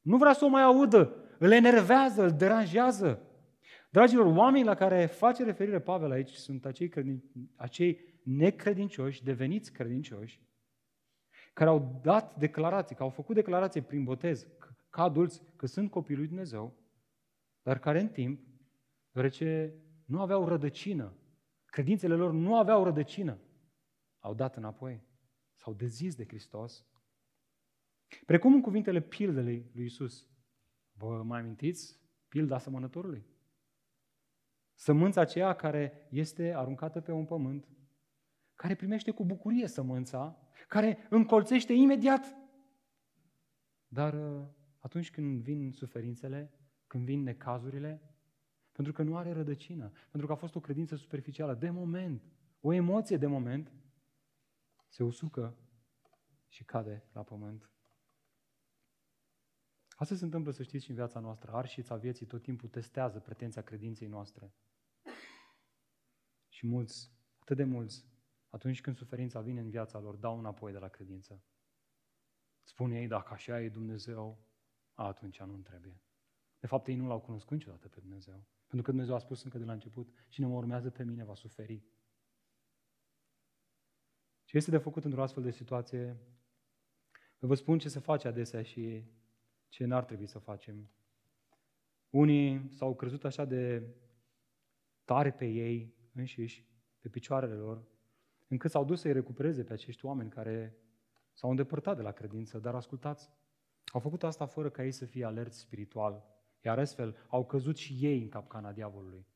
Nu 0.00 0.16
vrea 0.16 0.32
să 0.32 0.44
o 0.44 0.48
mai 0.48 0.62
audă, 0.62 1.14
îl 1.38 1.52
enervează, 1.52 2.22
îl 2.22 2.30
deranjează. 2.30 3.22
Dragilor, 3.90 4.36
oamenii 4.36 4.66
la 4.66 4.74
care 4.74 5.06
face 5.06 5.44
referire 5.44 5.80
Pavel 5.80 6.10
aici 6.10 6.30
sunt 6.30 6.64
acei, 6.64 6.88
credin... 6.88 7.22
acei 7.56 8.00
necredincioși, 8.24 9.24
deveniți 9.24 9.72
credincioși, 9.72 10.40
care 11.58 11.70
au 11.70 12.00
dat 12.02 12.36
declarații, 12.36 12.96
că 12.96 13.02
au 13.02 13.10
făcut 13.10 13.34
declarații 13.34 13.80
prin 13.80 14.04
botez, 14.04 14.46
ca 14.90 15.02
adulți, 15.02 15.42
că 15.56 15.66
sunt 15.66 15.90
copii 15.90 16.16
lui 16.16 16.26
Dumnezeu, 16.26 16.76
dar 17.62 17.78
care 17.78 18.00
în 18.00 18.08
timp, 18.08 18.40
deoarece 19.10 19.74
nu 20.04 20.20
aveau 20.20 20.48
rădăcină, 20.48 21.12
credințele 21.64 22.14
lor 22.14 22.32
nu 22.32 22.58
aveau 22.58 22.84
rădăcină, 22.84 23.38
au 24.18 24.34
dat 24.34 24.56
înapoi, 24.56 25.02
s-au 25.56 25.74
dezis 25.74 26.14
de 26.14 26.26
Hristos. 26.26 26.86
Precum 28.26 28.54
în 28.54 28.60
cuvintele 28.60 29.00
pildelei 29.00 29.70
lui 29.74 29.84
Isus. 29.84 30.26
Vă 30.92 31.22
mai 31.22 31.40
amintiți 31.40 32.00
pilda 32.28 32.58
sămănătorului? 32.58 33.26
Sămânța 34.74 35.20
aceea 35.20 35.54
care 35.54 36.06
este 36.10 36.54
aruncată 36.54 37.00
pe 37.00 37.12
un 37.12 37.24
pământ, 37.24 37.68
care 38.58 38.74
primește 38.74 39.10
cu 39.10 39.24
bucurie 39.24 39.66
sămânța, 39.66 40.38
care 40.68 41.06
încolțește 41.10 41.72
imediat. 41.72 42.36
Dar 43.88 44.14
uh, 44.14 44.46
atunci 44.78 45.10
când 45.10 45.42
vin 45.42 45.72
suferințele, 45.72 46.52
când 46.86 47.04
vin 47.04 47.22
necazurile, 47.22 48.02
pentru 48.72 48.92
că 48.92 49.02
nu 49.02 49.16
are 49.16 49.32
rădăcină, 49.32 49.90
pentru 50.10 50.26
că 50.26 50.32
a 50.32 50.36
fost 50.36 50.54
o 50.54 50.60
credință 50.60 50.96
superficială 50.96 51.54
de 51.54 51.70
moment, 51.70 52.22
o 52.60 52.72
emoție 52.72 53.16
de 53.16 53.26
moment, 53.26 53.72
se 54.88 55.02
usucă 55.02 55.56
și 56.48 56.64
cade 56.64 57.04
la 57.12 57.22
pământ. 57.22 57.70
Asta 59.88 60.14
se 60.14 60.24
întâmplă, 60.24 60.50
să 60.50 60.62
știți, 60.62 60.84
și 60.84 60.90
în 60.90 60.96
viața 60.96 61.20
noastră. 61.20 61.52
Arșița 61.52 61.96
vieții 61.96 62.26
tot 62.26 62.42
timpul 62.42 62.68
testează 62.68 63.18
pretenția 63.18 63.62
credinței 63.62 64.08
noastre. 64.08 64.54
Și 66.48 66.66
mulți, 66.66 67.12
atât 67.38 67.56
de 67.56 67.64
mulți, 67.64 68.06
atunci 68.48 68.80
când 68.80 68.96
suferința 68.96 69.40
vine 69.40 69.60
în 69.60 69.70
viața 69.70 69.98
lor, 69.98 70.16
dau 70.16 70.38
înapoi 70.38 70.72
de 70.72 70.78
la 70.78 70.88
credință. 70.88 71.42
Spun 72.62 72.90
ei, 72.90 73.06
dacă 73.06 73.32
așa 73.32 73.60
e 73.60 73.68
Dumnezeu, 73.68 74.38
atunci 74.94 75.40
nu 75.40 75.58
trebuie. 75.58 76.02
De 76.58 76.66
fapt, 76.66 76.86
ei 76.86 76.96
nu 76.96 77.06
l-au 77.06 77.20
cunoscut 77.20 77.52
niciodată 77.52 77.88
pe 77.88 78.00
Dumnezeu. 78.00 78.46
Pentru 78.66 78.82
că 78.82 78.90
Dumnezeu 78.90 79.14
a 79.14 79.18
spus 79.18 79.42
încă 79.42 79.58
de 79.58 79.64
la 79.64 79.72
început, 79.72 80.08
cine 80.28 80.46
mă 80.46 80.54
urmează 80.56 80.90
pe 80.90 81.04
mine 81.04 81.24
va 81.24 81.34
suferi. 81.34 81.84
Ce 84.44 84.56
este 84.56 84.70
de 84.70 84.78
făcut 84.78 85.04
într-o 85.04 85.22
astfel 85.22 85.42
de 85.42 85.50
situație? 85.50 86.18
Vă 87.38 87.54
spun 87.54 87.78
ce 87.78 87.88
se 87.88 87.98
face 87.98 88.28
adesea 88.28 88.62
și 88.62 89.04
ce 89.68 89.84
n-ar 89.84 90.04
trebui 90.04 90.26
să 90.26 90.38
facem. 90.38 90.90
Unii 92.10 92.68
s-au 92.70 92.96
crezut 92.96 93.24
așa 93.24 93.44
de 93.44 93.94
tare 95.04 95.32
pe 95.32 95.46
ei 95.46 95.94
înșiși, 96.12 96.66
pe 96.98 97.08
picioarele 97.08 97.54
lor, 97.54 97.86
încât 98.48 98.70
s-au 98.70 98.84
dus 98.84 99.00
să-i 99.00 99.12
recupereze 99.12 99.64
pe 99.64 99.72
acești 99.72 100.04
oameni 100.04 100.30
care 100.30 100.76
s-au 101.32 101.50
îndepărtat 101.50 101.96
de 101.96 102.02
la 102.02 102.12
credință, 102.12 102.58
dar 102.58 102.74
ascultați, 102.74 103.30
au 103.92 104.00
făcut 104.00 104.22
asta 104.22 104.46
fără 104.46 104.70
ca 104.70 104.84
ei 104.84 104.92
să 104.92 105.04
fie 105.04 105.24
alerți 105.24 105.58
spiritual, 105.58 106.24
iar 106.64 106.78
astfel 106.78 107.16
au 107.28 107.46
căzut 107.46 107.76
și 107.76 107.96
ei 108.00 108.22
în 108.22 108.28
capcana 108.28 108.72
diavolului. 108.72 109.26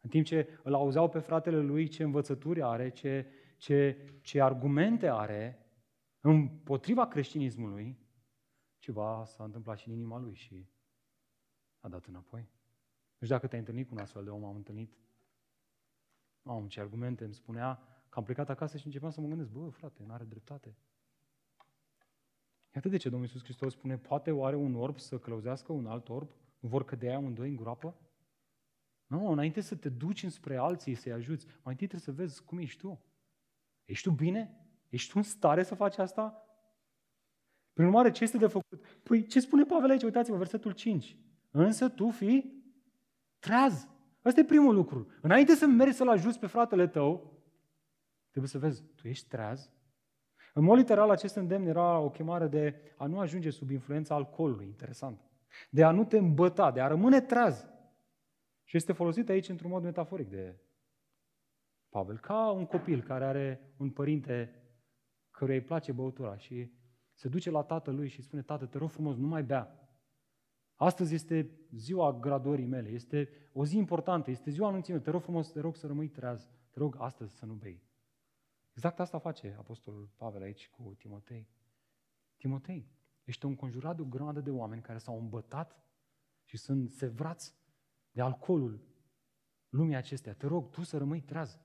În 0.00 0.10
timp 0.10 0.24
ce 0.24 0.58
îl 0.62 0.74
auzeau 0.74 1.08
pe 1.08 1.18
fratele 1.18 1.60
lui 1.60 1.88
ce 1.88 2.02
învățături 2.02 2.62
are, 2.62 2.88
ce, 2.88 3.26
ce, 3.56 3.98
ce 4.22 4.40
argumente 4.40 5.08
are 5.08 5.66
împotriva 6.20 7.08
creștinismului, 7.08 7.98
ceva 8.78 9.24
s-a 9.24 9.44
întâmplat 9.44 9.78
și 9.78 9.88
în 9.88 9.94
inima 9.94 10.18
lui 10.18 10.34
și 10.34 10.68
a 11.80 11.88
dat 11.88 12.04
înapoi. 12.04 12.40
Nu 13.18 13.24
știu 13.24 13.34
dacă 13.34 13.46
te-ai 13.46 13.60
întâlnit 13.60 13.88
cu 13.88 13.94
un 13.94 14.00
astfel 14.00 14.24
de 14.24 14.30
om, 14.30 14.44
am 14.44 14.56
întâlnit. 14.56 14.98
Am 16.42 16.68
ce 16.68 16.80
argumente 16.80 17.24
îmi 17.24 17.34
spunea 17.34 17.95
că 18.16 18.22
am 18.22 18.28
plecat 18.34 18.48
acasă 18.48 18.76
și 18.76 18.86
începeam 18.86 19.10
să 19.10 19.20
mă 19.20 19.26
gândesc, 19.26 19.50
bă, 19.50 19.68
frate, 19.68 20.02
nu 20.06 20.12
are 20.12 20.24
dreptate. 20.24 20.76
Iată 22.74 22.88
de 22.88 22.96
ce 22.96 23.08
Domnul 23.08 23.26
Iisus 23.26 23.42
Hristos 23.42 23.72
spune, 23.72 23.98
poate 23.98 24.30
oare 24.30 24.56
un 24.56 24.74
orb 24.74 24.98
să 24.98 25.18
călăuzească 25.18 25.72
un 25.72 25.86
alt 25.86 26.08
orb? 26.08 26.30
Nu 26.58 26.68
vor 26.68 26.84
cădea 26.84 27.16
amândoi 27.16 27.48
în 27.48 27.56
groapă? 27.56 27.96
Nu, 29.06 29.30
înainte 29.30 29.60
să 29.60 29.74
te 29.74 29.88
duci 29.88 30.22
înspre 30.22 30.56
alții 30.56 30.94
să-i 30.94 31.12
ajuți, 31.12 31.46
mai 31.46 31.72
întâi 31.72 31.86
trebuie 31.86 32.00
să 32.00 32.22
vezi 32.22 32.44
cum 32.44 32.58
ești 32.58 32.80
tu. 32.80 33.00
Ești 33.84 34.08
tu 34.08 34.14
bine? 34.14 34.66
Ești 34.88 35.10
tu 35.10 35.14
în 35.16 35.22
stare 35.22 35.62
să 35.62 35.74
faci 35.74 35.98
asta? 35.98 36.46
Prin 37.72 37.86
urmare, 37.86 38.10
ce 38.10 38.22
este 38.22 38.38
de 38.38 38.46
făcut? 38.46 38.80
Păi, 39.02 39.26
ce 39.26 39.40
spune 39.40 39.64
Pavel 39.64 39.90
aici? 39.90 40.02
Uitați-vă, 40.02 40.36
versetul 40.36 40.72
5. 40.72 41.16
Însă 41.50 41.88
tu 41.88 42.10
fii 42.10 42.64
treaz. 43.38 43.88
Asta 44.22 44.40
e 44.40 44.44
primul 44.44 44.74
lucru. 44.74 45.08
Înainte 45.20 45.54
să 45.54 45.66
mergi 45.66 45.96
să-l 45.96 46.08
ajuți 46.08 46.38
pe 46.38 46.46
fratele 46.46 46.86
tău, 46.86 47.35
trebuie 48.36 48.60
să 48.60 48.66
vezi, 48.66 48.94
tu 48.94 49.08
ești 49.08 49.28
treaz? 49.28 49.70
În 50.54 50.64
mod 50.64 50.76
literal, 50.76 51.10
acest 51.10 51.34
îndemn 51.34 51.66
era 51.66 51.98
o 51.98 52.10
chemare 52.10 52.46
de 52.46 52.94
a 52.96 53.06
nu 53.06 53.18
ajunge 53.18 53.50
sub 53.50 53.70
influența 53.70 54.14
alcoolului, 54.14 54.66
interesant. 54.66 55.20
De 55.70 55.84
a 55.84 55.90
nu 55.90 56.04
te 56.04 56.18
îmbăta, 56.18 56.70
de 56.70 56.80
a 56.80 56.86
rămâne 56.86 57.20
treaz. 57.20 57.66
Și 58.64 58.76
este 58.76 58.92
folosit 58.92 59.28
aici 59.28 59.48
într-un 59.48 59.70
mod 59.70 59.82
metaforic 59.82 60.28
de 60.28 60.60
Pavel, 61.88 62.18
ca 62.18 62.50
un 62.50 62.66
copil 62.66 63.02
care 63.02 63.24
are 63.24 63.74
un 63.76 63.90
părinte 63.90 64.62
căruia 65.30 65.56
îi 65.56 65.64
place 65.64 65.92
băutura 65.92 66.36
și 66.36 66.72
se 67.12 67.28
duce 67.28 67.50
la 67.50 67.62
tatălui 67.62 68.08
și 68.08 68.22
spune, 68.22 68.42
tată, 68.42 68.66
te 68.66 68.78
rog 68.78 68.90
frumos, 68.90 69.16
nu 69.16 69.26
mai 69.26 69.42
bea. 69.42 69.90
Astăzi 70.74 71.14
este 71.14 71.50
ziua 71.70 72.12
graduării 72.12 72.66
mele, 72.66 72.88
este 72.88 73.28
o 73.52 73.64
zi 73.64 73.76
importantă, 73.76 74.30
este 74.30 74.50
ziua 74.50 74.68
anunții 74.68 74.92
mele, 74.92 75.04
te 75.04 75.10
rog 75.10 75.22
frumos, 75.22 75.52
te 75.52 75.60
rog 75.60 75.76
să 75.76 75.86
rămâi 75.86 76.08
treaz, 76.08 76.50
te 76.70 76.78
rog 76.78 76.96
astăzi 76.98 77.36
să 77.36 77.46
nu 77.46 77.54
bei. 77.54 77.84
Exact 78.76 79.00
asta 79.00 79.18
face 79.18 79.54
Apostolul 79.58 80.08
Pavel 80.16 80.42
aici 80.42 80.68
cu 80.68 80.94
Timotei. 80.98 81.48
Timotei, 82.36 82.88
ești 83.24 83.44
înconjurat 83.44 83.96
de 83.96 84.02
o 84.02 84.04
grămadă 84.04 84.40
de 84.40 84.50
oameni 84.50 84.82
care 84.82 84.98
s-au 84.98 85.18
îmbătat 85.18 85.76
și 86.44 86.56
sunt 86.56 86.90
sevrați 86.90 87.54
de 88.10 88.20
alcoolul 88.20 88.80
lumii 89.68 89.96
acestea. 89.96 90.34
Te 90.34 90.46
rog, 90.46 90.70
tu 90.70 90.82
să 90.82 90.96
rămâi 90.96 91.20
treaz. 91.20 91.58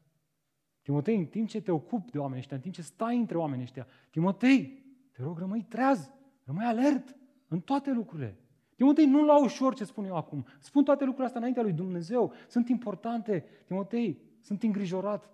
Timotei, 0.81 1.17
în 1.17 1.25
timp 1.25 1.47
ce 1.47 1.61
te 1.61 1.71
ocupi 1.71 2.11
de 2.11 2.19
oameni 2.19 2.39
ăștia, 2.39 2.55
în 2.55 2.61
timp 2.61 2.73
ce 2.73 2.81
stai 2.81 3.17
între 3.17 3.37
oameni 3.37 3.61
ăștia, 3.61 3.87
Timotei, 4.09 4.85
te 5.11 5.21
rog, 5.21 5.37
rămâi 5.37 5.63
treaz, 5.63 6.11
rămâi 6.43 6.65
alert 6.65 7.15
în 7.47 7.61
toate 7.61 7.91
lucrurile. 7.91 8.37
Timotei, 8.75 9.05
nu 9.05 9.25
la 9.25 9.43
ușor 9.43 9.75
ce 9.75 9.83
spun 9.83 10.05
eu 10.05 10.15
acum. 10.15 10.45
Spun 10.59 10.83
toate 10.83 10.99
lucrurile 10.99 11.25
astea 11.25 11.39
înaintea 11.39 11.63
lui 11.63 11.73
Dumnezeu. 11.73 12.33
Sunt 12.47 12.69
importante. 12.69 13.45
Timotei, 13.65 14.21
sunt 14.41 14.63
îngrijorat. 14.63 15.29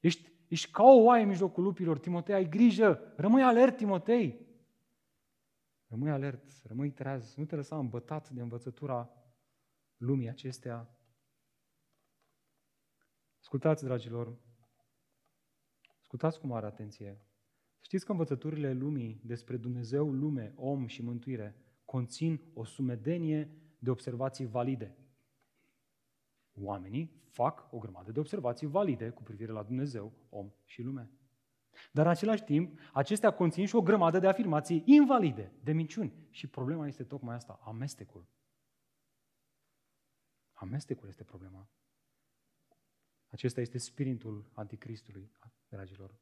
Ești, 0.00 0.36
ești 0.48 0.70
ca 0.70 0.82
o 0.82 1.02
oaie 1.02 1.22
în 1.22 1.28
mijlocul 1.28 1.62
lupilor. 1.62 1.98
Timotei, 1.98 2.34
ai 2.34 2.48
grijă. 2.48 3.12
Rămâi 3.16 3.42
alert, 3.42 3.76
Timotei. 3.76 4.46
Rămâi 5.86 6.10
alert, 6.10 6.50
rămâi 6.64 6.90
treaz. 6.90 7.34
Nu 7.34 7.44
te 7.44 7.56
lăsa 7.56 7.78
îmbătat 7.78 8.30
de 8.30 8.40
învățătura 8.40 9.10
lumii 9.96 10.28
acestea. 10.28 10.98
Ascultați, 13.40 13.84
dragilor, 13.84 14.38
ascultați 16.00 16.40
cu 16.40 16.46
mare 16.46 16.66
atenție. 16.66 17.22
Știți 17.80 18.04
că 18.04 18.10
învățăturile 18.10 18.72
lumii 18.72 19.20
despre 19.24 19.56
Dumnezeu, 19.56 20.12
lume, 20.12 20.52
om 20.56 20.86
și 20.86 21.02
mântuire 21.02 21.56
conțin 21.84 22.40
o 22.54 22.64
sumedenie 22.64 23.50
de 23.78 23.90
observații 23.90 24.46
valide. 24.46 24.96
Oamenii 26.60 27.22
fac 27.28 27.72
o 27.72 27.78
grămadă 27.78 28.12
de 28.12 28.20
observații 28.20 28.66
valide 28.66 29.10
cu 29.10 29.22
privire 29.22 29.52
la 29.52 29.62
Dumnezeu, 29.62 30.12
om 30.28 30.52
și 30.64 30.82
lume. 30.82 31.10
Dar 31.92 32.04
în 32.04 32.10
același 32.10 32.42
timp, 32.42 32.78
acestea 32.92 33.30
conțin 33.30 33.66
și 33.66 33.76
o 33.76 33.82
grămadă 33.82 34.18
de 34.18 34.26
afirmații 34.26 34.82
invalide, 34.86 35.52
de 35.62 35.72
minciuni. 35.72 36.28
Și 36.30 36.46
problema 36.46 36.86
este 36.86 37.04
tocmai 37.04 37.34
asta, 37.34 37.60
amestecul. 37.64 38.28
Amestecul 40.52 41.08
este 41.08 41.24
problema. 41.24 41.68
Acesta 43.26 43.60
este 43.60 43.78
spiritul 43.78 44.50
anticristului, 44.52 45.32
dragilor. 45.68 46.18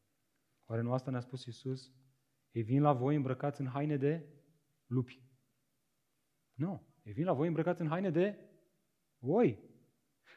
Oare 0.65 0.83
nu 0.83 0.93
asta 0.93 1.11
ne-a 1.11 1.21
spus 1.21 1.45
Iisus? 1.45 1.93
Ei 2.51 2.63
vin 2.63 2.83
la 2.83 2.93
voi 2.93 3.17
îmbrăcați 3.17 3.61
în 3.61 3.67
haine 3.67 3.97
de 3.97 4.27
lupi. 4.87 5.23
Nu. 6.53 6.87
Ei 7.03 7.13
vin 7.13 7.25
la 7.25 7.33
voi 7.33 7.47
îmbrăcați 7.47 7.81
în 7.81 7.89
haine 7.89 8.11
de 8.11 8.51
oi. 9.21 9.66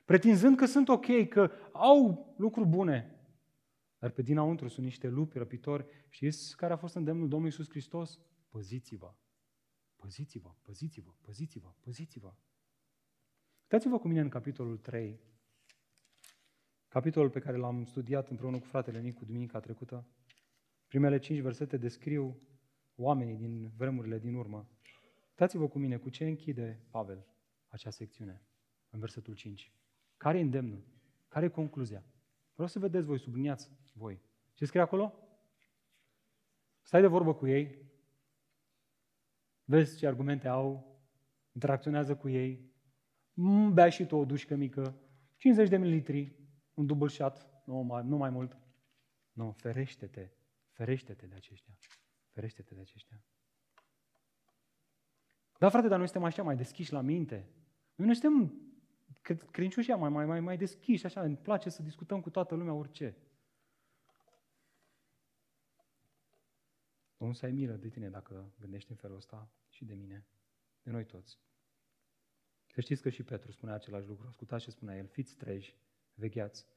Pretinzând 0.09 0.57
că 0.57 0.65
sunt 0.65 0.89
ok, 0.89 1.27
că 1.27 1.51
au 1.71 2.33
lucruri 2.37 2.67
bune. 2.67 3.19
Dar 3.97 4.09
pe 4.09 4.21
dinăuntru 4.21 4.67
sunt 4.67 4.85
niște 4.85 5.07
lupi 5.07 5.37
răpitori. 5.37 5.85
Știți 6.09 6.57
care 6.57 6.73
a 6.73 6.77
fost 6.77 6.95
îndemnul 6.95 7.27
Domnului 7.27 7.53
Iisus 7.57 7.69
Hristos? 7.69 8.19
păziți-vă, 8.49 9.15
păziți-vă, 9.95 10.55
păziți-vă, 10.61 11.13
păziți-vă, 11.21 11.75
păziți-vă. 11.79 12.35
Uitați-vă 13.61 13.99
cu 13.99 14.07
mine 14.07 14.19
în 14.19 14.29
capitolul 14.29 14.77
3, 14.77 15.19
capitolul 16.87 17.29
pe 17.29 17.39
care 17.39 17.57
l-am 17.57 17.85
studiat 17.85 18.29
împreună 18.29 18.59
cu 18.59 18.65
fratele 18.65 18.99
Nicu 19.01 19.25
duminica 19.25 19.59
trecută. 19.59 20.07
Primele 20.87 21.19
cinci 21.19 21.39
versete 21.39 21.77
descriu 21.77 22.41
oamenii 22.95 23.35
din 23.35 23.71
vremurile 23.77 24.19
din 24.19 24.35
urmă. 24.35 24.69
Uitați-vă 25.29 25.67
cu 25.67 25.79
mine 25.79 25.97
cu 25.97 26.09
ce 26.09 26.25
închide 26.25 26.85
Pavel 26.89 27.27
acea 27.67 27.89
secțiune 27.89 28.43
în 28.89 28.99
versetul 28.99 29.33
5. 29.33 29.73
Care 30.19 30.37
e 30.37 30.41
îndemnul? 30.41 30.83
Care 31.27 31.45
e 31.45 31.49
concluzia? 31.49 32.03
Vreau 32.53 32.67
să 32.67 32.79
vedeți 32.79 33.05
voi, 33.05 33.19
subliniați 33.19 33.69
voi. 33.93 34.21
Ce 34.53 34.65
scrie 34.65 34.81
acolo? 34.81 35.13
Stai 36.81 37.01
de 37.01 37.07
vorbă 37.07 37.33
cu 37.33 37.47
ei, 37.47 37.91
vezi 39.63 39.97
ce 39.97 40.07
argumente 40.07 40.47
au, 40.47 40.99
interacționează 41.51 42.15
cu 42.15 42.29
ei, 42.29 42.73
mm, 43.33 43.73
bea 43.73 43.89
și 43.89 44.05
tu 44.05 44.15
o 44.15 44.25
dușcă 44.25 44.55
mică, 44.55 44.95
50 45.35 45.69
de 45.69 45.77
mililitri, 45.77 46.35
un 46.73 46.85
double 46.85 47.07
shot, 47.07 47.47
nu 47.65 47.75
mai, 47.75 48.03
nu 48.05 48.17
mai 48.17 48.29
mult. 48.29 48.57
Nu, 49.31 49.51
ferește-te, 49.51 50.29
ferește-te 50.71 51.25
de 51.27 51.35
aceștia. 51.35 51.77
Ferește-te 52.31 52.73
de 52.73 52.81
aceștia. 52.81 53.23
Da, 55.57 55.69
frate, 55.69 55.87
dar 55.87 55.97
noi 55.97 56.07
suntem 56.07 56.23
așa 56.23 56.43
mai 56.43 56.55
deschiși 56.55 56.93
la 56.93 57.01
minte. 57.01 57.49
Noi 57.95 58.07
nu 58.07 58.13
suntem 58.13 58.68
credincioșii 59.35 59.93
mai, 59.93 60.09
mai, 60.09 60.25
mai, 60.25 60.39
mai 60.39 60.57
deschiși, 60.57 61.05
așa, 61.05 61.21
îmi 61.21 61.37
place 61.37 61.69
să 61.69 61.81
discutăm 61.81 62.21
cu 62.21 62.29
toată 62.29 62.55
lumea 62.55 62.73
orice. 62.73 63.17
Domnul 67.17 67.37
să 67.37 67.45
ai 67.45 67.51
milă 67.51 67.73
de 67.73 67.89
tine 67.89 68.09
dacă 68.09 68.53
gândești 68.59 68.91
în 68.91 68.97
felul 68.97 69.15
ăsta 69.15 69.51
și 69.69 69.85
de 69.85 69.93
mine, 69.93 70.27
de 70.81 70.91
noi 70.91 71.05
toți. 71.05 71.39
Să 72.73 72.81
știți 72.81 73.01
că 73.01 73.09
și 73.09 73.23
Petru 73.23 73.51
spunea 73.51 73.75
același 73.75 74.07
lucru. 74.07 74.27
Ascultați 74.27 74.63
ce 74.63 74.71
spunea 74.71 74.97
el. 74.97 75.07
Fiți 75.07 75.35
treji, 75.35 75.77
vegheați. 76.13 76.67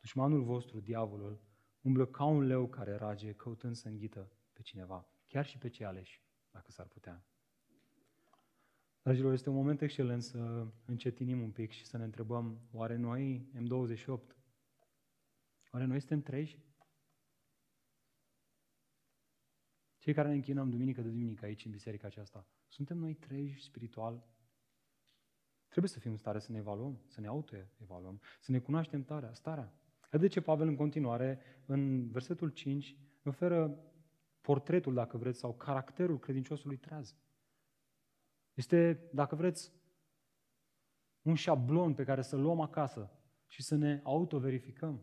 Dușmanul 0.00 0.42
vostru, 0.42 0.80
diavolul, 0.80 1.40
umblă 1.80 2.06
ca 2.06 2.24
un 2.24 2.42
leu 2.42 2.68
care 2.68 2.94
rage, 2.94 3.32
căutând 3.32 3.74
să 3.74 3.88
înghită 3.88 4.32
pe 4.52 4.62
cineva, 4.62 5.08
chiar 5.26 5.46
și 5.46 5.58
pe 5.58 5.68
cei 5.68 5.86
aleși, 5.86 6.22
dacă 6.50 6.70
s-ar 6.70 6.86
putea. 6.86 7.24
Dragilor, 9.04 9.32
este 9.32 9.48
un 9.48 9.54
moment 9.54 9.80
excelent 9.80 10.22
să 10.22 10.66
încetinim 10.84 11.42
un 11.42 11.50
pic 11.50 11.70
și 11.70 11.84
să 11.84 11.96
ne 11.96 12.04
întrebăm, 12.04 12.60
oare 12.72 12.96
noi, 12.96 13.50
M28, 13.54 14.36
oare 15.70 15.84
noi 15.84 15.98
suntem 15.98 16.22
treji? 16.22 16.62
Cei 19.98 20.14
care 20.14 20.28
ne 20.28 20.34
închinăm 20.34 20.70
duminică 20.70 21.02
de 21.02 21.08
duminică 21.08 21.44
aici 21.44 21.64
în 21.64 21.70
biserica 21.70 22.06
aceasta, 22.06 22.46
suntem 22.66 22.98
noi 22.98 23.14
treji 23.14 23.62
spiritual? 23.62 24.26
Trebuie 25.68 25.90
să 25.90 25.98
fim 25.98 26.10
în 26.10 26.16
stare 26.16 26.38
să 26.38 26.52
ne 26.52 26.58
evaluăm, 26.58 27.02
să 27.06 27.20
ne 27.20 27.26
auto-evaluăm, 27.26 28.20
să 28.40 28.50
ne 28.50 28.58
cunoaștem 28.58 29.02
tarea, 29.02 29.32
starea. 29.32 29.72
De 30.10 30.26
ce 30.26 30.40
Pavel 30.40 30.68
în 30.68 30.76
continuare, 30.76 31.38
în 31.66 32.10
versetul 32.10 32.48
5, 32.48 32.96
ne 33.22 33.30
oferă 33.30 33.78
portretul, 34.40 34.94
dacă 34.94 35.16
vreți, 35.16 35.38
sau 35.38 35.54
caracterul 35.54 36.18
credinciosului 36.18 36.76
treaz. 36.76 37.16
Este, 38.54 39.08
dacă 39.12 39.34
vreți, 39.34 39.72
un 41.22 41.34
șablon 41.34 41.94
pe 41.94 42.04
care 42.04 42.22
să-l 42.22 42.40
luăm 42.40 42.60
acasă 42.60 43.10
și 43.46 43.62
să 43.62 43.74
ne 43.74 44.00
autoverificăm. 44.02 45.02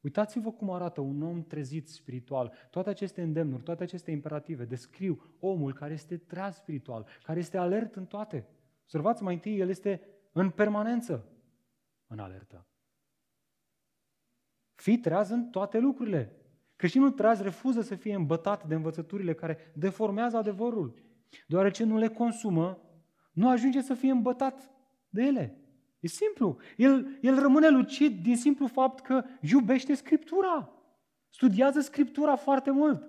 Uitați-vă 0.00 0.52
cum 0.52 0.70
arată 0.70 1.00
un 1.00 1.22
om 1.22 1.42
trezit 1.42 1.88
spiritual. 1.88 2.52
Toate 2.70 2.90
aceste 2.90 3.22
îndemnuri, 3.22 3.62
toate 3.62 3.82
aceste 3.82 4.10
imperative 4.10 4.64
descriu 4.64 5.36
omul 5.40 5.72
care 5.72 5.92
este 5.92 6.16
treaz 6.16 6.54
spiritual, 6.54 7.06
care 7.22 7.38
este 7.38 7.56
alert 7.56 7.96
în 7.96 8.06
toate. 8.06 8.46
Observați 8.82 9.22
mai 9.22 9.34
întâi, 9.34 9.58
el 9.58 9.68
este 9.68 10.00
în 10.32 10.50
permanență 10.50 11.28
în 12.06 12.18
alertă. 12.18 12.66
Fii 14.74 14.98
treaz 14.98 15.30
în 15.30 15.50
toate 15.50 15.78
lucrurile. 15.78 16.36
Creștinul 16.76 17.10
treaz 17.10 17.40
refuză 17.40 17.80
să 17.80 17.94
fie 17.94 18.14
îmbătat 18.14 18.66
de 18.66 18.74
învățăturile 18.74 19.34
care 19.34 19.72
deformează 19.74 20.36
adevărul. 20.36 20.94
Deoarece 21.46 21.84
nu 21.84 21.98
le 21.98 22.08
consumă, 22.08 22.78
nu 23.32 23.48
ajunge 23.48 23.80
să 23.80 23.94
fie 23.94 24.10
îmbătat 24.10 24.70
de 25.08 25.22
ele. 25.22 25.56
E 26.00 26.06
simplu. 26.06 26.58
El, 26.76 27.18
el 27.20 27.40
rămâne 27.40 27.68
lucid 27.68 28.22
din 28.22 28.36
simplu 28.36 28.66
fapt 28.66 29.00
că 29.00 29.24
iubește 29.40 29.94
Scriptura. 29.94 30.72
Studiază 31.28 31.80
Scriptura 31.80 32.36
foarte 32.36 32.70
mult. 32.70 33.00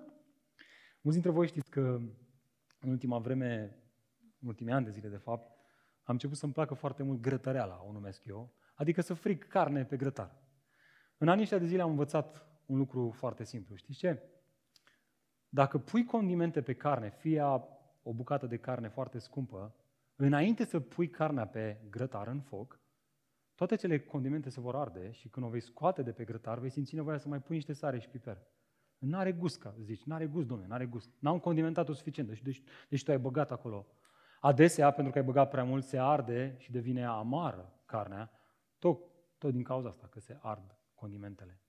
Mulți 1.00 1.20
dintre 1.20 1.30
voi 1.30 1.46
știți 1.46 1.70
că 1.70 2.00
în 2.78 2.90
ultima 2.90 3.18
vreme, 3.18 3.76
în 4.40 4.48
ultimii 4.48 4.72
ani 4.72 4.84
de 4.84 4.90
zile 4.90 5.08
de 5.08 5.16
fapt, 5.16 5.50
am 6.02 6.14
început 6.14 6.36
să-mi 6.36 6.52
placă 6.52 6.74
foarte 6.74 7.02
mult 7.02 7.20
grătăreala, 7.20 7.84
o 7.88 7.92
numesc 7.92 8.24
eu, 8.24 8.54
adică 8.74 9.00
să 9.00 9.14
fric 9.14 9.44
carne 9.44 9.84
pe 9.84 9.96
grătar. 9.96 10.42
În 11.18 11.28
anii 11.28 11.42
ăștia 11.42 11.58
de 11.58 11.66
zile 11.66 11.82
am 11.82 11.90
învățat 11.90 12.46
un 12.66 12.78
lucru 12.78 13.10
foarte 13.10 13.44
simplu. 13.44 13.76
Știți 13.76 13.98
ce? 13.98 14.22
Dacă 15.48 15.78
pui 15.78 16.04
condimente 16.04 16.62
pe 16.62 16.74
carne, 16.74 17.10
fie 17.10 17.40
o 18.04 18.12
bucată 18.12 18.46
de 18.46 18.56
carne 18.56 18.88
foarte 18.88 19.18
scumpă, 19.18 19.74
înainte 20.16 20.64
să 20.64 20.80
pui 20.80 21.10
carnea 21.10 21.46
pe 21.46 21.80
grătar 21.90 22.26
în 22.26 22.40
foc, 22.40 22.80
toate 23.54 23.76
cele 23.76 24.00
condimente 24.00 24.50
se 24.50 24.60
vor 24.60 24.76
arde 24.76 25.10
și 25.10 25.28
când 25.28 25.46
o 25.46 25.48
vei 25.48 25.60
scoate 25.60 26.02
de 26.02 26.12
pe 26.12 26.24
grătar, 26.24 26.58
vei 26.58 26.70
simți 26.70 26.94
nevoia 26.94 27.18
să 27.18 27.28
mai 27.28 27.40
pui 27.40 27.54
niște 27.54 27.72
sare 27.72 27.98
și 27.98 28.08
piper. 28.08 28.46
N-are 28.98 29.32
gust, 29.32 29.58
ca 29.58 29.74
zici, 29.80 30.02
n-are 30.02 30.26
gust, 30.26 30.46
domnule, 30.46 30.68
n-are 30.68 30.86
gust. 30.86 31.10
N-am 31.18 31.38
condimentat-o 31.38 31.92
suficient, 31.92 32.28
deci, 32.28 32.42
deci, 32.42 32.62
deci 32.88 33.02
tu 33.04 33.10
ai 33.10 33.18
băgat 33.18 33.50
acolo. 33.50 33.86
Adesea, 34.40 34.90
pentru 34.90 35.12
că 35.12 35.18
ai 35.18 35.24
băgat 35.24 35.50
prea 35.50 35.64
mult, 35.64 35.84
se 35.84 35.98
arde 35.98 36.54
și 36.58 36.70
devine 36.70 37.04
amară 37.04 37.80
carnea, 37.86 38.30
tot, 38.78 38.98
tot 39.38 39.52
din 39.52 39.62
cauza 39.62 39.88
asta, 39.88 40.06
că 40.06 40.20
se 40.20 40.38
ard 40.42 40.78
condimentele. 40.94 41.60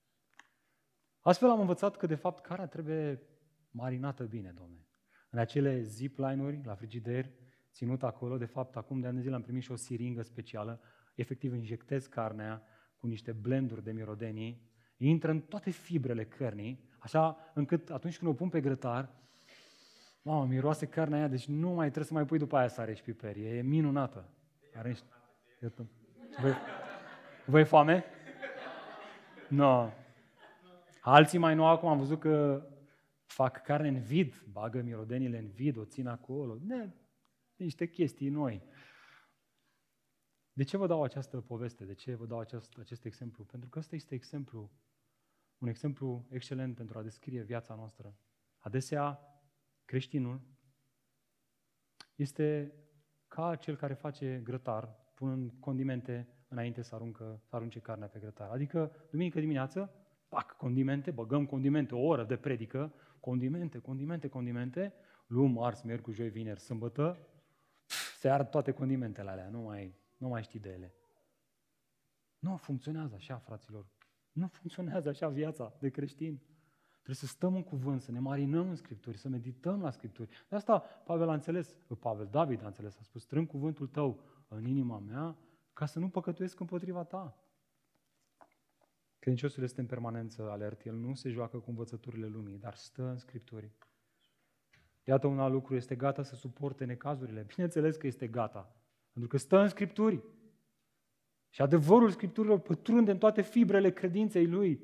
Astfel 1.19 1.49
am 1.49 1.59
învățat 1.59 1.97
că, 1.97 2.05
de 2.05 2.15
fapt, 2.15 2.45
carnea 2.45 2.67
trebuie 2.67 3.21
marinată 3.71 4.23
bine, 4.23 4.51
domne. 4.51 4.84
În 5.35 5.41
acele 5.41 5.81
zipline-uri, 5.81 6.61
la 6.63 6.75
frigider, 6.75 7.29
ținut 7.71 8.03
acolo, 8.03 8.37
de 8.37 8.45
fapt, 8.45 8.75
acum 8.75 8.99
de 8.99 9.07
ani 9.07 9.15
de 9.15 9.21
zile 9.21 9.35
am 9.35 9.41
primit 9.41 9.63
și 9.63 9.71
o 9.71 9.75
siringă 9.75 10.21
specială, 10.21 10.81
efectiv 11.15 11.53
injectez 11.53 12.05
carnea 12.05 12.61
cu 12.97 13.07
niște 13.07 13.31
blenduri 13.31 13.83
de 13.83 13.91
mirodenii, 13.91 14.61
intră 14.97 15.31
în 15.31 15.41
toate 15.41 15.69
fibrele 15.69 16.25
cărnii, 16.25 16.89
așa 16.99 17.37
încât 17.53 17.89
atunci 17.89 18.17
când 18.17 18.31
o 18.31 18.33
pun 18.33 18.49
pe 18.49 18.61
grătar, 18.61 19.09
mamă, 20.21 20.45
miroase 20.45 20.85
carnea 20.85 21.17
aia, 21.17 21.27
deci 21.27 21.47
nu 21.47 21.69
mai 21.69 21.85
trebuie 21.85 22.05
să 22.05 22.13
mai 22.13 22.25
pui 22.25 22.37
după 22.37 22.57
aia 22.57 22.67
sare 22.67 22.93
și 22.93 23.03
piper, 23.03 23.37
e 23.37 23.61
minunată. 23.61 24.29
Are 24.75 24.87
niște... 24.87 25.05
Voi, 26.41 26.53
voi 27.45 27.65
foame? 27.65 28.03
Nu. 29.47 29.57
No. 29.57 29.89
Alții 31.01 31.39
mai 31.39 31.55
nu 31.55 31.65
acum 31.65 31.89
am 31.89 31.97
văzut 31.97 32.19
că 32.19 32.65
fac 33.35 33.61
carne 33.61 33.87
în 33.87 33.99
vid, 33.99 34.45
bagă 34.51 34.81
mirodenile 34.81 35.37
în 35.37 35.47
vid, 35.47 35.77
o 35.77 35.85
țin 35.85 36.07
acolo. 36.07 36.57
Ne, 36.61 36.93
niște 37.55 37.89
chestii 37.89 38.29
noi. 38.29 38.63
De 40.53 40.63
ce 40.63 40.77
vă 40.77 40.87
dau 40.87 41.03
această 41.03 41.41
poveste? 41.41 41.85
De 41.85 41.93
ce 41.93 42.15
vă 42.15 42.25
dau 42.25 42.39
acest, 42.39 42.77
acest 42.77 43.05
exemplu? 43.05 43.43
Pentru 43.43 43.69
că 43.69 43.79
ăsta 43.79 43.95
este 43.95 44.15
exemplu, 44.15 44.71
un 45.57 45.67
exemplu 45.67 46.27
excelent 46.29 46.75
pentru 46.75 46.97
a 46.97 47.01
descrie 47.01 47.41
viața 47.41 47.75
noastră. 47.75 48.17
Adesea, 48.57 49.19
creștinul 49.85 50.41
este 52.15 52.73
ca 53.27 53.55
cel 53.55 53.75
care 53.75 53.93
face 53.93 54.41
grătar, 54.43 54.95
punând 55.13 55.53
condimente 55.59 56.27
înainte 56.47 56.81
să, 56.81 56.95
aruncă, 56.95 57.41
să 57.43 57.55
arunce 57.55 57.79
carnea 57.79 58.07
pe 58.07 58.19
grătar. 58.19 58.49
Adică, 58.49 59.07
duminică 59.11 59.39
dimineață, 59.39 59.93
pac, 60.27 60.57
condimente, 60.57 61.11
băgăm 61.11 61.45
condimente, 61.45 61.95
o 61.95 62.05
oră 62.05 62.23
de 62.23 62.37
predică, 62.37 62.93
condimente, 63.25 63.79
condimente, 63.79 64.27
condimente, 64.27 64.93
luăm 65.27 65.51
marți, 65.51 65.85
miercuri, 65.85 66.15
joi, 66.15 66.29
vineri, 66.29 66.59
sâmbătă, 66.59 67.17
se 68.17 68.29
ard 68.29 68.49
toate 68.49 68.71
condimentele 68.71 69.29
alea, 69.29 69.49
nu 69.49 69.61
mai, 69.61 69.95
nu 70.17 70.27
mai 70.27 70.43
știi 70.43 70.59
de 70.59 70.69
ele. 70.69 70.93
Nu 72.39 72.55
funcționează 72.55 73.15
așa, 73.15 73.37
fraților. 73.37 73.87
Nu 74.31 74.47
funcționează 74.47 75.09
așa 75.09 75.27
viața 75.29 75.73
de 75.79 75.89
creștin. 75.89 76.41
Trebuie 76.93 77.15
să 77.15 77.25
stăm 77.25 77.55
în 77.55 77.63
cuvânt, 77.63 78.01
să 78.01 78.11
ne 78.11 78.19
marinăm 78.19 78.69
în 78.69 78.75
Scripturi, 78.75 79.17
să 79.17 79.27
medităm 79.27 79.81
la 79.81 79.91
Scripturi. 79.91 80.29
De 80.49 80.55
asta 80.55 80.79
Pavel 80.79 81.29
a 81.29 81.33
înțeles, 81.33 81.77
Pavel, 81.99 82.27
David 82.31 82.63
a 82.63 82.65
înțeles, 82.65 82.97
a 82.97 83.03
spus, 83.03 83.21
strâng 83.21 83.47
cuvântul 83.47 83.87
tău 83.87 84.19
în 84.47 84.65
inima 84.65 84.99
mea 84.99 85.37
ca 85.73 85.85
să 85.85 85.99
nu 85.99 86.09
păcătuiesc 86.09 86.59
împotriva 86.59 87.03
ta. 87.03 87.37
Credinciosul 89.25 89.63
este 89.63 89.79
în 89.79 89.85
permanență 89.85 90.49
alert, 90.51 90.85
el 90.85 90.95
nu 90.95 91.13
se 91.13 91.29
joacă 91.29 91.57
cu 91.57 91.69
învățăturile 91.69 92.27
lumii, 92.27 92.57
dar 92.57 92.75
stă 92.75 93.03
în 93.03 93.17
Scripturi. 93.17 93.71
Iată 95.03 95.27
un 95.27 95.39
alt 95.39 95.53
lucru, 95.53 95.75
este 95.75 95.95
gata 95.95 96.23
să 96.23 96.35
suporte 96.35 96.85
necazurile. 96.85 97.45
Bineînțeles 97.53 97.95
că 97.95 98.07
este 98.07 98.27
gata, 98.27 98.75
pentru 99.11 99.29
că 99.29 99.37
stă 99.37 99.59
în 99.59 99.67
Scripturi. 99.67 100.23
Și 101.49 101.61
adevărul 101.61 102.09
Scripturilor 102.09 102.59
pătrunde 102.59 103.11
în 103.11 103.17
toate 103.17 103.41
fibrele 103.41 103.91
credinței 103.91 104.47
lui. 104.47 104.81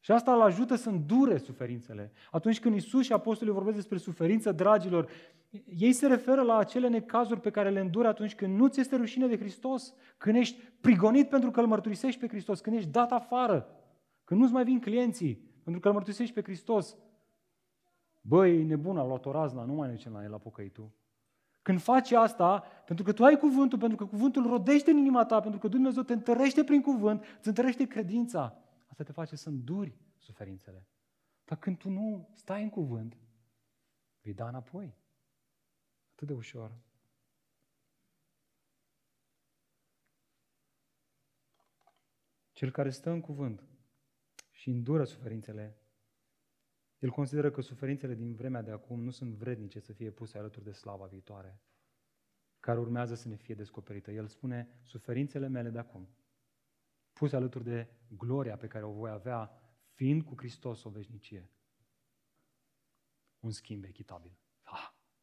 Și 0.00 0.12
asta 0.12 0.34
îl 0.34 0.40
ajută 0.40 0.74
să 0.74 0.88
îndure 0.88 1.36
suferințele. 1.36 2.12
Atunci 2.30 2.60
când 2.60 2.74
Isus 2.74 3.04
și 3.04 3.12
apostolii 3.12 3.52
vorbesc 3.52 3.76
despre 3.76 3.98
suferință, 3.98 4.52
dragilor, 4.52 5.10
ei 5.64 5.92
se 5.92 6.06
referă 6.06 6.42
la 6.42 6.56
acele 6.56 6.88
necazuri 6.88 7.40
pe 7.40 7.50
care 7.50 7.70
le 7.70 7.80
înduri 7.80 8.06
atunci 8.06 8.34
când 8.34 8.58
nu 8.58 8.68
ți 8.68 8.80
este 8.80 8.96
rușine 8.96 9.26
de 9.26 9.38
Hristos, 9.38 9.94
când 10.16 10.36
ești 10.36 10.60
prigonit 10.80 11.28
pentru 11.28 11.50
că 11.50 11.60
îl 11.60 11.66
mărturisești 11.66 12.20
pe 12.20 12.28
Hristos, 12.28 12.60
când 12.60 12.76
ești 12.76 12.90
dat 12.90 13.12
afară, 13.12 13.68
când 14.24 14.40
nu-ți 14.40 14.52
mai 14.52 14.64
vin 14.64 14.80
clienții 14.80 15.34
pentru 15.62 15.80
că 15.80 15.88
îl 15.88 15.94
mărturisești 15.94 16.34
pe 16.34 16.42
Hristos. 16.42 16.96
Băi, 18.20 18.64
nebun, 18.64 18.98
a 18.98 19.04
luat 19.04 19.26
o 19.26 19.30
razna, 19.30 19.64
nu 19.64 19.72
mai 19.72 19.88
ne 19.88 20.10
la 20.10 20.22
el 20.22 20.30
la 20.30 20.38
pocăitul. 20.38 20.90
Când 21.62 21.80
faci 21.80 22.12
asta, 22.12 22.62
pentru 22.84 23.04
că 23.04 23.12
tu 23.12 23.24
ai 23.24 23.38
cuvântul, 23.38 23.78
pentru 23.78 23.96
că 23.96 24.04
cuvântul 24.04 24.46
rodește 24.46 24.90
în 24.90 24.96
inima 24.96 25.24
ta, 25.24 25.40
pentru 25.40 25.60
că 25.60 25.68
Dumnezeu 25.68 26.02
te 26.02 26.12
întărește 26.12 26.64
prin 26.64 26.82
cuvânt, 26.82 27.24
îți 27.38 27.48
întărește 27.48 27.86
credința, 27.86 28.58
asta 28.86 29.04
te 29.04 29.12
face 29.12 29.36
să 29.36 29.48
înduri 29.48 29.96
suferințele. 30.18 30.86
Dar 31.44 31.58
când 31.58 31.76
tu 31.76 31.88
nu 31.88 32.28
stai 32.32 32.62
în 32.62 32.68
cuvânt, 32.68 33.16
vei 34.20 34.34
da 34.34 34.48
înapoi. 34.48 34.96
Atât 36.16 36.28
de 36.28 36.34
ușor. 36.34 36.72
Cel 42.52 42.70
care 42.70 42.90
stă 42.90 43.10
în 43.10 43.20
cuvânt 43.20 43.64
și 44.50 44.70
îndură 44.70 45.04
suferințele, 45.04 45.76
el 46.98 47.10
consideră 47.10 47.50
că 47.50 47.60
suferințele 47.60 48.14
din 48.14 48.34
vremea 48.34 48.62
de 48.62 48.70
acum 48.70 49.00
nu 49.00 49.10
sunt 49.10 49.34
vrednice 49.34 49.78
să 49.78 49.92
fie 49.92 50.10
puse 50.10 50.38
alături 50.38 50.64
de 50.64 50.72
slava 50.72 51.06
viitoare, 51.06 51.60
care 52.60 52.78
urmează 52.78 53.14
să 53.14 53.28
ne 53.28 53.36
fie 53.36 53.54
descoperită. 53.54 54.10
El 54.10 54.26
spune, 54.26 54.80
suferințele 54.82 55.48
mele 55.48 55.70
de 55.70 55.78
acum, 55.78 56.08
puse 57.12 57.36
alături 57.36 57.64
de 57.64 57.88
gloria 58.08 58.56
pe 58.56 58.66
care 58.66 58.84
o 58.84 58.92
voi 58.92 59.10
avea 59.10 59.50
fiind 59.92 60.22
cu 60.22 60.34
Hristos 60.36 60.84
o 60.84 60.90
veșnicie. 60.90 61.50
Un 63.40 63.50
schimb 63.50 63.84
echitabil. 63.84 64.45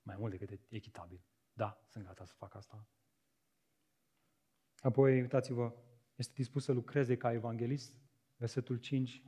Ah, 0.04 0.10
mai 0.10 0.16
mult 0.20 0.38
decât 0.38 0.60
echitabil. 0.70 1.22
Da, 1.54 1.84
sunt 1.88 2.06
gata 2.06 2.26
să 2.26 2.34
fac 2.38 2.56
asta. 2.56 2.88
Apoi, 4.80 5.22
uitați-vă, 5.22 5.74
este 6.16 6.34
dispus 6.36 6.64
să 6.64 6.72
lucreze 6.72 7.18
ca 7.18 7.34
evanghelist. 7.34 7.93
Versetul 8.38 8.78
5, 8.78 9.24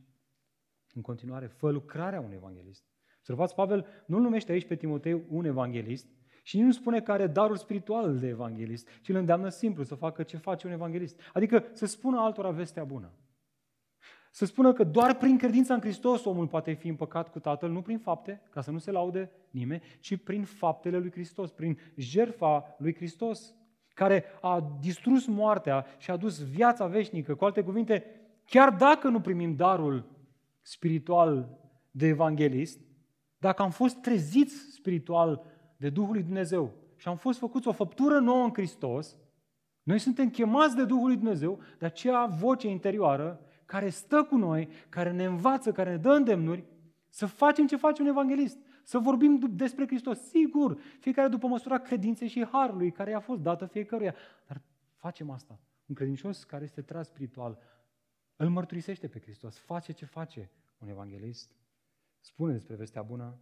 în 0.93 1.01
continuare, 1.01 1.47
fă 1.47 1.71
lucrarea 1.71 2.19
unui 2.19 2.35
evanghelist. 2.35 2.85
Observați, 3.17 3.55
Pavel 3.55 3.85
nu 4.05 4.19
numește 4.19 4.51
aici 4.51 4.67
pe 4.67 4.75
Timotei 4.75 5.25
un 5.29 5.45
evanghelist 5.45 6.07
și 6.43 6.59
nu 6.59 6.71
spune 6.71 7.01
că 7.01 7.11
are 7.11 7.27
darul 7.27 7.57
spiritual 7.57 8.19
de 8.19 8.27
evanghelist, 8.27 8.89
ci 9.01 9.09
îl 9.09 9.15
îndeamnă 9.15 9.49
simplu 9.49 9.83
să 9.83 9.95
facă 9.95 10.23
ce 10.23 10.37
face 10.37 10.67
un 10.67 10.73
evanghelist. 10.73 11.19
Adică 11.33 11.65
să 11.73 11.85
spună 11.85 12.19
altora 12.19 12.51
vestea 12.51 12.83
bună. 12.83 13.13
Să 14.35 14.45
spună 14.45 14.73
că 14.73 14.83
doar 14.83 15.15
prin 15.17 15.37
credința 15.37 15.73
în 15.73 15.79
Hristos 15.79 16.25
omul 16.25 16.47
poate 16.47 16.73
fi 16.73 16.87
împăcat 16.87 17.31
cu 17.31 17.39
Tatăl, 17.39 17.69
nu 17.69 17.81
prin 17.81 17.97
fapte, 17.97 18.41
ca 18.49 18.61
să 18.61 18.71
nu 18.71 18.77
se 18.77 18.91
laude 18.91 19.31
nimeni, 19.49 19.81
ci 19.99 20.15
prin 20.23 20.43
faptele 20.43 20.97
lui 20.97 21.11
Hristos, 21.11 21.51
prin 21.51 21.77
jertfa 21.95 22.75
lui 22.77 22.95
Hristos, 22.95 23.53
care 23.93 24.23
a 24.41 24.77
distrus 24.79 25.25
moartea 25.25 25.85
și 25.97 26.09
a 26.09 26.13
adus 26.13 26.43
viața 26.43 26.87
veșnică. 26.87 27.35
Cu 27.35 27.45
alte 27.45 27.63
cuvinte, 27.63 28.05
chiar 28.45 28.69
dacă 28.69 29.07
nu 29.07 29.21
primim 29.21 29.55
darul 29.55 30.05
spiritual 30.61 31.59
de 31.91 32.07
evanghelist, 32.07 32.79
dacă 33.37 33.61
am 33.61 33.71
fost 33.71 34.01
treziți 34.01 34.55
spiritual 34.71 35.45
de 35.77 35.89
Duhul 35.89 36.13
lui 36.13 36.23
Dumnezeu 36.23 36.73
și 36.95 37.07
am 37.07 37.17
fost 37.17 37.39
făcuți 37.39 37.67
o 37.67 37.71
făptură 37.71 38.19
nouă 38.19 38.43
în 38.43 38.53
Hristos, 38.53 39.17
noi 39.83 39.99
suntem 39.99 40.29
chemați 40.29 40.75
de 40.75 40.85
Duhul 40.85 41.07
lui 41.07 41.17
Dumnezeu, 41.17 41.59
de 41.79 41.85
aceea 41.85 42.25
voce 42.25 42.67
interioară 42.67 43.39
care 43.65 43.89
stă 43.89 44.23
cu 44.23 44.35
noi, 44.35 44.69
care 44.89 45.11
ne 45.11 45.25
învață, 45.25 45.71
care 45.71 45.89
ne 45.89 45.97
dă 45.97 46.09
îndemnuri, 46.09 46.65
să 47.09 47.25
facem 47.25 47.67
ce 47.67 47.75
face 47.75 48.01
un 48.01 48.07
evanghelist, 48.07 48.57
să 48.83 48.99
vorbim 48.99 49.39
despre 49.49 49.85
Hristos. 49.85 50.19
Sigur, 50.19 50.79
fiecare 50.99 51.27
după 51.27 51.47
măsura 51.47 51.77
credinței 51.77 52.27
și 52.27 52.45
harului 52.45 52.91
care 52.91 53.09
i-a 53.09 53.19
fost 53.19 53.41
dată 53.41 53.65
fiecăruia. 53.65 54.15
Dar 54.47 54.61
facem 54.95 55.29
asta. 55.29 55.59
Un 55.85 55.95
credincios 55.95 56.43
care 56.43 56.63
este 56.63 56.81
tras 56.81 57.07
spiritual 57.07 57.59
îl 58.35 58.49
mărturisește 58.49 59.07
pe 59.07 59.19
Hristos, 59.19 59.57
face 59.57 59.91
ce 59.91 60.05
face 60.05 60.51
un 60.77 60.87
evanghelist, 60.87 61.51
spune 62.19 62.51
despre 62.53 62.75
vestea 62.75 63.01
bună. 63.01 63.39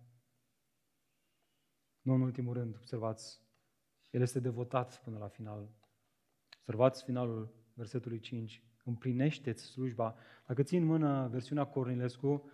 Nu 2.02 2.14
în 2.14 2.22
ultimul 2.22 2.54
rând, 2.54 2.76
observați, 2.76 3.42
el 4.10 4.22
este 4.22 4.40
devotat 4.40 5.04
până 5.04 5.18
la 5.18 5.28
final. 5.28 5.70
Observați 6.60 7.04
finalul 7.04 7.54
versetului 7.74 8.20
5 8.20 8.64
împlinește-ți 8.84 9.64
slujba. 9.64 10.16
Dacă 10.48 10.64
ții 10.64 10.78
în 10.78 10.86
mână 10.86 11.28
versiunea 11.32 11.66
Cornilescu, 11.66 12.50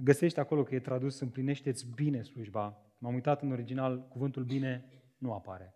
găsești 0.00 0.38
acolo 0.38 0.62
că 0.62 0.74
e 0.74 0.80
tradus 0.80 1.20
împlinește-ți 1.20 1.86
bine 1.94 2.22
slujba. 2.22 2.78
M-am 2.98 3.14
uitat 3.14 3.42
în 3.42 3.52
original, 3.52 4.08
cuvântul 4.08 4.44
bine 4.44 4.84
nu 5.18 5.32
apare. 5.32 5.74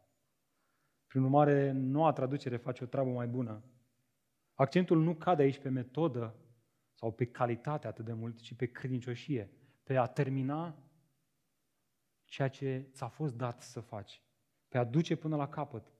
Prin 1.06 1.22
urmare, 1.22 1.70
noua 1.72 2.12
traducere 2.12 2.56
face 2.56 2.84
o 2.84 2.86
treabă 2.86 3.10
mai 3.10 3.26
bună. 3.26 3.64
Accentul 4.54 5.02
nu 5.02 5.14
cade 5.14 5.42
aici 5.42 5.58
pe 5.58 5.68
metodă 5.68 6.34
sau 6.92 7.12
pe 7.12 7.26
calitate 7.26 7.86
atât 7.86 8.04
de 8.04 8.12
mult, 8.12 8.40
ci 8.40 8.54
pe 8.54 8.66
credincioșie, 8.66 9.50
pe 9.82 9.96
a 9.96 10.06
termina 10.06 10.76
ceea 12.24 12.48
ce 12.48 12.88
ți-a 12.92 13.08
fost 13.08 13.36
dat 13.36 13.62
să 13.62 13.80
faci, 13.80 14.22
pe 14.68 14.78
a 14.78 14.84
duce 14.84 15.16
până 15.16 15.36
la 15.36 15.48
capăt, 15.48 15.92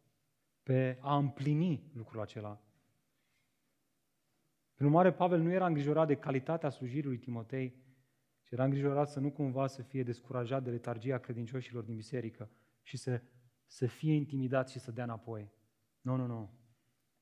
pe 0.63 0.99
a 1.01 1.17
împlini 1.17 1.91
lucrul 1.95 2.21
acela. 2.21 2.63
Prin 4.79 4.91
urmare, 4.91 5.13
Pavel 5.13 5.41
nu 5.41 5.51
era 5.51 5.67
îngrijorat 5.67 6.07
de 6.07 6.15
calitatea 6.15 6.71
slujirii 6.71 7.09
lui 7.09 7.19
Timotei, 7.19 7.75
ci 8.43 8.51
era 8.51 8.65
îngrijorat 8.65 9.09
să 9.09 9.21
nu 9.21 9.31
cumva 9.31 9.67
să 9.67 9.83
fie 9.83 10.03
descurajat 10.03 10.63
de 10.63 10.71
letargia 10.71 11.19
credincioșilor 11.19 11.83
din 11.83 11.95
biserică 11.95 12.51
și 12.83 12.97
să, 12.97 13.23
să 13.67 13.87
fie 13.87 14.15
intimidat 14.15 14.69
și 14.69 14.79
să 14.79 14.91
dea 14.91 15.05
înapoi. 15.05 15.51
Nu, 16.01 16.17
nu, 16.17 16.27
nu. 16.27 16.51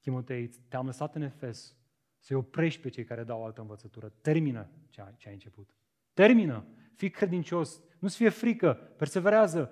Timotei, 0.00 0.48
te-am 0.68 0.86
lăsat 0.86 1.14
în 1.14 1.22
Efes 1.22 1.76
să-i 2.18 2.36
oprești 2.36 2.80
pe 2.80 2.88
cei 2.88 3.04
care 3.04 3.24
dau 3.24 3.44
altă 3.44 3.60
învățătură. 3.60 4.08
Termină 4.08 4.70
ce 4.88 5.00
ai, 5.00 5.14
ce 5.16 5.28
ai 5.28 5.34
început. 5.34 5.76
Termină. 6.12 6.66
Fii 6.94 7.10
credincios. 7.10 7.82
Nu-ți 7.98 8.16
fie 8.16 8.28
frică. 8.28 8.74
Perseverează. 8.74 9.70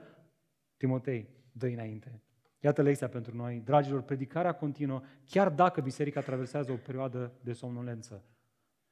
Timotei, 0.77 1.29
dă 1.53 1.67
înainte. 1.67 2.23
Iată 2.65 2.83
lecția 2.83 3.09
pentru 3.09 3.37
noi. 3.37 3.61
Dragilor, 3.61 4.03
predicarea 4.03 4.53
continuă, 4.53 5.03
chiar 5.25 5.51
dacă 5.51 5.81
biserica 5.81 6.21
traversează 6.21 6.73
o 6.73 6.77
perioadă 6.77 7.33
de 7.43 7.53
somnolență. 7.53 8.25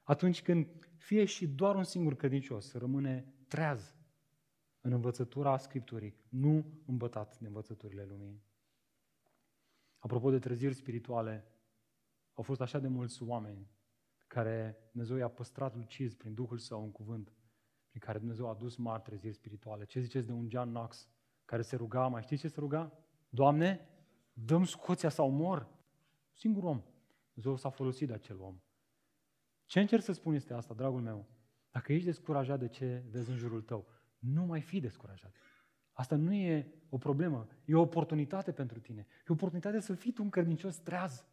Atunci 0.02 0.42
când 0.42 0.68
fie 0.96 1.24
și 1.24 1.48
doar 1.48 1.74
un 1.74 1.84
singur 1.84 2.16
credincios 2.16 2.72
rămâne 2.72 3.34
treaz 3.48 3.94
în 4.80 4.92
învățătura 4.92 5.56
Scripturii, 5.56 6.16
nu 6.28 6.64
îmbătat 6.86 7.38
de 7.38 7.46
învățăturile 7.46 8.04
lumii. 8.04 8.42
Apropo 9.98 10.30
de 10.30 10.38
treziri 10.38 10.74
spirituale, 10.74 11.46
au 12.32 12.42
fost 12.42 12.60
așa 12.60 12.78
de 12.78 12.88
mulți 12.88 13.22
oameni 13.22 13.70
care 14.26 14.76
Dumnezeu 14.90 15.16
i-a 15.16 15.28
păstrat 15.28 15.76
lucizi 15.76 16.16
prin 16.16 16.34
Duhul 16.34 16.58
Său 16.58 16.82
în 16.82 16.92
cuvânt, 16.92 17.32
prin 17.88 18.00
care 18.00 18.18
Dumnezeu 18.18 18.46
a 18.46 18.50
adus 18.50 18.76
mari 18.76 19.02
treziri 19.02 19.34
spirituale. 19.34 19.84
Ce 19.84 20.00
ziceți 20.00 20.26
de 20.26 20.32
un 20.32 20.48
John 20.50 20.68
Knox 20.68 21.08
care 21.44 21.62
se 21.62 21.76
ruga, 21.76 22.06
mai 22.06 22.22
știți 22.22 22.40
ce 22.40 22.48
se 22.48 22.60
ruga? 22.60 22.96
Doamne, 23.34 23.88
dăm 24.32 24.64
Scoția 24.64 25.08
sau 25.08 25.30
mor. 25.30 25.68
Singur 26.32 26.62
om. 26.62 26.82
Dumnezeu 27.32 27.56
s-a 27.56 27.70
folosit 27.70 28.06
de 28.06 28.12
acel 28.12 28.40
om. 28.40 28.60
Ce 29.64 29.80
încerc 29.80 30.02
să 30.02 30.12
spun 30.12 30.34
este 30.34 30.54
asta, 30.54 30.74
dragul 30.74 31.00
meu? 31.00 31.26
Dacă 31.70 31.92
ești 31.92 32.06
descurajat 32.06 32.58
de 32.58 32.68
ce 32.68 33.04
vezi 33.10 33.30
în 33.30 33.36
jurul 33.36 33.62
tău, 33.62 33.86
nu 34.18 34.44
mai 34.44 34.60
fi 34.60 34.80
descurajat. 34.80 35.36
Asta 35.92 36.16
nu 36.16 36.32
e 36.32 36.72
o 36.88 36.98
problemă, 36.98 37.46
e 37.64 37.74
o 37.74 37.80
oportunitate 37.80 38.52
pentru 38.52 38.80
tine. 38.80 39.06
E 39.18 39.24
o 39.28 39.32
oportunitate 39.32 39.80
să 39.80 39.94
fii 39.94 40.12
tu 40.12 40.22
un 40.22 40.30
credincios 40.30 40.78
treaz, 40.78 41.26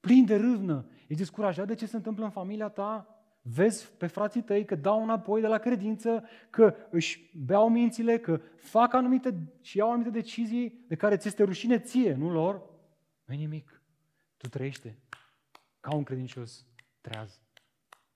plin 0.00 0.24
de 0.24 0.36
râvnă. 0.36 0.88
Ești 1.00 1.14
descurajat 1.14 1.66
de 1.66 1.74
ce 1.74 1.86
se 1.86 1.96
întâmplă 1.96 2.24
în 2.24 2.30
familia 2.30 2.68
ta? 2.68 3.15
Vezi 3.48 3.92
pe 3.92 4.06
frații 4.06 4.42
tăi 4.42 4.64
că 4.64 4.74
dau 4.74 5.02
înapoi 5.02 5.40
de 5.40 5.46
la 5.46 5.58
credință, 5.58 6.24
că 6.50 6.74
își 6.90 7.30
beau 7.36 7.68
mințile, 7.68 8.18
că 8.18 8.40
fac 8.56 8.94
anumite 8.94 9.52
și 9.60 9.78
iau 9.78 9.88
anumite 9.88 10.10
decizii 10.10 10.84
de 10.88 10.96
care 10.96 11.16
ți 11.16 11.28
este 11.28 11.42
rușine 11.42 11.78
ție, 11.78 12.14
nu 12.14 12.30
lor. 12.30 12.62
nu 13.24 13.34
nimic. 13.34 13.82
Tu 14.36 14.48
trăiește 14.48 15.02
ca 15.80 15.94
un 15.94 16.02
credincios 16.02 16.66
treaz. 17.00 17.42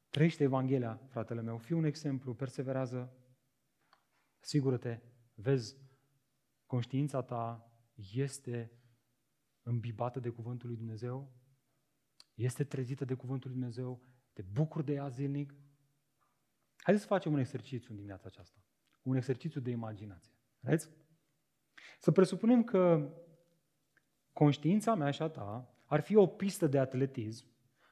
Trăiește 0.08 0.42
Evanghelia, 0.42 1.00
fratele 1.08 1.40
meu. 1.40 1.58
Fii 1.58 1.76
un 1.76 1.84
exemplu, 1.84 2.34
perseverează. 2.34 3.12
Sigură-te, 4.40 5.00
vezi, 5.34 5.76
conștiința 6.66 7.22
ta 7.22 7.72
este 8.12 8.72
îmbibată 9.62 10.20
de 10.20 10.28
Cuvântul 10.28 10.68
lui 10.68 10.76
Dumnezeu, 10.76 11.32
este 12.34 12.64
trezită 12.64 13.04
de 13.04 13.14
Cuvântul 13.14 13.50
lui 13.50 13.58
Dumnezeu, 13.58 14.09
te 14.40 14.46
bucuri 14.52 14.84
de 14.84 14.92
ea 14.92 15.08
zilnic? 15.08 15.54
Haideți 16.76 17.06
să 17.06 17.12
facem 17.14 17.32
un 17.32 17.38
exercițiu 17.38 17.86
în 17.90 17.94
dimineața 17.94 18.24
aceasta. 18.26 18.58
Un 19.02 19.16
exercițiu 19.16 19.60
de 19.60 19.70
imaginație. 19.70 20.32
Vreți? 20.60 20.88
Să 21.98 22.10
presupunem 22.10 22.64
că 22.64 23.10
conștiința 24.32 24.94
mea 24.94 25.10
și 25.10 25.22
a 25.22 25.28
ta 25.28 25.74
ar 25.84 26.00
fi 26.00 26.16
o 26.16 26.26
pistă 26.26 26.66
de 26.66 26.78
atletism 26.78 27.46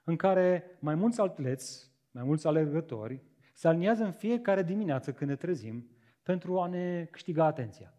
în 0.04 0.16
care 0.16 0.76
mai 0.80 0.94
mulți 0.94 1.20
atleți, 1.20 1.90
mai 2.10 2.24
mulți 2.24 2.46
alergători, 2.46 3.22
se 3.54 3.68
aliniază 3.68 4.04
în 4.04 4.12
fiecare 4.12 4.62
dimineață 4.62 5.12
când 5.12 5.30
ne 5.30 5.36
trezim 5.36 5.90
pentru 6.22 6.60
a 6.60 6.66
ne 6.66 7.04
câștiga 7.04 7.44
atenția. 7.44 7.94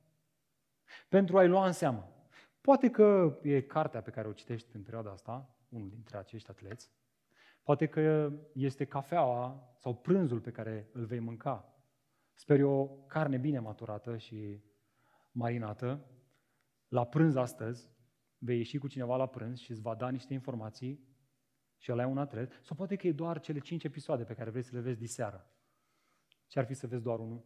Pentru 1.10 1.38
a-i 1.38 1.48
lua 1.48 1.66
în 1.66 1.72
seamă. 1.72 2.28
Poate 2.62 2.90
că 2.90 3.40
e 3.42 3.62
cartea 3.62 4.02
pe 4.02 4.12
care 4.12 4.28
o 4.28 4.34
citești 4.34 4.76
în 4.76 4.84
perioada 4.84 5.12
asta, 5.12 5.56
unul 5.70 5.90
dintre 5.90 6.18
acești 6.18 6.50
atleți, 6.50 6.92
poate 7.70 7.88
că 7.88 8.34
este 8.54 8.86
cafeaua 8.86 9.74
sau 9.78 9.96
prânzul 9.96 10.40
pe 10.40 10.52
care 10.52 10.90
îl 10.92 11.06
vei 11.06 11.20
mânca. 11.20 11.74
Sper 12.34 12.60
eu 12.60 12.72
o 12.72 12.88
carne 12.88 13.38
bine 13.38 13.60
maturată 13.60 14.18
și 14.18 14.64
marinată. 15.32 16.06
La 16.88 17.06
prânz 17.06 17.36
astăzi 17.36 17.90
vei 18.38 18.58
ieși 18.58 18.78
cu 18.78 18.88
cineva 18.88 19.16
la 19.16 19.28
prânz 19.28 19.60
și 19.60 19.72
îți 19.72 19.82
va 19.82 19.96
da 19.96 20.10
niște 20.10 20.34
informații 20.34 21.08
și 21.78 21.92
ăla 21.92 22.02
e 22.02 22.06
un 22.06 22.18
atlet. 22.18 22.60
Sau 22.64 22.76
poate 22.76 22.96
că 22.96 23.08
e 23.08 23.12
doar 23.12 23.40
cele 23.40 23.60
cinci 23.60 23.84
episoade 23.84 24.24
pe 24.24 24.34
care 24.34 24.50
vrei 24.50 24.64
să 24.64 24.76
le 24.76 24.82
vezi 24.82 25.00
diseară. 25.00 25.52
Ce 26.48 26.60
ar 26.60 26.66
fi 26.66 26.74
să 26.74 26.88
vezi 26.88 27.04
doar 27.04 27.20
unul? 27.20 27.46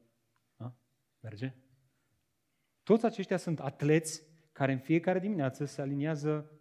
A? 0.56 0.78
Merge? 1.20 1.56
Toți 2.84 3.06
aceștia 3.06 3.38
sunt 3.38 3.60
atleți 3.60 4.24
care 4.52 4.72
în 4.72 4.80
fiecare 4.80 5.20
dimineață 5.20 5.66
se 5.66 5.82
aliniază 5.82 6.52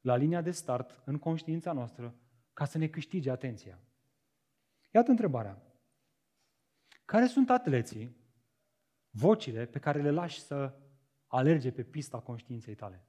la 0.00 0.16
linia 0.16 0.42
de 0.42 0.50
start 0.50 1.02
în 1.04 1.18
conștiința 1.18 1.72
noastră 1.72 2.18
ca 2.54 2.64
să 2.64 2.78
ne 2.78 2.88
câștige 2.88 3.30
atenția. 3.30 3.78
Iată 4.90 5.10
întrebarea. 5.10 5.62
Care 7.04 7.26
sunt 7.26 7.50
atleții, 7.50 8.16
vocile 9.10 9.66
pe 9.66 9.78
care 9.78 10.02
le 10.02 10.10
lași 10.10 10.40
să 10.40 10.78
alerge 11.26 11.72
pe 11.72 11.82
pista 11.82 12.20
conștiinței 12.20 12.74
tale? 12.74 13.06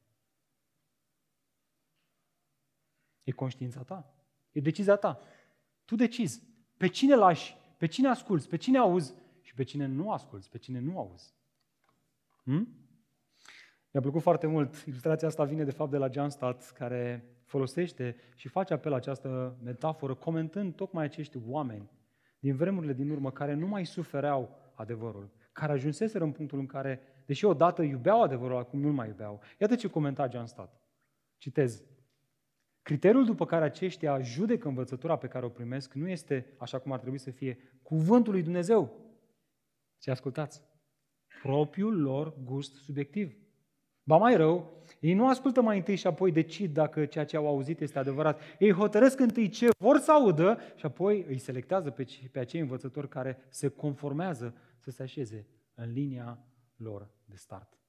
E 3.23 3.31
conștiința 3.31 3.83
ta. 3.83 4.13
E 4.51 4.59
decizia 4.59 4.95
ta. 4.95 5.21
Tu 5.85 5.95
decizi. 5.95 6.43
Pe 6.77 6.87
cine 6.87 7.15
lași, 7.15 7.55
pe 7.77 7.85
cine 7.85 8.07
asculți, 8.07 8.49
pe 8.49 8.57
cine 8.57 8.77
auzi 8.77 9.13
și 9.41 9.53
pe 9.53 9.63
cine 9.63 9.85
nu 9.85 10.11
asculți, 10.11 10.49
pe 10.49 10.57
cine 10.57 10.79
nu 10.79 10.97
auzi. 10.99 11.33
Hmm? 12.43 12.85
Mi-a 13.91 14.01
plăcut 14.01 14.21
foarte 14.21 14.47
mult. 14.47 14.75
Ilustrația 14.85 15.27
asta 15.27 15.43
vine 15.43 15.63
de 15.63 15.71
fapt 15.71 15.91
de 15.91 15.97
la 15.97 16.11
John 16.11 16.29
Stott, 16.29 16.63
care 16.63 17.34
folosește 17.45 18.15
și 18.35 18.47
face 18.47 18.73
apel 18.73 18.91
la 18.91 18.97
această 18.97 19.57
metaforă, 19.63 20.13
comentând 20.13 20.75
tocmai 20.75 21.03
acești 21.03 21.37
oameni 21.47 21.89
din 22.39 22.55
vremurile 22.55 22.93
din 22.93 23.09
urmă 23.09 23.31
care 23.31 23.53
nu 23.53 23.67
mai 23.67 23.85
sufereau 23.85 24.57
adevărul, 24.75 25.31
care 25.51 25.71
ajunseseră 25.71 26.23
în 26.23 26.31
punctul 26.31 26.59
în 26.59 26.65
care, 26.65 26.99
deși 27.25 27.45
odată 27.45 27.81
iubeau 27.81 28.21
adevărul, 28.21 28.57
acum 28.57 28.79
nu 28.79 28.91
mai 28.91 29.07
iubeau. 29.07 29.41
Iată 29.59 29.75
ce 29.75 29.87
comenta 29.87 30.29
John 30.29 30.45
Stott. 30.45 30.73
Citez. 31.37 31.83
Criteriul 32.81 33.25
după 33.25 33.45
care 33.45 33.65
aceștia 33.65 34.19
judecă 34.19 34.67
învățătura 34.67 35.17
pe 35.17 35.27
care 35.27 35.45
o 35.45 35.49
primesc 35.49 35.93
nu 35.93 36.07
este, 36.07 36.55
așa 36.57 36.79
cum 36.79 36.91
ar 36.91 36.99
trebui 36.99 37.17
să 37.17 37.31
fie, 37.31 37.57
cuvântul 37.81 38.33
lui 38.33 38.43
Dumnezeu, 38.43 39.05
ci 39.97 40.07
ascultați, 40.07 40.61
propriul 41.41 42.01
lor 42.01 42.43
gust 42.43 42.75
subiectiv. 42.75 43.37
Ba 44.07 44.17
mai 44.17 44.35
rău, 44.35 44.73
ei 44.99 45.13
nu 45.13 45.27
ascultă 45.27 45.61
mai 45.61 45.77
întâi 45.77 45.95
și 45.95 46.07
apoi 46.07 46.31
decid 46.31 46.73
dacă 46.73 47.05
ceea 47.05 47.25
ce 47.25 47.37
au 47.37 47.47
auzit 47.47 47.81
este 47.81 47.99
adevărat. 47.99 48.41
Ei 48.59 48.71
hotărăsc 48.71 49.19
întâi 49.19 49.49
ce 49.49 49.69
vor 49.77 49.97
să 49.97 50.11
audă 50.11 50.59
și 50.75 50.85
apoi 50.85 51.25
îi 51.27 51.37
selectează 51.37 51.89
pe, 51.89 52.05
pe 52.31 52.39
acei 52.39 52.59
învățători 52.59 53.09
care 53.09 53.37
se 53.49 53.67
conformează 53.67 54.55
să 54.77 54.91
se 54.91 55.03
așeze 55.03 55.47
în 55.73 55.91
linia 55.91 56.39
lor 56.75 57.09
de 57.25 57.35
start. 57.35 57.79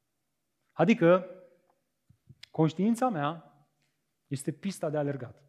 Adică, 0.72 1.26
conștiința 2.50 3.08
mea 3.08 3.52
este 4.26 4.52
pista 4.52 4.90
de 4.90 4.96
alergat. 4.96 5.42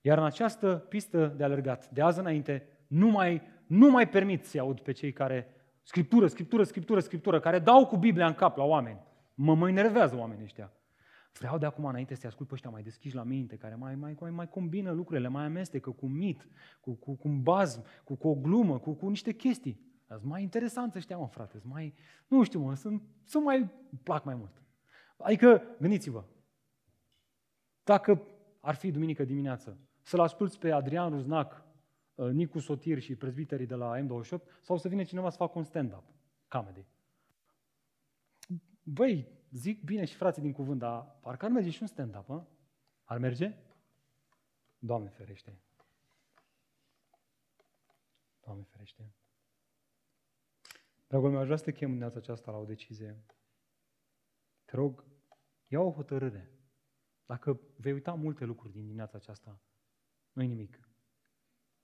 Iar 0.00 0.18
în 0.18 0.24
această 0.24 0.86
pistă 0.88 1.34
de 1.36 1.44
alergat, 1.44 1.90
de 1.90 2.02
azi 2.02 2.18
înainte, 2.18 2.68
nu 2.86 3.08
mai, 3.08 3.42
nu 3.66 3.90
mai 3.90 4.08
permit 4.08 4.44
să 4.44 4.58
aud 4.58 4.80
pe 4.80 4.92
cei 4.92 5.12
care 5.12 5.54
scriptură, 5.82 6.26
scriptură, 6.26 6.62
scriptură, 6.62 7.00
scriptură, 7.00 7.40
care 7.40 7.58
dau 7.58 7.86
cu 7.86 7.96
Biblia 7.96 8.26
în 8.26 8.34
cap 8.34 8.56
la 8.56 8.64
oameni. 8.64 9.04
Mă, 9.38 9.54
mă 9.54 9.68
enervează 9.68 10.16
oamenii 10.16 10.44
ăștia. 10.44 10.72
Vreau 11.32 11.58
de 11.58 11.66
acum 11.66 11.84
înainte 11.84 12.14
să-i 12.14 12.28
ascult 12.28 12.48
pe 12.48 12.54
ăștia 12.54 12.70
mai 12.70 12.82
deschiși 12.82 13.14
la 13.14 13.22
minte, 13.22 13.56
care 13.56 13.74
mai, 13.74 13.94
mai, 13.94 14.16
mai, 14.20 14.30
mai 14.30 14.48
combină 14.48 14.90
lucrurile, 14.90 15.28
mai 15.28 15.44
amestecă 15.44 15.90
cu 15.90 16.06
mit, 16.06 16.48
cu, 16.80 16.94
cu, 16.94 17.14
cu 17.14 17.28
un 17.28 17.42
bazm, 17.42 17.84
cu, 18.04 18.14
cu 18.14 18.28
o 18.28 18.34
glumă, 18.34 18.78
cu, 18.78 18.92
cu 18.92 19.08
niște 19.08 19.32
chestii. 19.32 19.80
Sunt 20.06 20.24
mai 20.24 20.42
interesant 20.42 20.94
ăștia, 20.94 21.16
mă, 21.16 21.26
frate, 21.26 21.58
sunt 21.58 21.72
mai, 21.72 21.94
nu 22.26 22.42
știu, 22.42 22.60
mă, 22.60 22.74
sunt, 22.74 23.02
sunt 23.24 23.44
mai, 23.44 23.70
plac 24.02 24.24
mai 24.24 24.34
mult. 24.34 24.62
Adică, 25.16 25.62
gândiți-vă, 25.80 26.24
dacă 27.84 28.22
ar 28.60 28.74
fi 28.74 28.90
duminică 28.90 29.24
dimineață, 29.24 29.78
să-l 30.02 30.20
asculți 30.20 30.58
pe 30.58 30.70
Adrian 30.70 31.10
Ruznac, 31.10 31.64
uh, 32.14 32.30
Nicu 32.30 32.58
Sotir 32.58 32.98
și 32.98 33.14
prezbiterii 33.14 33.66
de 33.66 33.74
la 33.74 33.98
M28, 33.98 34.60
sau 34.62 34.76
să 34.76 34.88
vină 34.88 35.02
cineva 35.02 35.30
să 35.30 35.36
facă 35.36 35.58
un 35.58 35.64
stand-up, 35.64 36.04
comedy. 36.48 36.86
Băi, 38.88 39.28
zic 39.50 39.84
bine 39.84 40.04
și 40.04 40.14
frații 40.14 40.42
din 40.42 40.52
cuvânt, 40.52 40.78
dar 40.78 41.18
parcă 41.20 41.44
ar 41.44 41.50
merge 41.50 41.70
și 41.70 41.82
un 41.82 41.88
stand-up, 41.88 42.26
hă? 42.26 42.46
Ar 43.04 43.18
merge? 43.18 43.56
Doamne 44.78 45.08
ferește. 45.08 45.60
Doamne 48.44 48.64
ferește. 48.64 49.14
Dragul 51.06 51.30
meu, 51.30 51.38
aș 51.38 51.44
vrea 51.44 51.56
să 51.56 51.64
te 51.64 51.72
chem 51.72 51.92
în 51.92 52.02
aceasta 52.02 52.50
la 52.50 52.56
o 52.56 52.64
decizie. 52.64 53.24
Te 54.64 54.76
rog, 54.76 55.04
ia 55.68 55.80
o 55.80 55.92
hotărâre. 55.92 56.50
Dacă 57.26 57.60
vei 57.76 57.92
uita 57.92 58.14
multe 58.14 58.44
lucruri 58.44 58.72
din 58.72 58.82
dimineața 58.82 59.16
aceasta, 59.16 59.60
nu 60.32 60.42
nimic. 60.42 60.80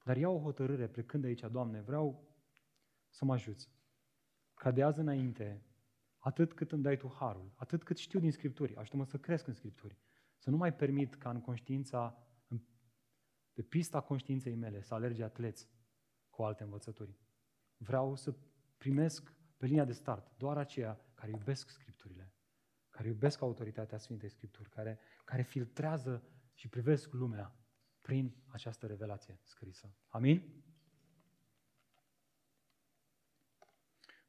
Dar 0.05 0.16
ia 0.16 0.28
o 0.28 0.40
hotărâre 0.40 0.88
plecând 0.88 1.22
de 1.22 1.28
aici, 1.28 1.40
Doamne, 1.40 1.80
vreau 1.80 2.28
să 3.09 3.24
mă 3.24 3.32
ajuți. 3.32 3.70
Ca 4.55 4.70
de 4.70 4.82
azi 4.82 4.98
înainte, 4.98 5.62
atât 6.22 6.52
cât 6.52 6.72
îmi 6.72 6.82
dai 6.82 6.96
Tu 6.96 7.12
harul, 7.18 7.52
atât 7.56 7.82
cât 7.82 7.96
știu 7.96 8.20
din 8.20 8.32
Scripturi, 8.32 8.76
ajută-mă 8.76 9.04
să 9.04 9.18
cresc 9.18 9.46
în 9.46 9.54
Scripturi, 9.54 9.98
să 10.38 10.50
nu 10.50 10.56
mai 10.56 10.74
permit 10.74 11.14
ca 11.14 11.30
în 11.30 11.40
conștiința, 11.40 12.26
pe 13.52 13.62
pista 13.62 14.00
conștiinței 14.00 14.54
mele, 14.54 14.82
să 14.82 14.94
alerge 14.94 15.22
atleți 15.22 15.68
cu 16.30 16.42
alte 16.42 16.62
învățături. 16.62 17.16
Vreau 17.76 18.16
să 18.16 18.34
primesc 18.76 19.32
pe 19.56 19.66
linia 19.66 19.84
de 19.84 19.92
start 19.92 20.36
doar 20.36 20.56
aceia 20.56 21.00
care 21.14 21.30
iubesc 21.30 21.68
Scripturile, 21.68 22.34
care 22.90 23.08
iubesc 23.08 23.40
autoritatea 23.40 23.98
Sfintei 23.98 24.28
Scripturi, 24.28 24.68
care 24.68 24.98
care 25.24 25.42
filtrează 25.42 26.22
și 26.54 26.68
privesc 26.68 27.12
lumea 27.12 27.56
prin 28.00 28.36
această 28.46 28.86
revelație 28.86 29.40
scrisă. 29.42 29.96
Amin? 30.06 30.64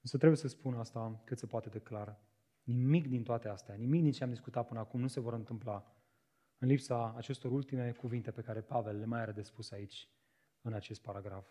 Însă 0.03 0.17
trebuie 0.17 0.37
să 0.37 0.47
spun 0.47 0.73
asta 0.73 1.21
cât 1.25 1.37
se 1.37 1.45
poate 1.45 1.69
de 1.69 1.79
clar. 1.79 2.19
Nimic 2.63 3.07
din 3.07 3.23
toate 3.23 3.47
astea, 3.47 3.75
nimic 3.75 4.01
din 4.01 4.11
ce 4.11 4.23
am 4.23 4.29
discutat 4.29 4.67
până 4.67 4.79
acum 4.79 4.99
nu 4.99 5.07
se 5.07 5.19
vor 5.19 5.33
întâmpla 5.33 5.95
în 6.57 6.67
lipsa 6.67 7.13
acestor 7.17 7.51
ultime 7.51 7.91
cuvinte 7.91 8.31
pe 8.31 8.41
care 8.41 8.61
Pavel 8.61 8.97
le 8.97 9.05
mai 9.05 9.19
are 9.19 9.31
de 9.31 9.41
spus 9.41 9.71
aici, 9.71 10.09
în 10.61 10.73
acest 10.73 11.01
paragraf. 11.01 11.47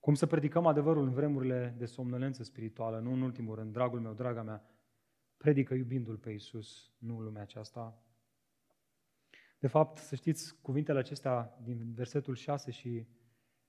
Cum 0.00 0.14
să 0.14 0.26
predicăm 0.26 0.66
adevărul 0.66 1.02
în 1.02 1.12
vremurile 1.12 1.74
de 1.78 1.86
somnolență 1.86 2.42
spirituală, 2.42 2.98
nu 2.98 3.12
în 3.12 3.22
ultimul 3.22 3.54
rând, 3.54 3.72
dragul 3.72 4.00
meu, 4.00 4.12
draga 4.12 4.42
mea, 4.42 4.64
predică 5.36 5.74
iubindu-L 5.74 6.16
pe 6.16 6.30
Iisus, 6.30 6.92
nu 6.98 7.20
lumea 7.20 7.42
aceasta. 7.42 8.02
De 9.58 9.66
fapt, 9.66 9.98
să 9.98 10.14
știți, 10.14 10.60
cuvintele 10.60 10.98
acestea 10.98 11.58
din 11.62 11.92
versetul 11.92 12.34
6 12.34 12.70
și 12.70 13.06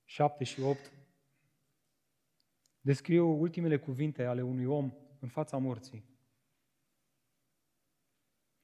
7 0.04 0.44
și 0.44 0.62
8 0.62 1.01
descriu 2.82 3.42
ultimele 3.42 3.80
cuvinte 3.80 4.24
ale 4.24 4.42
unui 4.42 4.66
om 4.66 4.94
în 5.20 5.28
fața 5.28 5.58
morții. 5.58 6.10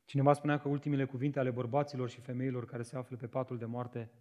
Cineva 0.06 0.34
spunea 0.34 0.60
că 0.60 0.68
ultimele 0.68 1.06
cuvinte 1.06 1.40
ale 1.40 1.52
bărbaților 1.52 2.10
și 2.10 2.20
femeilor 2.20 2.66
care 2.66 2.84
se 2.84 2.98
află 2.98 3.18
pe 3.18 3.28
patul 3.28 3.58
de 3.58 3.66
moarte 3.66 4.12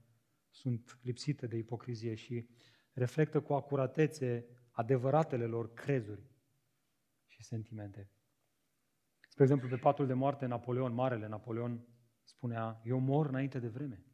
sunt 0.50 0.98
lipsite 1.02 1.46
de 1.46 1.56
ipocrizie 1.56 2.14
și 2.14 2.48
reflectă 2.92 3.40
cu 3.40 3.52
acuratețe 3.52 4.46
adevăratele 4.70 5.44
lor 5.46 5.72
crezuri 5.72 6.30
și 7.26 7.42
sentimente. 7.42 8.10
Spre 9.28 9.42
exemplu, 9.42 9.68
pe 9.68 9.76
patul 9.76 10.06
de 10.06 10.12
moarte, 10.12 10.46
Napoleon, 10.46 10.94
Marele 10.94 11.26
Napoleon, 11.26 11.86
spunea, 12.22 12.80
eu 12.84 12.98
mor 12.98 13.26
înainte 13.26 13.58
de 13.58 13.68
vreme. 13.68 14.04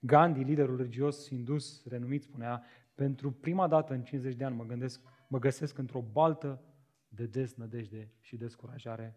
Gandhi, 0.00 0.42
liderul 0.42 0.76
religios 0.76 1.28
indus 1.28 1.84
renumit, 1.86 2.22
spunea, 2.22 2.64
pentru 2.96 3.32
prima 3.32 3.68
dată 3.68 3.92
în 3.92 4.02
50 4.02 4.34
de 4.34 4.44
ani 4.44 4.56
mă, 4.56 4.64
gândesc, 4.64 5.00
mă 5.28 5.38
găsesc 5.38 5.78
într-o 5.78 6.00
baltă 6.00 6.62
de 7.08 7.26
deznădejde 7.26 8.12
și 8.20 8.36
descurajare. 8.36 9.16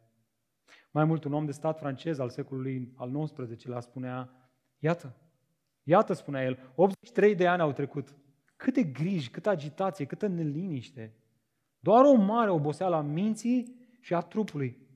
Mai 0.92 1.06
mult, 1.06 1.24
un 1.24 1.34
om 1.34 1.46
de 1.46 1.52
stat 1.52 1.78
francez 1.78 2.20
al 2.20 2.30
secolului 2.30 2.94
al 2.96 3.24
XIX-lea 3.24 3.80
spunea, 3.80 4.50
iată, 4.80 5.16
iată, 5.84 6.14
spunea 6.14 6.44
el, 6.44 6.72
83 6.76 7.36
de 7.36 7.48
ani 7.48 7.62
au 7.62 7.72
trecut. 7.72 8.16
Câte 8.56 8.84
griji, 8.84 9.30
câtă 9.30 9.50
agitație, 9.50 10.06
câtă 10.06 10.28
neliniște. 10.28 11.16
Doar 11.80 12.06
o 12.06 12.14
mare 12.14 12.50
oboseală 12.50 12.96
a 12.96 13.02
minții 13.02 13.88
și 14.00 14.14
a 14.14 14.20
trupului 14.20 14.88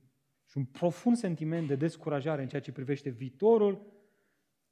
și 0.46 0.56
un 0.56 0.64
profund 0.64 1.16
sentiment 1.16 1.66
de 1.66 1.74
descurajare 1.74 2.42
în 2.42 2.48
ceea 2.48 2.62
ce 2.62 2.72
privește 2.72 3.10
viitorul 3.10 3.92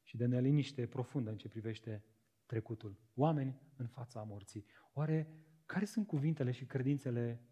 și 0.03 0.17
de 0.17 0.27
neliniște 0.27 0.87
profundă 0.87 1.31
în 1.31 1.37
ce 1.37 1.49
privește 1.49 2.05
trecutul. 2.53 2.99
Oameni 3.15 3.61
în 3.77 3.87
fața 3.87 4.23
morții. 4.23 4.65
Oare 4.93 5.29
care 5.67 5.85
sunt 5.85 6.07
cuvintele 6.07 6.51
și 6.51 6.65
credințele 6.65 7.43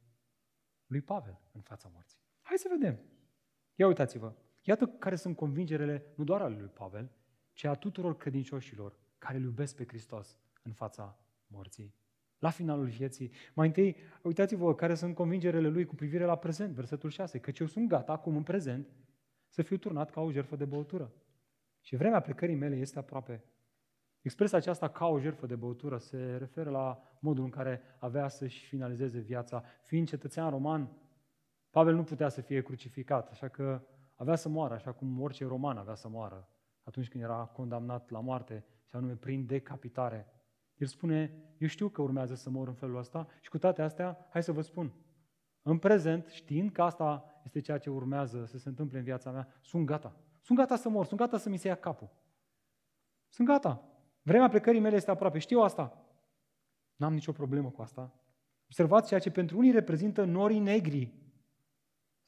lui 0.86 1.00
Pavel 1.00 1.40
în 1.52 1.60
fața 1.60 1.90
morții? 1.92 2.18
Hai 2.42 2.56
să 2.58 2.68
vedem. 2.70 3.00
Ia 3.74 3.86
uitați-vă. 3.86 4.34
Iată 4.62 4.86
care 4.86 5.16
sunt 5.16 5.36
convingerele 5.36 6.12
nu 6.16 6.24
doar 6.24 6.42
ale 6.42 6.56
lui 6.58 6.68
Pavel, 6.68 7.12
ci 7.52 7.64
a 7.64 7.74
tuturor 7.74 8.16
credincioșilor 8.16 8.98
care 9.18 9.36
îl 9.36 9.42
iubesc 9.42 9.76
pe 9.76 9.84
Hristos 9.86 10.38
în 10.62 10.72
fața 10.72 11.18
morții. 11.46 11.94
La 12.38 12.50
finalul 12.50 12.86
vieții. 12.86 13.32
Mai 13.54 13.66
întâi, 13.66 13.96
uitați-vă 14.22 14.74
care 14.74 14.94
sunt 14.94 15.14
convingerele 15.14 15.68
lui 15.68 15.84
cu 15.84 15.94
privire 15.94 16.24
la 16.24 16.36
prezent, 16.36 16.74
versetul 16.74 17.10
6, 17.10 17.38
căci 17.38 17.58
eu 17.58 17.66
sunt 17.66 17.88
gata 17.88 18.12
acum 18.12 18.36
în 18.36 18.42
prezent 18.42 18.88
să 19.48 19.62
fiu 19.62 19.76
turnat 19.76 20.10
ca 20.10 20.20
o 20.20 20.30
jertfă 20.30 20.56
de 20.56 20.64
băutură. 20.64 21.12
Și 21.80 21.96
vremea 21.96 22.20
plecării 22.20 22.54
mele 22.54 22.76
este 22.76 22.98
aproape. 22.98 23.44
Expresia 24.20 24.58
aceasta 24.58 24.88
ca 24.88 25.06
o 25.06 25.18
jertfă 25.18 25.46
de 25.46 25.56
băutură 25.56 25.98
se 25.98 26.36
referă 26.38 26.70
la 26.70 27.02
modul 27.18 27.44
în 27.44 27.50
care 27.50 27.82
avea 27.98 28.28
să-și 28.28 28.66
finalizeze 28.66 29.18
viața. 29.18 29.62
Fiind 29.82 30.08
cetățean 30.08 30.50
roman, 30.50 30.90
Pavel 31.70 31.94
nu 31.94 32.04
putea 32.04 32.28
să 32.28 32.40
fie 32.40 32.62
crucificat, 32.62 33.28
așa 33.30 33.48
că 33.48 33.82
avea 34.14 34.36
să 34.36 34.48
moară, 34.48 34.74
așa 34.74 34.92
cum 34.92 35.20
orice 35.20 35.44
roman 35.44 35.76
avea 35.76 35.94
să 35.94 36.08
moară 36.08 36.48
atunci 36.82 37.08
când 37.08 37.24
era 37.24 37.44
condamnat 37.44 38.10
la 38.10 38.20
moarte, 38.20 38.64
și 38.84 38.96
anume 38.96 39.14
prin 39.14 39.46
decapitare. 39.46 40.26
El 40.76 40.86
spune, 40.86 41.32
eu 41.58 41.68
știu 41.68 41.88
că 41.88 42.02
urmează 42.02 42.34
să 42.34 42.50
mor 42.50 42.68
în 42.68 42.74
felul 42.74 42.98
ăsta 42.98 43.28
și 43.40 43.48
cu 43.48 43.58
toate 43.58 43.82
astea, 43.82 44.26
hai 44.30 44.42
să 44.42 44.52
vă 44.52 44.60
spun, 44.60 44.92
în 45.62 45.78
prezent, 45.78 46.26
știind 46.26 46.70
că 46.70 46.82
asta 46.82 47.24
este 47.44 47.60
ceea 47.60 47.78
ce 47.78 47.90
urmează 47.90 48.44
să 48.44 48.58
se 48.58 48.68
întâmple 48.68 48.98
în 48.98 49.04
viața 49.04 49.30
mea, 49.30 49.48
sunt 49.60 49.86
gata. 49.86 50.16
Sunt 50.40 50.58
gata 50.58 50.76
să 50.76 50.88
mor, 50.88 51.06
sunt 51.06 51.20
gata 51.20 51.38
să 51.38 51.48
mi 51.48 51.56
se 51.56 51.68
ia 51.68 51.74
capul. 51.74 52.10
Sunt 53.28 53.48
gata. 53.48 53.89
Vremea 54.22 54.48
plecării 54.48 54.80
mele 54.80 54.96
este 54.96 55.10
aproape. 55.10 55.38
Știu 55.38 55.60
asta. 55.60 56.04
N-am 56.96 57.12
nicio 57.12 57.32
problemă 57.32 57.70
cu 57.70 57.82
asta. 57.82 58.14
Observați 58.64 59.08
ceea 59.08 59.20
ce 59.20 59.30
pentru 59.30 59.58
unii 59.58 59.70
reprezintă 59.70 60.24
norii 60.24 60.58
negri 60.58 61.12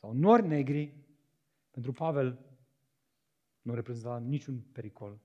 sau 0.00 0.12
nori 0.12 0.46
negri, 0.46 0.94
pentru 1.70 1.92
Pavel 1.92 2.38
nu 3.62 3.74
reprezenta 3.74 4.22
niciun 4.26 4.62
pericol. 4.72 5.18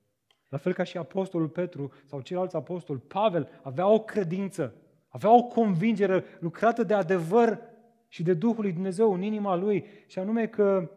La 0.49 0.57
fel 0.57 0.73
ca 0.73 0.83
și 0.83 0.97
apostolul 0.97 1.49
Petru 1.49 1.91
sau 2.05 2.21
ceilalți 2.21 2.55
apostoli, 2.55 2.99
Pavel 2.99 3.49
avea 3.63 3.87
o 3.87 4.03
credință, 4.03 4.75
avea 5.07 5.35
o 5.35 5.43
convingere 5.43 6.23
lucrată 6.39 6.83
de 6.83 6.93
adevăr 6.93 7.59
și 8.07 8.23
de 8.23 8.33
Duhul 8.33 8.61
lui 8.61 8.73
Dumnezeu 8.73 9.13
în 9.13 9.21
inima 9.21 9.55
lui, 9.55 9.85
și 10.07 10.19
anume 10.19 10.47
că 10.47 10.91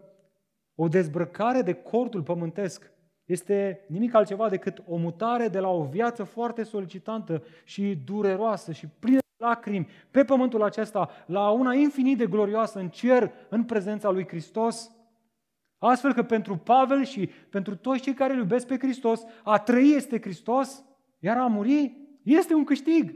o 0.75 0.89
dezbrăcare 0.89 1.63
de 1.63 1.73
cortul 1.73 2.23
pământesc 2.23 2.93
este 3.31 3.85
nimic 3.89 4.15
altceva 4.15 4.49
decât 4.49 4.83
o 4.87 4.97
mutare 4.97 5.49
de 5.49 5.59
la 5.59 5.69
o 5.69 5.85
viață 5.85 6.25
foarte 6.25 6.63
solicitantă 6.63 7.43
și 7.65 7.99
dureroasă 8.05 8.73
și 8.73 8.87
plină 8.99 9.19
de 9.19 9.45
lacrimi 9.45 9.89
pe 10.11 10.25
pământul 10.25 10.63
acesta 10.63 11.11
la 11.27 11.51
una 11.51 11.75
infinit 11.75 12.19
de 12.19 12.27
glorioasă 12.27 12.79
în 12.79 12.89
cer, 12.89 13.33
în 13.49 13.65
prezența 13.65 14.11
lui 14.11 14.29
Hristos. 14.29 14.91
Astfel 15.79 16.13
că 16.13 16.23
pentru 16.23 16.57
Pavel 16.57 17.05
și 17.05 17.31
pentru 17.51 17.77
toți 17.77 18.01
cei 18.01 18.15
care 18.15 18.33
îl 18.33 18.39
iubesc 18.39 18.67
pe 18.67 18.79
Hristos, 18.79 19.25
a 19.45 19.59
trăi 19.59 19.93
este 19.97 20.21
Hristos, 20.21 20.85
iar 21.19 21.37
a 21.37 21.47
muri 21.47 21.97
este 22.23 22.55
un 22.55 22.65
câștig. 22.65 23.15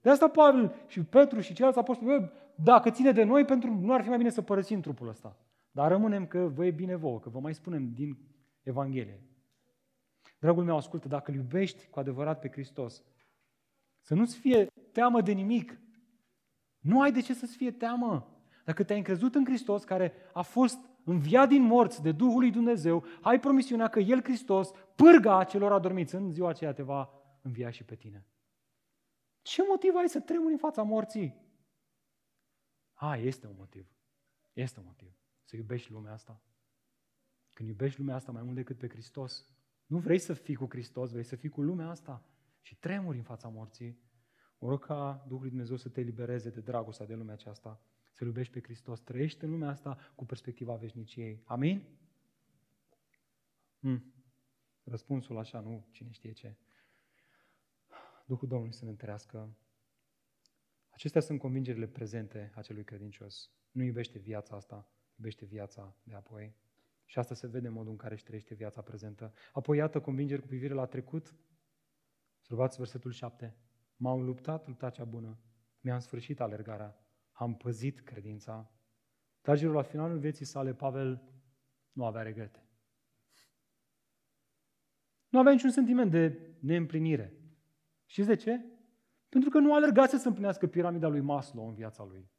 De 0.00 0.10
asta 0.10 0.28
Pavel 0.28 0.74
și 0.86 1.02
Petru 1.02 1.40
și 1.40 1.52
ceilalți 1.52 1.78
apostoli, 1.78 2.30
dacă 2.54 2.90
ține 2.90 3.12
de 3.12 3.22
noi, 3.22 3.44
pentru 3.44 3.78
nu 3.80 3.92
ar 3.92 4.02
fi 4.02 4.08
mai 4.08 4.18
bine 4.18 4.30
să 4.30 4.42
părăsim 4.42 4.80
trupul 4.80 5.08
ăsta. 5.08 5.36
Dar 5.70 5.90
rămânem 5.90 6.26
că 6.26 6.50
vă 6.54 6.66
e 6.66 6.70
bine 6.70 6.96
vouă, 6.96 7.18
că 7.18 7.28
vă 7.28 7.38
mai 7.38 7.54
spunem 7.54 7.90
din 7.94 8.18
Evanghelie. 8.62 9.27
Dragul 10.38 10.64
meu, 10.64 10.76
ascultă, 10.76 11.08
dacă 11.08 11.30
îl 11.30 11.36
iubești 11.36 11.86
cu 11.86 11.98
adevărat 11.98 12.40
pe 12.40 12.50
Hristos, 12.50 13.02
să 14.00 14.14
nu-ți 14.14 14.36
fie 14.36 14.66
teamă 14.92 15.20
de 15.20 15.32
nimic. 15.32 15.80
Nu 16.78 17.00
ai 17.00 17.12
de 17.12 17.20
ce 17.20 17.34
să-ți 17.34 17.56
fie 17.56 17.72
teamă. 17.72 18.38
Dacă 18.64 18.84
te-ai 18.84 18.98
încrezut 18.98 19.34
în 19.34 19.44
Hristos, 19.44 19.84
care 19.84 20.12
a 20.32 20.42
fost 20.42 20.78
înviat 21.04 21.48
din 21.48 21.62
morți 21.62 22.02
de 22.02 22.12
Duhul 22.12 22.40
lui 22.40 22.50
Dumnezeu, 22.50 23.04
ai 23.22 23.40
promisiunea 23.40 23.88
că 23.88 24.00
El, 24.00 24.22
Hristos, 24.22 24.70
pârga 24.94 25.44
celor 25.44 25.72
adormiți, 25.72 26.14
în 26.14 26.30
ziua 26.30 26.48
aceea 26.48 26.72
te 26.72 26.82
va 26.82 27.10
învia 27.42 27.70
și 27.70 27.84
pe 27.84 27.94
tine. 27.94 28.26
Ce 29.42 29.62
motiv 29.68 29.94
ai 29.94 30.08
să 30.08 30.20
tremuri 30.20 30.52
în 30.52 30.58
fața 30.58 30.82
morții? 30.82 31.36
A, 32.92 33.16
este 33.16 33.46
un 33.46 33.54
motiv. 33.56 33.86
Este 34.52 34.78
un 34.78 34.84
motiv. 34.86 35.12
Să 35.44 35.56
iubești 35.56 35.92
lumea 35.92 36.12
asta. 36.12 36.42
Când 37.52 37.68
iubești 37.68 37.98
lumea 37.98 38.14
asta 38.14 38.32
mai 38.32 38.42
mult 38.42 38.54
decât 38.54 38.78
pe 38.78 38.88
Hristos, 38.88 39.46
nu 39.88 39.98
vrei 39.98 40.18
să 40.18 40.32
fii 40.32 40.54
cu 40.54 40.66
Hristos, 40.68 41.10
vrei 41.10 41.24
să 41.24 41.36
fii 41.36 41.48
cu 41.48 41.62
lumea 41.62 41.88
asta 41.88 42.24
și 42.60 42.76
tremuri 42.76 43.16
în 43.16 43.22
fața 43.22 43.48
morții. 43.48 43.98
Mă 44.58 44.68
rog 44.68 44.84
ca 44.84 45.24
Duhul 45.26 45.40
lui 45.40 45.50
Dumnezeu 45.50 45.76
să 45.76 45.88
te 45.88 46.00
elibereze 46.00 46.50
de 46.50 46.60
dragostea 46.60 47.06
de 47.06 47.14
lumea 47.14 47.34
aceasta, 47.34 47.80
să 48.12 48.24
iubești 48.24 48.52
pe 48.52 48.60
Hristos, 48.60 49.00
trăiești 49.00 49.44
în 49.44 49.50
lumea 49.50 49.68
asta 49.68 49.98
cu 50.14 50.24
perspectiva 50.24 50.74
veșniciei. 50.74 51.42
Amin? 51.44 51.82
Hmm. 53.80 54.12
Răspunsul 54.84 55.38
așa, 55.38 55.60
nu 55.60 55.86
cine 55.90 56.10
știe 56.10 56.32
ce. 56.32 56.56
Duhul 58.26 58.48
Domnului 58.48 58.74
să 58.74 58.84
ne 58.84 58.90
întărească. 58.90 59.56
Acestea 60.88 61.20
sunt 61.20 61.38
convingerile 61.38 61.86
prezente 61.86 62.52
a 62.54 62.62
celui 62.62 62.84
credincios. 62.84 63.50
Nu 63.70 63.82
iubește 63.82 64.18
viața 64.18 64.56
asta, 64.56 64.88
iubește 65.16 65.44
viața 65.44 65.94
de 66.02 66.14
apoi. 66.14 66.54
Și 67.08 67.18
asta 67.18 67.34
se 67.34 67.46
vede 67.46 67.66
în 67.66 67.72
modul 67.72 67.90
în 67.90 67.96
care 67.96 68.14
își 68.14 68.24
trăiește 68.24 68.54
viața 68.54 68.82
prezentă. 68.82 69.32
Apoi, 69.52 69.76
iată, 69.76 70.00
convingeri 70.00 70.40
cu 70.40 70.46
privire 70.46 70.74
la 70.74 70.86
trecut. 70.86 71.36
Observați 72.38 72.76
versetul 72.76 73.10
7. 73.10 73.56
M-am 73.96 74.22
luptat 74.22 74.66
lupta 74.66 74.90
cea 74.90 75.04
bună, 75.04 75.38
mi-am 75.80 75.98
sfârșit 75.98 76.40
alergarea, 76.40 76.96
am 77.32 77.56
păzit 77.56 78.00
credința. 78.00 78.70
Dragilor, 79.40 79.74
la 79.74 79.82
finalul 79.82 80.18
vieții 80.18 80.44
sale, 80.44 80.74
Pavel 80.74 81.22
nu 81.92 82.04
avea 82.04 82.22
regrete. 82.22 82.62
Nu 85.28 85.38
avea 85.38 85.52
niciun 85.52 85.70
sentiment 85.70 86.10
de 86.10 86.56
neîmplinire. 86.60 87.32
Și 88.04 88.24
de 88.24 88.36
ce? 88.36 88.64
Pentru 89.28 89.50
că 89.50 89.58
nu 89.58 89.74
alergase 89.74 90.16
să 90.16 90.28
împlinească 90.28 90.66
piramida 90.66 91.08
lui 91.08 91.20
Maslow 91.20 91.68
în 91.68 91.74
viața 91.74 92.04
lui. 92.04 92.30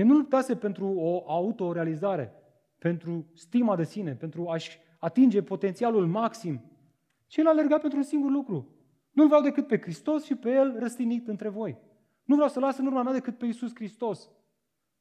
El 0.00 0.06
nu 0.06 0.14
luptase 0.14 0.56
pentru 0.56 0.92
o 0.96 1.22
autorealizare, 1.26 2.32
pentru 2.78 3.26
stima 3.34 3.76
de 3.76 3.84
sine, 3.84 4.14
pentru 4.14 4.48
a-și 4.48 4.78
atinge 4.98 5.42
potențialul 5.42 6.06
maxim, 6.06 6.62
ci 7.26 7.36
el 7.36 7.46
alerga 7.46 7.78
pentru 7.78 7.98
un 7.98 8.04
singur 8.04 8.30
lucru. 8.30 8.74
Nu-L 9.10 9.26
vreau 9.26 9.42
decât 9.42 9.66
pe 9.66 9.80
Hristos 9.80 10.24
și 10.24 10.34
pe 10.34 10.50
El 10.50 10.78
răstinit 10.78 11.28
între 11.28 11.48
voi. 11.48 11.78
Nu 12.24 12.34
vreau 12.34 12.50
să 12.50 12.60
las 12.60 12.78
în 12.78 12.86
urma 12.86 13.02
mea 13.02 13.12
decât 13.12 13.38
pe 13.38 13.44
Iisus 13.46 13.74
Hristos. 13.74 14.30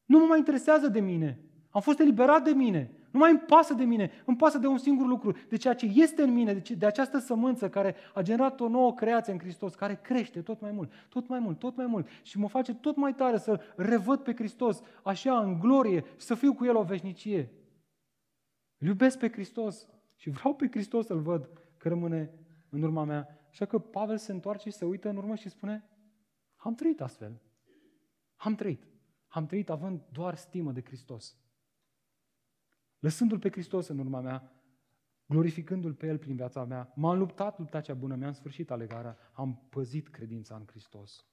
Nu 0.05 0.19
mă 0.19 0.25
mai 0.25 0.37
interesează 0.37 0.87
de 0.87 0.99
mine. 0.99 1.39
Am 1.69 1.81
fost 1.81 1.99
eliberat 1.99 2.43
de 2.43 2.51
mine. 2.51 2.91
Nu 3.11 3.19
mai 3.19 3.31
îmi 3.31 3.39
pasă 3.39 3.73
de 3.73 3.83
mine, 3.83 4.11
îmi 4.25 4.37
pasă 4.37 4.57
de 4.57 4.67
un 4.67 4.77
singur 4.77 5.07
lucru, 5.07 5.37
de 5.49 5.57
ceea 5.57 5.73
ce 5.73 5.85
este 5.93 6.21
în 6.21 6.33
mine, 6.33 6.53
de, 6.53 6.61
ce, 6.61 6.73
de 6.75 6.85
această 6.85 7.17
sămânță 7.17 7.69
care 7.69 7.95
a 8.13 8.21
generat 8.21 8.59
o 8.59 8.67
nouă 8.67 8.93
creație 8.93 9.33
în 9.33 9.39
Hristos, 9.39 9.75
care 9.75 9.99
crește 10.03 10.41
tot 10.41 10.61
mai 10.61 10.71
mult, 10.71 10.91
tot 11.09 11.27
mai 11.27 11.39
mult, 11.39 11.59
tot 11.59 11.75
mai 11.75 11.85
mult 11.85 12.07
și 12.21 12.37
mă 12.37 12.47
face 12.47 12.73
tot 12.73 12.95
mai 12.95 13.15
tare 13.15 13.37
să 13.37 13.61
revăd 13.75 14.19
pe 14.19 14.33
Hristos 14.33 14.81
așa 15.03 15.39
în 15.39 15.59
glorie 15.59 16.03
și 16.17 16.25
să 16.25 16.35
fiu 16.35 16.53
cu 16.53 16.65
El 16.65 16.75
o 16.75 16.83
veșnicie. 16.83 17.51
Îl 18.77 18.87
iubesc 18.87 19.17
pe 19.17 19.31
Hristos 19.31 19.87
și 20.15 20.29
vreau 20.29 20.55
pe 20.55 20.67
Hristos 20.71 21.05
să-L 21.05 21.19
văd 21.19 21.49
că 21.77 21.87
rămâne 21.87 22.31
în 22.69 22.81
urma 22.81 23.03
mea. 23.03 23.27
Așa 23.49 23.65
că 23.65 23.79
Pavel 23.79 24.17
se 24.17 24.31
întoarce 24.31 24.69
și 24.69 24.75
se 24.75 24.85
uită 24.85 25.09
în 25.09 25.17
urmă 25.17 25.35
și 25.35 25.49
spune, 25.49 25.89
am 26.55 26.75
trăit 26.75 27.01
astfel. 27.01 27.41
Am 28.35 28.55
trăit. 28.55 28.87
Am 29.27 29.45
trăit 29.45 29.69
având 29.69 30.01
doar 30.11 30.35
stimă 30.35 30.71
de 30.71 30.81
Hristos 30.81 31.37
lăsându-L 32.99 33.39
pe 33.39 33.49
Hristos 33.49 33.87
în 33.87 33.99
urma 33.99 34.21
mea, 34.21 34.51
glorificându-L 35.25 35.93
pe 35.93 36.07
El 36.07 36.17
prin 36.17 36.35
viața 36.35 36.65
mea. 36.65 36.93
M-am 36.95 37.17
luptat 37.17 37.59
lupta 37.59 37.81
cea 37.81 37.93
bună, 37.93 38.15
mi-am 38.15 38.31
sfârșit 38.31 38.71
alegarea, 38.71 39.17
am 39.33 39.67
păzit 39.69 40.07
credința 40.07 40.55
în 40.55 40.65
Hristos. 40.67 41.25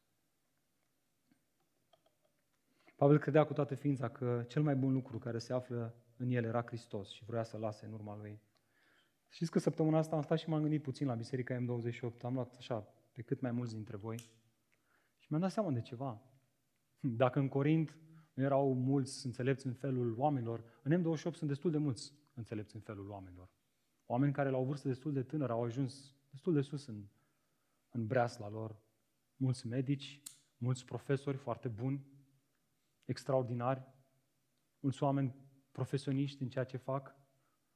Pavel 2.97 3.19
credea 3.19 3.45
cu 3.45 3.53
toată 3.53 3.75
ființa 3.75 4.09
că 4.09 4.45
cel 4.49 4.63
mai 4.63 4.77
bun 4.77 4.93
lucru 4.93 5.19
care 5.19 5.39
se 5.39 5.53
află 5.53 5.95
în 6.17 6.31
el 6.31 6.45
era 6.45 6.63
Hristos 6.63 7.11
și 7.11 7.25
vrea 7.25 7.43
să 7.43 7.57
lase 7.57 7.87
în 7.87 7.93
urma 7.93 8.17
lui. 8.17 8.41
Știți 9.29 9.51
că 9.51 9.59
săptămâna 9.59 9.99
asta 9.99 10.17
am 10.17 10.23
stat 10.23 10.39
și 10.39 10.49
m-am 10.49 10.61
gândit 10.61 10.83
puțin 10.83 11.07
la 11.07 11.15
Biserica 11.15 11.57
M28, 11.57 12.21
am 12.23 12.35
luat 12.35 12.55
așa 12.57 12.81
pe 13.13 13.23
cât 13.23 13.41
mai 13.41 13.51
mulți 13.51 13.75
dintre 13.75 13.97
voi 13.97 14.17
și 15.19 15.27
mi-am 15.29 15.43
dat 15.43 15.51
seama 15.51 15.71
de 15.71 15.81
ceva. 15.81 16.23
Dacă 17.01 17.39
în 17.39 17.49
Corint 17.49 17.97
nu 18.37 18.43
erau 18.43 18.75
mulți 18.75 19.27
înțelepți 19.27 19.67
în 19.67 19.73
felul 19.73 20.15
oamenilor. 20.19 20.65
În 20.83 21.01
M28 21.01 21.17
sunt 21.17 21.49
destul 21.49 21.71
de 21.71 21.79
mulți 21.79 22.13
înțelepți 22.35 22.75
în 22.75 22.81
felul 22.81 23.09
oamenilor. 23.11 23.49
Oameni 24.07 24.33
care 24.33 24.51
la 24.51 24.57
o 24.57 24.65
vârstă 24.65 24.89
destul 24.89 25.13
de 25.13 25.23
tânără 25.23 25.53
au 25.53 25.63
ajuns 25.63 26.15
destul 26.31 26.55
de 26.55 26.61
sus 26.61 26.87
în, 26.87 27.05
în 27.91 28.07
breasla 28.07 28.49
lor. 28.49 28.77
Mulți 29.37 29.67
medici, 29.67 30.23
mulți 30.57 30.85
profesori 30.85 31.37
foarte 31.37 31.69
buni, 31.69 32.07
extraordinari, 33.05 33.87
mulți 34.81 35.03
oameni 35.03 35.35
profesioniști 35.73 36.43
în 36.43 36.49
ceea 36.49 36.65
ce 36.65 36.77
fac, 36.77 37.17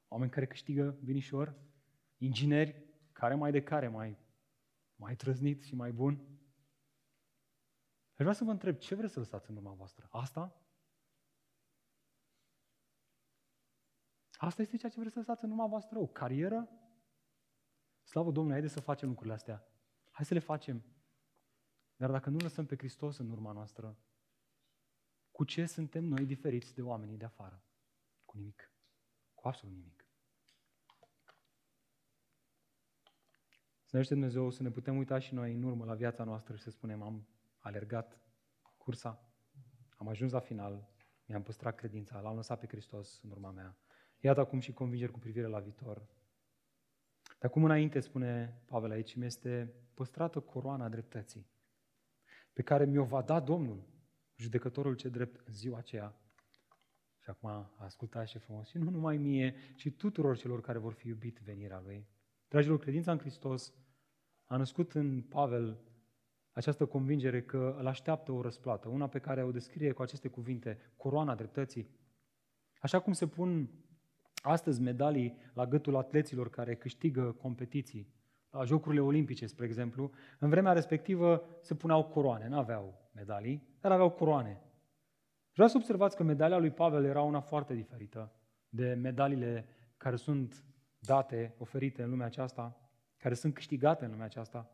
oameni 0.08 0.30
care 0.30 0.46
câștigă 0.46 0.98
binișor, 1.04 1.54
ingineri 2.16 2.84
care 3.12 3.34
mai 3.34 3.50
de 3.50 3.62
care 3.62 3.88
mai, 3.88 4.18
mai 4.96 5.16
trăznit 5.16 5.62
și 5.62 5.74
mai 5.74 5.92
bun. 5.92 6.20
Vreau 8.20 8.34
să 8.34 8.44
vă 8.44 8.50
întreb, 8.50 8.76
ce 8.76 8.94
vreți 8.94 9.12
să 9.12 9.18
lăsați 9.18 9.50
în 9.50 9.56
urma 9.56 9.72
voastră? 9.72 10.08
Asta? 10.10 10.60
Asta 14.32 14.62
este 14.62 14.76
ceea 14.76 14.90
ce 14.90 14.98
vreți 14.98 15.12
să 15.12 15.18
lăsați 15.18 15.44
în 15.44 15.50
urma 15.50 15.66
voastră? 15.66 15.98
O 15.98 16.06
carieră? 16.06 16.68
Slavă 18.02 18.30
Domnului, 18.30 18.52
haideți 18.52 18.72
să 18.72 18.80
facem 18.80 19.08
lucrurile 19.08 19.34
astea. 19.34 19.68
Hai 20.10 20.24
să 20.24 20.34
le 20.34 20.40
facem. 20.40 20.84
Dar 21.96 22.10
dacă 22.10 22.30
nu 22.30 22.38
lăsăm 22.38 22.66
pe 22.66 22.76
Hristos 22.76 23.18
în 23.18 23.30
urma 23.30 23.52
noastră, 23.52 23.98
cu 25.30 25.44
ce 25.44 25.66
suntem 25.66 26.04
noi 26.04 26.26
diferiți 26.26 26.74
de 26.74 26.82
oamenii 26.82 27.16
de 27.16 27.24
afară? 27.24 27.64
Cu 28.24 28.36
nimic. 28.36 28.72
Cu 29.34 29.48
absolut 29.48 29.74
nimic. 29.74 30.08
Să 33.84 33.96
ne 33.96 34.02
Dumnezeu 34.02 34.50
să 34.50 34.62
ne 34.62 34.70
putem 34.70 34.96
uita 34.96 35.18
și 35.18 35.34
noi 35.34 35.54
în 35.54 35.62
urmă 35.62 35.84
la 35.84 35.94
viața 35.94 36.24
noastră 36.24 36.56
și 36.56 36.62
să 36.62 36.70
spunem 36.70 37.02
am 37.02 37.26
alergat 37.60 38.20
cursa, 38.76 39.24
am 39.96 40.08
ajuns 40.08 40.32
la 40.32 40.40
final, 40.40 40.88
mi-am 41.24 41.42
păstrat 41.42 41.74
credința, 41.74 42.20
l-am 42.20 42.34
lăsat 42.34 42.58
pe 42.58 42.66
Hristos 42.66 43.20
în 43.22 43.30
urma 43.30 43.50
mea. 43.50 43.76
Iată 44.20 44.40
acum 44.40 44.60
și 44.60 44.72
convingeri 44.72 45.12
cu 45.12 45.18
privire 45.18 45.46
la 45.46 45.58
viitor. 45.58 46.06
De 47.38 47.46
acum 47.46 47.64
înainte, 47.64 48.00
spune 48.00 48.62
Pavel 48.66 48.90
aici, 48.90 49.14
mi 49.14 49.26
este 49.26 49.74
păstrată 49.94 50.40
coroana 50.40 50.88
dreptății, 50.88 51.50
pe 52.52 52.62
care 52.62 52.84
mi-o 52.84 53.04
va 53.04 53.22
da 53.22 53.40
Domnul, 53.40 53.88
judecătorul 54.36 54.94
ce 54.94 55.08
drept 55.08 55.46
în 55.46 55.52
ziua 55.52 55.78
aceea. 55.78 56.14
Și 57.18 57.30
acum 57.30 57.72
ascultați 57.78 58.30
ce 58.30 58.38
frumos. 58.38 58.68
Și 58.68 58.78
nu 58.78 58.90
numai 58.90 59.16
mie, 59.16 59.54
ci 59.76 59.90
tuturor 59.96 60.36
celor 60.36 60.60
care 60.60 60.78
vor 60.78 60.92
fi 60.92 61.06
iubit 61.08 61.38
venirea 61.38 61.80
Lui. 61.80 62.08
Dragilor, 62.48 62.78
credința 62.78 63.12
în 63.12 63.18
Hristos 63.18 63.74
a 64.44 64.56
născut 64.56 64.92
în 64.92 65.22
Pavel 65.22 65.80
această 66.60 66.86
convingere 66.86 67.42
că 67.42 67.76
îl 67.78 67.86
așteaptă 67.86 68.32
o 68.32 68.42
răsplată, 68.42 68.88
una 68.88 69.06
pe 69.08 69.18
care 69.18 69.42
o 69.42 69.50
descrie 69.50 69.92
cu 69.92 70.02
aceste 70.02 70.28
cuvinte, 70.28 70.78
coroana 70.96 71.34
dreptății. 71.34 71.88
Așa 72.80 73.00
cum 73.00 73.12
se 73.12 73.26
pun 73.26 73.70
astăzi 74.42 74.80
medalii 74.80 75.36
la 75.54 75.66
gâtul 75.66 75.96
atleților 75.96 76.50
care 76.50 76.74
câștigă 76.74 77.32
competiții, 77.32 78.14
la 78.50 78.64
Jocurile 78.64 79.00
Olimpice, 79.00 79.46
spre 79.46 79.64
exemplu, 79.64 80.10
în 80.38 80.48
vremea 80.48 80.72
respectivă 80.72 81.44
se 81.60 81.74
puneau 81.74 82.04
coroane, 82.04 82.48
nu 82.48 82.58
aveau 82.58 83.10
medalii, 83.14 83.76
dar 83.80 83.92
aveau 83.92 84.10
coroane. 84.10 84.60
Vreau 85.52 85.68
să 85.68 85.76
observați 85.76 86.16
că 86.16 86.22
medalia 86.22 86.58
lui 86.58 86.70
Pavel 86.70 87.04
era 87.04 87.22
una 87.22 87.40
foarte 87.40 87.74
diferită 87.74 88.32
de 88.68 88.94
medaliile 88.94 89.66
care 89.96 90.16
sunt 90.16 90.64
date, 90.98 91.54
oferite 91.58 92.02
în 92.02 92.10
lumea 92.10 92.26
aceasta, 92.26 92.90
care 93.16 93.34
sunt 93.34 93.54
câștigate 93.54 94.04
în 94.04 94.10
lumea 94.10 94.26
aceasta. 94.26 94.70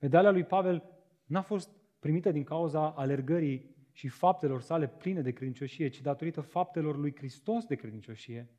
Medalia 0.00 0.30
lui 0.30 0.44
Pavel 0.44 0.99
n-a 1.30 1.42
fost 1.42 1.70
primită 1.98 2.30
din 2.30 2.44
cauza 2.44 2.90
alergării 2.90 3.76
și 3.92 4.08
faptelor 4.08 4.60
sale 4.60 4.88
pline 4.88 5.20
de 5.20 5.32
credincioșie, 5.32 5.88
ci 5.88 6.00
datorită 6.00 6.40
faptelor 6.40 6.96
lui 6.96 7.16
Hristos 7.16 7.64
de 7.64 7.74
credincioșie. 7.74 8.50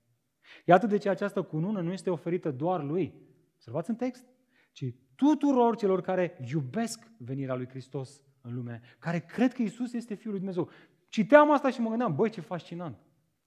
Iată 0.66 0.88
de 0.88 0.98
ce 0.98 1.10
această 1.10 1.42
cunună 1.42 1.82
nu 1.82 1.92
este 1.92 2.10
oferită 2.10 2.52
doar 2.52 2.84
lui, 2.84 3.14
observați 3.54 3.90
în 3.90 3.96
text, 3.96 4.26
ci 4.72 4.86
tuturor 5.16 5.76
celor 5.76 6.02
care 6.02 6.38
iubesc 6.52 7.12
venirea 7.18 7.56
lui 7.56 7.68
Hristos 7.68 8.22
în 8.42 8.56
lume, 8.56 8.82
care 9.00 9.20
cred 9.20 9.54
că 9.54 9.62
Isus 9.62 9.94
este 9.94 10.14
Fiul 10.14 10.32
lui 10.32 10.40
Dumnezeu. 10.40 10.70
Citeam 11.08 11.52
asta 11.52 11.70
și 11.70 11.82
mă 11.82 11.90
gândeam, 11.90 12.16
băi, 12.16 12.30
ce 12.30 12.42
fascinant. 12.42 12.98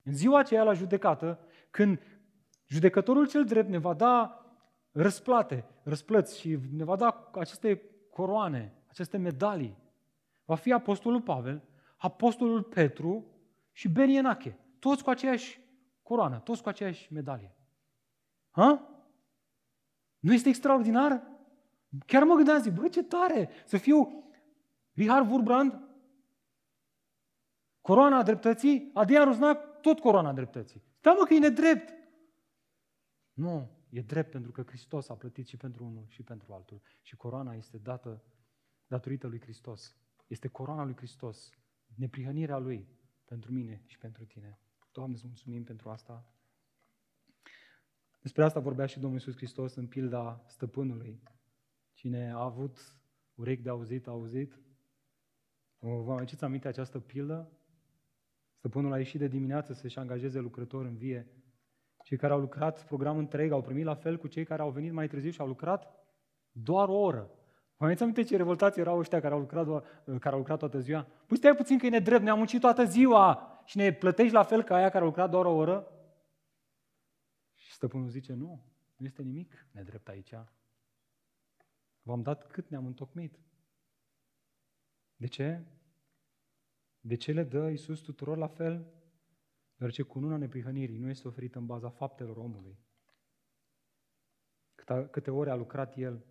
În 0.02 0.12
ziua 0.12 0.38
aceea 0.38 0.62
la 0.62 0.72
judecată, 0.72 1.40
când 1.70 2.00
judecătorul 2.66 3.28
cel 3.28 3.44
drept 3.44 3.68
ne 3.68 3.78
va 3.78 3.94
da 3.94 4.44
răsplate, 4.90 5.64
răsplăți 5.82 6.40
și 6.40 6.58
ne 6.70 6.84
va 6.84 6.96
da 6.96 7.30
aceste 7.32 7.82
coroane, 8.10 8.83
aceste 8.94 9.16
medalii, 9.16 9.76
va 10.44 10.54
fi 10.54 10.72
Apostolul 10.72 11.22
Pavel, 11.22 11.62
Apostolul 11.96 12.62
Petru 12.62 13.26
și 13.72 13.92
Enache, 13.96 14.58
toți 14.78 15.02
cu 15.02 15.10
aceeași 15.10 15.60
coroană, 16.02 16.38
toți 16.38 16.62
cu 16.62 16.68
aceeași 16.68 17.12
medalie. 17.12 17.54
Ha? 18.50 18.88
Nu 20.18 20.32
este 20.32 20.48
extraordinar? 20.48 21.22
Chiar 22.06 22.22
mă 22.22 22.34
gândeam, 22.34 22.62
zic, 22.62 22.72
bă, 22.72 22.88
ce 22.88 23.02
tare 23.02 23.50
să 23.64 23.76
fiu 23.76 24.24
Richard 24.92 25.30
Wurbrand, 25.30 25.80
coroana 27.80 28.22
dreptății, 28.22 28.90
Adrian 28.92 29.24
Rusnac, 29.24 29.80
tot 29.80 29.98
coroana 29.98 30.32
dreptății. 30.32 30.82
Da, 31.00 31.12
mă, 31.12 31.24
că 31.24 31.34
e 31.34 31.38
nedrept. 31.38 31.94
Nu, 33.32 33.70
e 33.88 34.00
drept 34.00 34.30
pentru 34.30 34.52
că 34.52 34.62
Hristos 34.62 35.08
a 35.08 35.14
plătit 35.14 35.46
și 35.46 35.56
pentru 35.56 35.84
unul 35.84 36.04
și 36.08 36.22
pentru 36.22 36.52
altul. 36.52 36.80
Și 37.02 37.16
coroana 37.16 37.54
este 37.54 37.78
dată 37.78 38.22
datorită 38.86 39.26
lui 39.26 39.40
Hristos. 39.40 39.96
Este 40.26 40.48
coroana 40.48 40.84
lui 40.84 40.96
Hristos, 40.96 41.50
neprihănirea 41.94 42.58
lui 42.58 42.88
pentru 43.24 43.52
mine 43.52 43.82
și 43.86 43.98
pentru 43.98 44.24
tine. 44.24 44.58
Doamne, 44.92 45.14
îți 45.14 45.26
mulțumim 45.26 45.64
pentru 45.64 45.88
asta. 45.88 46.28
Despre 48.20 48.44
asta 48.44 48.60
vorbea 48.60 48.86
și 48.86 48.98
Domnul 48.98 49.18
Iisus 49.18 49.36
Hristos 49.36 49.74
în 49.74 49.86
pilda 49.86 50.44
stăpânului. 50.46 51.22
Cine 51.92 52.30
a 52.30 52.42
avut 52.42 52.78
urechi 53.34 53.62
de 53.62 53.68
auzit, 53.68 54.06
a 54.06 54.10
auzit. 54.10 54.60
Vă 55.78 56.12
aduceți 56.12 56.44
aminte 56.44 56.68
această 56.68 57.00
pildă? 57.00 57.50
Stăpânul 58.56 58.92
a 58.92 58.98
ieșit 58.98 59.20
de 59.20 59.28
dimineață 59.28 59.72
să-și 59.72 59.98
angajeze 59.98 60.38
lucrători 60.38 60.88
în 60.88 60.96
vie. 60.96 61.28
Cei 62.02 62.16
care 62.16 62.32
au 62.32 62.40
lucrat 62.40 62.86
program 62.86 63.18
întreg 63.18 63.52
au 63.52 63.62
primit 63.62 63.84
la 63.84 63.94
fel 63.94 64.18
cu 64.18 64.28
cei 64.28 64.44
care 64.44 64.62
au 64.62 64.70
venit 64.70 64.92
mai 64.92 65.08
târziu 65.08 65.30
și 65.30 65.40
au 65.40 65.46
lucrat 65.46 65.86
doar 66.50 66.88
o 66.88 67.00
oră. 67.00 67.30
Vă 67.76 67.84
mai 67.84 67.94
aminte 67.94 68.22
ce 68.22 68.36
revoltați 68.36 68.80
erau 68.80 68.98
ăștia 68.98 69.20
care 69.20 69.34
au 69.34 69.40
lucrat, 69.40 69.66
care 70.04 70.34
au 70.34 70.38
lucrat 70.38 70.58
toată 70.58 70.78
ziua? 70.78 71.06
Păi 71.26 71.36
stai 71.36 71.54
puțin 71.54 71.78
că 71.78 71.86
e 71.86 71.88
nedrept, 71.88 72.22
ne-am 72.22 72.36
muncit 72.36 72.60
toată 72.60 72.84
ziua 72.84 73.60
și 73.64 73.76
ne 73.76 73.92
plătești 73.92 74.32
la 74.32 74.42
fel 74.42 74.62
ca 74.62 74.74
aia 74.74 74.88
care 74.88 75.04
a 75.04 75.06
lucrat 75.06 75.30
doar 75.30 75.44
o 75.44 75.54
oră? 75.54 75.88
Și 77.54 77.72
stăpânul 77.72 78.08
zice, 78.08 78.32
nu, 78.32 78.64
nu 78.96 79.06
este 79.06 79.22
nimic 79.22 79.66
nedrept 79.70 80.08
aici. 80.08 80.34
V-am 82.02 82.22
dat 82.22 82.46
cât 82.46 82.68
ne-am 82.68 82.86
întocmit. 82.86 83.38
De 85.16 85.26
ce? 85.26 85.64
De 87.00 87.16
ce 87.16 87.32
le 87.32 87.42
dă 87.42 87.68
Iisus 87.68 88.00
tuturor 88.00 88.36
la 88.36 88.48
fel? 88.48 88.92
Deoarece 89.76 90.02
cununa 90.02 90.36
neprihănirii 90.36 90.98
nu 90.98 91.08
este 91.08 91.28
oferită 91.28 91.58
în 91.58 91.66
baza 91.66 91.90
faptelor 91.90 92.36
omului. 92.36 92.78
Câte, 94.74 95.08
câte 95.10 95.30
ore 95.30 95.50
a 95.50 95.54
lucrat 95.54 95.96
El, 95.96 96.24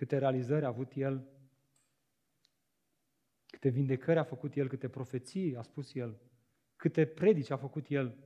câte 0.00 0.18
realizări 0.18 0.64
a 0.64 0.68
avut 0.68 0.92
El, 0.92 1.28
câte 3.46 3.68
vindecări 3.68 4.18
a 4.18 4.24
făcut 4.24 4.54
El, 4.54 4.68
câte 4.68 4.88
profeții 4.88 5.56
a 5.56 5.62
spus 5.62 5.94
El, 5.94 6.20
câte 6.76 7.06
predici 7.06 7.50
a 7.50 7.56
făcut 7.56 7.86
El, 7.88 8.18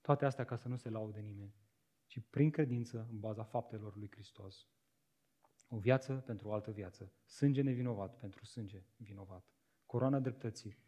toate 0.00 0.24
astea 0.24 0.44
ca 0.44 0.56
să 0.56 0.68
nu 0.68 0.76
se 0.76 0.88
laude 0.88 1.20
nimeni, 1.20 1.54
ci 2.06 2.20
prin 2.30 2.50
credință 2.50 3.06
în 3.10 3.20
baza 3.20 3.44
faptelor 3.44 3.96
lui 3.96 4.10
Hristos. 4.10 4.68
O 5.68 5.78
viață 5.78 6.14
pentru 6.14 6.48
o 6.48 6.52
altă 6.52 6.70
viață, 6.70 7.12
sânge 7.24 7.62
nevinovat 7.62 8.18
pentru 8.18 8.44
sânge 8.44 8.84
vinovat. 8.96 9.44
Coroana 9.86 10.20
dreptății 10.20 10.78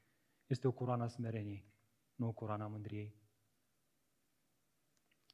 este 0.47 0.69
o 0.69 0.73
coroană 0.73 1.03
a 1.03 1.09
smereniei, 1.09 1.73
nu 2.15 2.27
o 2.27 2.33
coroană 2.33 2.63
a 2.65 2.67
mândriei. 2.67 3.15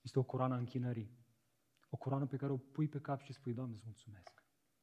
Este 0.02 0.18
o 0.18 0.22
coroană 0.22 0.54
a 0.54 0.58
închinării. 0.58 1.18
O 1.88 1.96
coroană 1.96 2.26
pe 2.26 2.36
care 2.36 2.52
o 2.52 2.56
pui 2.56 2.88
pe 2.88 3.00
cap 3.00 3.20
și 3.20 3.32
spui, 3.32 3.54
Doamne, 3.54 3.74
îți 3.74 3.84
mulțumesc. 3.84 4.39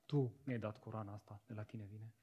Tu 0.08 0.34
mi-ai 0.44 0.60
dat 0.60 0.78
coroana 0.78 1.14
asta, 1.14 1.42
de 1.48 1.54
la 1.54 1.64
tine 1.64 1.86
vine. 1.86 2.14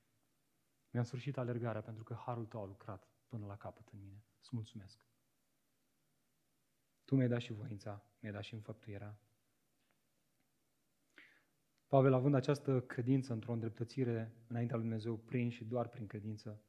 Mi-am 0.91 1.05
sfârșit 1.05 1.37
alergarea 1.37 1.81
pentru 1.81 2.05
că 2.05 2.15
harul 2.15 2.47
tău 2.47 2.63
a 2.63 2.67
lucrat 2.67 3.09
până 3.27 3.47
la 3.47 3.57
capăt 3.57 3.89
în 3.89 3.99
mine. 4.01 4.25
Îți 4.41 4.51
mulțumesc. 4.53 4.99
Tu 7.05 7.15
mi-ai 7.15 7.29
dat 7.29 7.41
și 7.41 7.53
voința, 7.53 8.05
mi-ai 8.21 8.35
dat 8.35 8.43
și 8.43 8.55
înfăptuirea. 8.55 9.19
Pavel, 11.87 12.13
având 12.13 12.35
această 12.35 12.81
credință 12.81 13.33
într-o 13.33 13.53
îndreptățire 13.53 14.35
înaintea 14.47 14.77
lui 14.77 14.85
Dumnezeu, 14.85 15.17
prin 15.17 15.51
și 15.51 15.65
doar 15.65 15.89
prin 15.89 16.07
credință, 16.07 16.63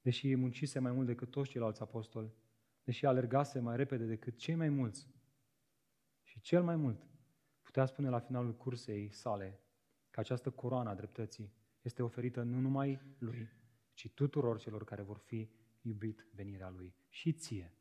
deși 0.00 0.34
muncise 0.34 0.78
mai 0.78 0.92
mult 0.92 1.06
decât 1.06 1.30
toți 1.30 1.50
ceilalți 1.50 1.82
apostoli, 1.82 2.34
deși 2.82 3.06
alergase 3.06 3.58
mai 3.58 3.76
repede 3.76 4.04
decât 4.04 4.38
cei 4.38 4.54
mai 4.54 4.68
mulți 4.68 5.08
și 6.22 6.40
cel 6.40 6.62
mai 6.62 6.76
mult, 6.76 7.06
putea 7.62 7.86
spune 7.86 8.08
la 8.08 8.18
finalul 8.18 8.56
cursei 8.56 9.10
sale 9.12 9.60
că 10.16 10.22
această 10.22 10.50
coroană 10.50 10.90
a 10.90 10.94
dreptății 10.94 11.52
este 11.82 12.02
oferită 12.02 12.42
nu 12.42 12.60
numai 12.60 13.00
lui, 13.18 13.48
ci 13.92 14.10
tuturor 14.14 14.58
celor 14.58 14.84
care 14.84 15.02
vor 15.02 15.18
fi 15.18 15.50
iubit 15.80 16.26
venirea 16.32 16.70
lui. 16.70 16.94
Și 17.08 17.32
ție. 17.32 17.74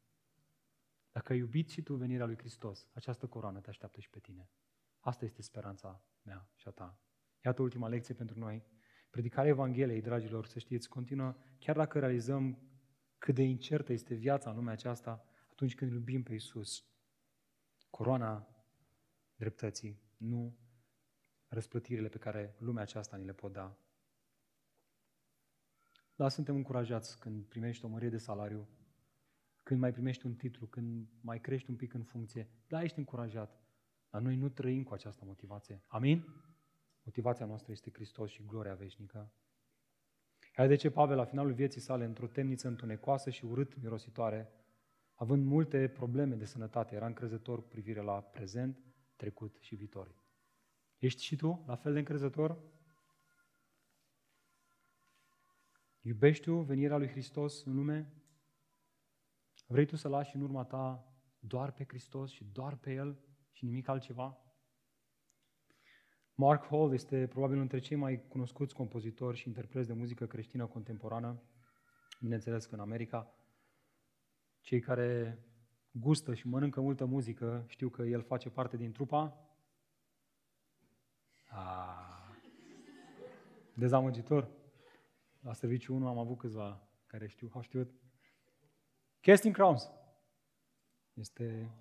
Dacă 1.12 1.32
ai 1.32 1.38
iubit 1.38 1.70
și 1.70 1.82
tu 1.82 1.96
venirea 1.96 2.26
lui 2.26 2.38
Hristos, 2.38 2.88
această 2.94 3.28
coroană 3.28 3.60
te 3.60 3.70
așteaptă 3.70 4.00
și 4.00 4.10
pe 4.10 4.20
tine. 4.20 4.50
Asta 5.00 5.26
este 5.26 5.42
speranța 5.42 6.04
mea 6.22 6.50
și 6.56 6.68
a 6.68 6.72
ta. 6.72 7.00
Iată 7.46 7.62
ultima 7.62 7.88
lecție 7.88 8.14
pentru 8.14 8.40
noi. 8.40 8.66
Predicarea 9.10 9.50
Evangheliei, 9.50 10.02
dragilor, 10.02 10.46
să 10.46 10.60
știți, 10.60 10.90
continuă, 10.90 11.36
chiar 11.58 11.76
dacă 11.76 12.00
realizăm 12.00 12.60
cât 13.18 13.36
de 13.36 13.44
incertă 13.44 13.94
este 13.94 14.14
viața 14.14 14.50
în 14.50 14.56
lumea 14.56 14.74
aceasta, 14.74 15.26
atunci 15.52 15.76
când 15.76 15.92
iubim 15.92 16.24
pe 16.24 16.34
Isus. 16.34 16.86
Coroana 17.90 18.48
dreptății 19.36 20.02
nu 20.18 20.64
răsplătirile 21.56 22.08
pe 22.08 22.18
care 22.18 22.56
lumea 22.60 22.84
aceasta 22.84 23.18
ni 23.18 23.26
le 23.26 23.34
pot 23.34 23.52
da. 23.52 23.78
Da, 26.16 26.30
suntem 26.30 26.56
încurajați 26.56 27.20
când 27.20 27.46
primești 27.46 27.86
o 27.86 27.88
mărire 27.88 28.10
de 28.10 28.18
salariu, 28.18 28.68
când 29.64 29.80
mai 29.80 29.92
primești 29.92 30.26
un 30.26 30.36
titlu, 30.36 30.66
când 30.68 31.08
mai 31.22 31.40
crești 31.40 31.70
un 31.70 31.76
pic 31.76 31.94
în 31.94 32.04
funcție. 32.04 32.50
Da, 32.68 32.84
ești 32.84 32.98
încurajat. 32.98 33.60
Dar 34.10 34.22
noi 34.22 34.36
nu 34.36 34.50
trăim 34.50 34.84
cu 34.84 34.94
această 34.94 35.26
motivație. 35.26 35.82
Amin? 35.88 36.26
Motivația 37.04 37.46
noastră 37.46 37.72
este 37.72 37.92
Hristos 37.94 38.32
și 38.32 38.46
gloria 38.46 38.74
veșnică. 38.74 39.32
Iar 40.58 40.68
de 40.68 40.76
ce 40.76 40.90
Pavel, 40.90 41.18
la 41.18 41.26
finalul 41.26 41.54
vieții 41.54 41.82
sale, 41.82 42.06
într-o 42.06 42.28
temniță 42.28 42.68
întunecoasă 42.68 43.30
și 43.30 43.46
urât 43.46 43.82
mirositoare, 43.82 44.52
având 45.14 45.46
multe 45.46 45.88
probleme 45.88 46.36
de 46.36 46.46
sănătate, 46.46 46.96
era 46.96 47.06
încrezător 47.06 47.62
cu 47.62 47.68
privire 47.68 48.02
la 48.02 48.22
prezent, 48.22 48.78
trecut 49.16 49.58
și 49.60 49.76
viitor. 49.76 50.16
Ești 51.06 51.24
și 51.24 51.36
tu 51.36 51.64
la 51.68 51.76
fel 51.76 51.94
de 51.94 52.00
încrezător? 52.00 52.58
Iubești 56.02 56.44
tu 56.44 56.62
venirea 56.62 56.98
lui 56.98 57.08
Hristos 57.08 57.64
în 57.64 57.76
lume? 57.76 58.14
Vrei 59.68 59.86
tu 59.86 59.96
să 59.96 60.08
lași 60.08 60.36
în 60.36 60.42
urma 60.42 60.64
ta 60.64 61.14
doar 61.40 61.72
pe 61.72 61.84
Hristos 61.88 62.32
și 62.32 62.44
doar 62.44 62.76
pe 62.76 62.94
El 62.94 63.20
și 63.52 63.66
nimic 63.66 63.88
altceva? 63.88 64.38
Mark 66.34 66.66
Hall 66.66 66.94
este 66.94 67.28
probabil 67.28 67.56
unul 67.56 67.68
dintre 67.68 67.88
cei 67.88 67.98
mai 67.98 68.28
cunoscuți 68.28 68.74
compozitori 68.74 69.38
și 69.38 69.48
interpreți 69.48 69.88
de 69.88 69.94
muzică 69.94 70.26
creștină 70.26 70.68
contemporană, 70.68 71.44
bineînțeles 72.20 72.66
că 72.66 72.74
în 72.74 72.82
America. 72.82 73.36
Cei 74.62 74.80
care 74.80 75.40
gustă 75.92 76.34
și 76.34 76.48
mănâncă 76.48 76.82
multă 76.82 77.06
muzică 77.06 77.66
știu 77.68 77.90
că 77.90 78.02
el 78.02 78.22
face 78.22 78.50
parte 78.50 78.78
din 78.78 78.92
trupa. 78.92 79.45
Ah, 81.56 82.36
dezamăgitor. 83.74 84.50
La 85.40 85.54
serviciu 85.54 85.96
1 85.96 86.08
am 86.08 86.18
avut 86.18 86.38
câțiva 86.38 86.88
care 87.06 87.28
știu, 87.28 87.50
au 87.54 87.62
știut. 87.62 87.92
Casting 89.22 89.56
Crowns. 89.56 89.90
Este... 91.14 91.72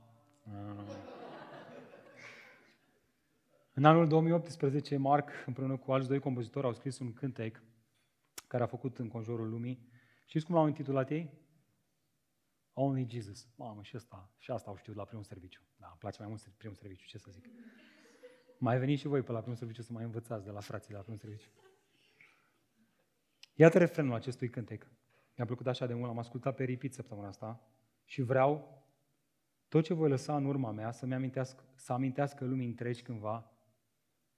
Ah. 0.45 1.23
În 3.73 3.85
anul 3.85 4.09
2018, 4.09 4.97
Mark, 4.97 5.31
împreună 5.47 5.77
cu 5.77 5.93
alți 5.93 6.09
doi 6.09 6.19
compozitori, 6.19 6.67
au 6.67 6.73
scris 6.73 6.99
un 6.99 7.13
cântec 7.13 7.63
care 8.49 8.63
a 8.63 8.67
făcut 8.67 8.99
în 8.99 9.09
conjurul 9.09 9.49
lumii. 9.49 9.89
Știți 10.27 10.45
cum 10.45 10.55
l-au 10.55 10.67
intitulat 10.67 11.11
ei? 11.11 11.33
Only 12.73 13.07
Jesus. 13.11 13.49
Mamă, 13.57 13.83
și 13.83 13.97
asta, 13.97 14.33
și 14.39 14.51
asta 14.51 14.71
au 14.71 14.77
știut 14.77 14.97
la 14.97 15.05
primul 15.05 15.25
serviciu. 15.25 15.63
Da, 15.77 15.87
îmi 15.87 15.99
place 15.99 16.19
mai 16.19 16.29
mult 16.29 16.55
primul 16.57 16.77
serviciu, 16.77 17.07
ce 17.07 17.19
să 17.19 17.31
zic. 17.31 17.47
Mai 18.65 18.79
veniți 18.79 19.01
și 19.01 19.07
voi 19.07 19.23
pe 19.23 19.33
la 19.33 19.39
primul 19.39 19.57
serviciu 19.57 19.83
să 19.83 19.93
mai 19.93 20.05
învățați 20.05 20.45
de 20.45 20.51
la 20.51 20.61
frații 20.61 20.89
de 20.89 20.95
la 20.95 21.01
primul 21.01 21.19
serviciu. 21.19 21.49
Iată 23.55 23.79
refrenul 23.79 24.15
acestui 24.15 24.51
cântec. 24.51 24.87
Mi-a 25.37 25.47
plăcut 25.47 25.67
așa 25.67 25.87
de 25.87 25.95
mult, 25.95 26.11
am 26.11 26.19
ascultat 26.19 26.55
pe 26.55 26.65
repeat 26.65 26.93
săptămâna 26.93 27.29
asta 27.29 27.69
și 28.05 28.23
vreau 28.23 28.83
tot 29.69 29.85
ce 29.85 29.95
voi 29.95 30.09
lăsa 30.09 30.37
în 30.37 30.45
urma 30.45 30.71
mea 30.71 30.91
să-mi 30.91 31.15
amintească, 31.15 31.65
să 31.75 31.93
amintească 31.93 32.45
lumii 32.45 32.67
întregi 32.67 33.03
cândva 33.03 33.53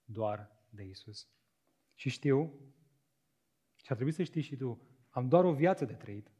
doar 0.03 0.51
de 0.69 0.83
Isus. 0.83 1.29
Și 1.93 2.09
știu, 2.09 2.53
și 3.75 3.85
ar 3.87 3.95
trebui 3.95 4.13
să 4.13 4.23
știi 4.23 4.41
și 4.41 4.55
tu, 4.55 4.81
am 5.09 5.27
doar 5.27 5.43
o 5.43 5.53
viață 5.53 5.85
de 5.85 5.93
trăit, 5.93 6.31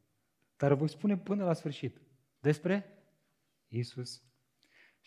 dar 0.56 0.74
voi 0.74 0.88
spune 0.88 1.18
până 1.18 1.44
la 1.44 1.52
sfârșit 1.52 2.00
despre 2.40 3.02
Isus. 3.68 4.27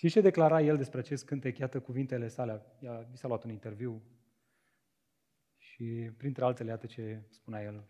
Și 0.01 0.09
ce 0.09 0.21
declara 0.21 0.61
el 0.61 0.77
despre 0.77 0.99
acest 0.99 1.25
cântec? 1.25 1.57
Iată 1.57 1.81
cuvintele 1.81 2.27
sale. 2.27 2.65
Mi 3.09 3.17
s-a 3.17 3.27
luat 3.27 3.43
un 3.43 3.49
interviu 3.49 4.01
și 5.57 6.11
printre 6.17 6.43
altele, 6.43 6.69
iată 6.69 6.85
ce 6.85 7.23
spunea 7.29 7.61
el. 7.63 7.85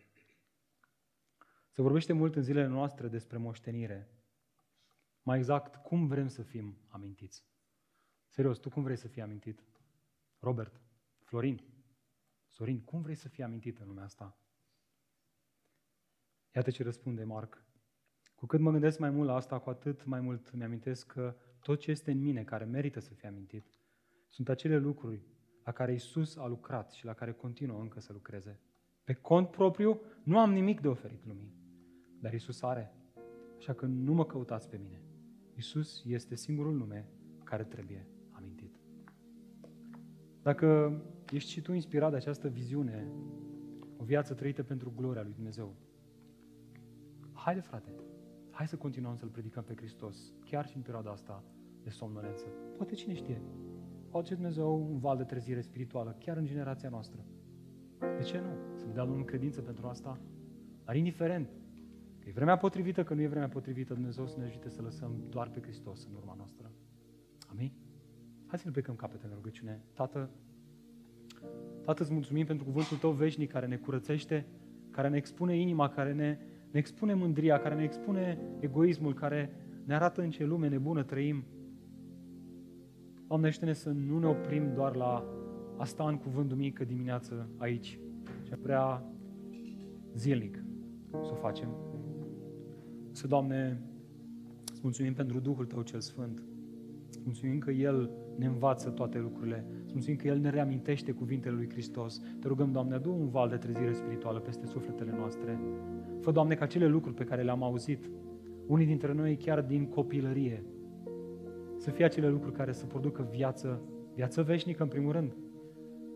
Se 1.68 1.82
vorbește 1.82 2.12
mult 2.12 2.36
în 2.36 2.42
zilele 2.42 2.66
noastre 2.66 3.08
despre 3.08 3.36
moștenire. 3.36 4.08
Mai 5.22 5.38
exact, 5.38 5.76
cum 5.76 6.06
vrem 6.06 6.28
să 6.28 6.42
fim 6.42 6.76
amintiți. 6.88 7.44
Serios, 8.28 8.58
tu 8.58 8.68
cum 8.68 8.82
vrei 8.82 8.96
să 8.96 9.08
fii 9.08 9.22
amintit? 9.22 9.62
Robert, 10.38 10.80
Florin, 11.24 11.62
Sorin, 12.48 12.80
cum 12.80 13.02
vrei 13.02 13.14
să 13.14 13.28
fii 13.28 13.42
amintit 13.42 13.78
în 13.78 13.86
lumea 13.86 14.04
asta? 14.04 14.38
Iată 16.54 16.70
ce 16.70 16.82
răspunde 16.82 17.24
Marc. 17.24 17.64
Cu 18.34 18.46
cât 18.46 18.60
mă 18.60 18.70
gândesc 18.70 18.98
mai 18.98 19.10
mult 19.10 19.28
la 19.28 19.34
asta, 19.34 19.58
cu 19.58 19.70
atât 19.70 20.04
mai 20.04 20.20
mult 20.20 20.52
mi-amintesc 20.52 21.06
că 21.06 21.36
tot 21.62 21.78
ce 21.78 21.90
este 21.90 22.10
în 22.10 22.22
mine 22.22 22.42
care 22.42 22.64
merită 22.64 23.00
să 23.00 23.14
fie 23.14 23.28
amintit 23.28 23.66
sunt 24.28 24.48
acele 24.48 24.78
lucruri 24.78 25.20
la 25.64 25.72
care 25.72 25.94
Isus 25.94 26.36
a 26.36 26.46
lucrat 26.46 26.90
și 26.90 27.04
la 27.04 27.12
care 27.12 27.32
continuă 27.32 27.80
încă 27.80 28.00
să 28.00 28.12
lucreze. 28.12 28.60
Pe 29.04 29.12
cont 29.12 29.50
propriu 29.50 30.00
nu 30.22 30.38
am 30.38 30.52
nimic 30.52 30.80
de 30.80 30.88
oferit 30.88 31.26
lumii, 31.26 31.52
dar 32.20 32.32
Isus 32.32 32.62
are. 32.62 32.94
Așa 33.58 33.72
că 33.72 33.86
nu 33.86 34.12
mă 34.12 34.24
căutați 34.24 34.68
pe 34.68 34.76
mine. 34.82 35.00
Isus 35.54 36.02
este 36.06 36.34
singurul 36.34 36.76
nume 36.76 37.08
care 37.44 37.64
trebuie 37.64 38.06
amintit. 38.30 38.74
Dacă 40.42 41.00
ești 41.32 41.50
și 41.50 41.60
tu 41.60 41.72
inspirat 41.72 42.10
de 42.10 42.16
această 42.16 42.48
viziune, 42.48 43.12
o 43.96 44.04
viață 44.04 44.34
trăită 44.34 44.62
pentru 44.62 44.92
gloria 44.96 45.22
lui 45.22 45.32
Dumnezeu, 45.32 45.74
haide 47.32 47.60
frate, 47.60 47.94
hai 48.52 48.66
să 48.66 48.76
continuăm 48.76 49.16
să-L 49.16 49.28
predicăm 49.28 49.62
pe 49.62 49.74
Hristos, 49.76 50.32
chiar 50.44 50.66
și 50.66 50.76
în 50.76 50.82
perioada 50.82 51.10
asta 51.10 51.44
de 51.82 51.90
somnolență. 51.90 52.44
Poate 52.76 52.94
cine 52.94 53.14
știe, 53.14 53.42
face 54.08 54.34
Dumnezeu 54.34 54.88
un 54.90 54.98
val 54.98 55.16
de 55.16 55.24
trezire 55.24 55.60
spirituală, 55.60 56.16
chiar 56.18 56.36
în 56.36 56.44
generația 56.44 56.88
noastră. 56.88 57.24
De 57.98 58.22
ce 58.22 58.38
nu? 58.38 58.76
Să 58.76 58.86
ne 58.86 58.92
dea 58.92 59.04
Domnul 59.04 59.24
credință 59.24 59.60
pentru 59.60 59.86
asta. 59.86 60.20
Dar 60.84 60.96
indiferent 60.96 61.48
că 62.18 62.28
e 62.28 62.32
vremea 62.32 62.56
potrivită, 62.56 63.04
că 63.04 63.14
nu 63.14 63.20
e 63.20 63.28
vremea 63.28 63.48
potrivită, 63.48 63.94
Dumnezeu 63.94 64.26
să 64.26 64.38
ne 64.38 64.44
ajute 64.44 64.68
să 64.68 64.82
lăsăm 64.82 65.12
doar 65.28 65.48
pe 65.48 65.60
Hristos 65.60 66.04
în 66.04 66.14
urma 66.14 66.34
noastră. 66.36 66.70
Amin? 67.50 67.72
Hai 68.46 68.58
să 68.58 68.66
ne 68.66 68.72
plecăm 68.72 68.94
capetele 68.94 69.28
în 69.30 69.36
rugăciune. 69.36 69.82
Tată, 69.92 70.30
Tată, 71.84 72.02
îți 72.02 72.12
mulțumim 72.12 72.46
pentru 72.46 72.64
cuvântul 72.64 72.96
Tău 72.96 73.10
veșnic 73.10 73.50
care 73.50 73.66
ne 73.66 73.76
curățește, 73.76 74.46
care 74.90 75.08
ne 75.08 75.16
expune 75.16 75.56
inima, 75.56 75.88
care 75.88 76.12
ne, 76.12 76.38
ne 76.72 76.78
expune 76.78 77.14
mândria, 77.14 77.58
care 77.58 77.74
ne 77.74 77.82
expune 77.82 78.38
egoismul, 78.60 79.14
care 79.14 79.50
ne 79.84 79.94
arată 79.94 80.22
în 80.22 80.30
ce 80.30 80.44
lume 80.44 80.68
nebună 80.68 81.02
trăim. 81.02 81.44
Doamne, 83.26 83.50
ne 83.60 83.72
să 83.72 83.90
nu 83.90 84.18
ne 84.18 84.26
oprim 84.26 84.72
doar 84.74 84.96
la 84.96 85.24
a 85.76 85.84
sta 85.84 86.08
în 86.08 86.18
cuvânt 86.18 86.48
duminică 86.48 86.84
dimineață 86.84 87.48
aici, 87.56 87.98
ci 88.42 88.52
prea 88.62 89.04
zilnic 90.14 90.64
să 91.10 91.30
o 91.32 91.34
facem. 91.34 91.68
Să, 93.10 93.26
Doamne, 93.26 93.80
îți 94.72 94.80
mulțumim 94.82 95.14
pentru 95.14 95.40
Duhul 95.40 95.66
Tău 95.66 95.82
cel 95.82 96.00
Sfânt. 96.00 96.42
Mulțumim 97.24 97.58
că 97.58 97.70
El 97.70 98.10
ne 98.36 98.46
învață 98.46 98.90
toate 98.90 99.18
lucrurile. 99.18 99.64
Mulțumim 99.92 100.18
că 100.18 100.26
El 100.26 100.38
ne 100.38 100.50
reamintește 100.50 101.12
cuvintele 101.12 101.54
lui 101.54 101.68
Hristos. 101.70 102.20
Te 102.40 102.48
rugăm, 102.48 102.72
Doamne, 102.72 102.94
adu 102.94 103.12
un 103.12 103.28
val 103.28 103.48
de 103.48 103.56
trezire 103.56 103.92
spirituală 103.92 104.38
peste 104.38 104.66
sufletele 104.66 105.14
noastre. 105.16 105.60
Fă, 106.20 106.30
Doamne, 106.30 106.54
ca 106.54 106.64
acele 106.64 106.86
lucruri 106.86 107.16
pe 107.16 107.24
care 107.24 107.42
le-am 107.42 107.62
auzit, 107.62 108.10
unii 108.66 108.86
dintre 108.86 109.12
noi 109.12 109.36
chiar 109.36 109.62
din 109.62 109.86
copilărie, 109.86 110.64
să 111.76 111.90
fie 111.90 112.04
acele 112.04 112.28
lucruri 112.28 112.54
care 112.54 112.72
să 112.72 112.86
producă 112.86 113.28
viață, 113.30 113.82
viață 114.14 114.42
veșnică 114.42 114.82
în 114.82 114.88
primul 114.88 115.12
rând, 115.12 115.36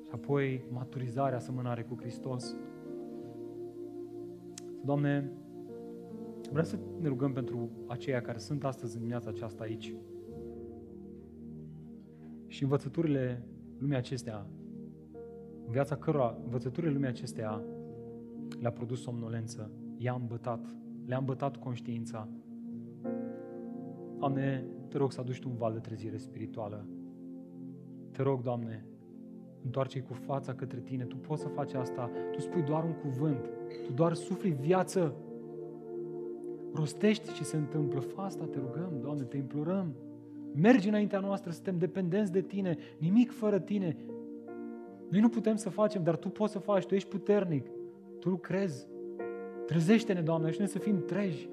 și 0.04 0.10
apoi 0.12 0.64
maturizarea, 0.72 1.36
asemănare 1.36 1.82
cu 1.82 1.96
Hristos. 2.00 2.56
Doamne, 4.84 5.32
vreau 6.50 6.64
să 6.64 6.78
ne 7.00 7.08
rugăm 7.08 7.32
pentru 7.32 7.70
aceia 7.86 8.20
care 8.20 8.38
sunt 8.38 8.64
astăzi 8.64 8.92
în 8.92 8.98
dimineața 8.98 9.30
aceasta 9.30 9.62
aici, 9.62 9.94
și 12.56 12.62
învățăturile 12.62 13.42
lumii 13.78 13.96
acestea, 13.96 14.46
în 15.66 15.72
viața 15.72 15.96
cărora 15.96 16.38
învățăturile 16.44 16.92
lumii 16.92 17.08
acestea 17.08 17.62
le-a 18.60 18.72
produs 18.72 19.00
somnolență, 19.00 19.70
i-a 19.96 20.12
îmbătat, 20.12 20.76
le-a 21.06 21.18
îmbătat 21.18 21.56
conștiința. 21.56 22.28
Doamne, 24.18 24.66
te 24.88 24.96
rog 24.96 25.12
să 25.12 25.20
aduci 25.20 25.38
tu 25.38 25.48
un 25.48 25.56
val 25.56 25.72
de 25.72 25.78
trezire 25.78 26.16
spirituală. 26.16 26.86
Te 28.10 28.22
rog, 28.22 28.42
Doamne, 28.42 28.86
întoarce 29.64 30.00
cu 30.00 30.12
fața 30.12 30.54
către 30.54 30.80
Tine. 30.80 31.04
Tu 31.04 31.16
poți 31.16 31.42
să 31.42 31.48
faci 31.48 31.74
asta. 31.74 32.10
Tu 32.32 32.40
spui 32.40 32.62
doar 32.62 32.84
un 32.84 32.94
cuvânt. 32.94 33.50
Tu 33.86 33.92
doar 33.92 34.14
sufli 34.14 34.50
viață. 34.50 35.14
Rostești 36.74 37.32
și 37.32 37.44
se 37.44 37.56
întâmplă. 37.56 38.00
Fă 38.00 38.20
asta, 38.20 38.44
te 38.44 38.58
rugăm, 38.58 38.92
Doamne, 39.00 39.22
te 39.22 39.36
implorăm. 39.36 39.94
Mergi 40.60 40.88
înaintea 40.88 41.20
noastră, 41.20 41.50
suntem 41.50 41.78
dependenți 41.78 42.32
de 42.32 42.40
Tine, 42.40 42.76
nimic 42.98 43.30
fără 43.30 43.58
Tine. 43.58 43.96
Noi 45.08 45.20
nu 45.20 45.28
putem 45.28 45.56
să 45.56 45.70
facem, 45.70 46.02
dar 46.02 46.16
Tu 46.16 46.28
poți 46.28 46.52
să 46.52 46.58
faci, 46.58 46.86
Tu 46.86 46.94
ești 46.94 47.08
puternic, 47.08 47.66
Tu 48.20 48.28
lucrezi. 48.28 48.88
Trezește-ne, 49.66 50.20
Doamne, 50.20 50.50
și 50.50 50.58
noi 50.58 50.68
să 50.68 50.78
fim 50.78 51.04
treji. 51.04 51.48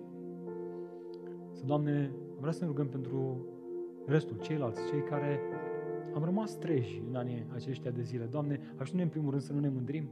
Să, 1.51 1.63
Doamne, 1.65 2.11
vreau 2.37 2.51
să 2.51 2.59
ne 2.61 2.67
rugăm 2.67 2.87
pentru 2.87 3.45
restul, 4.05 4.37
ceilalți, 4.37 4.87
cei 4.89 5.03
care 5.03 5.39
am 6.13 6.23
rămas 6.23 6.55
treji 6.55 7.03
în 7.09 7.15
anii 7.15 7.45
aceștia 7.53 7.91
de 7.91 8.01
zile. 8.01 8.25
Doamne, 8.25 8.59
ajută-ne 8.75 9.03
în 9.03 9.09
primul 9.09 9.29
rând 9.29 9.41
să 9.41 9.53
nu 9.53 9.59
ne 9.59 9.69
mândrim. 9.69 10.09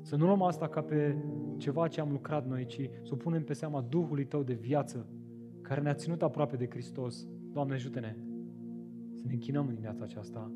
Să 0.00 0.16
nu 0.16 0.26
luăm 0.26 0.42
asta 0.42 0.68
ca 0.68 0.82
pe 0.82 1.16
ceva 1.56 1.88
ce 1.88 2.00
am 2.00 2.10
lucrat 2.10 2.46
noi, 2.46 2.64
ci 2.64 2.90
să 3.02 3.10
o 3.12 3.16
punem 3.16 3.44
pe 3.44 3.52
seama 3.52 3.84
Duhului 3.88 4.24
Tău 4.24 4.42
de 4.42 4.54
viață, 4.54 5.06
care 5.70 5.82
ne-a 5.82 5.94
ținut 5.94 6.22
aproape 6.22 6.56
de 6.56 6.68
Hristos. 6.68 7.26
Doamne, 7.52 7.74
ajută-ne 7.74 8.16
să 9.14 9.22
ne 9.26 9.32
închinăm 9.32 9.66
în 9.66 9.74
dimineața 9.74 10.04
aceasta 10.04 10.52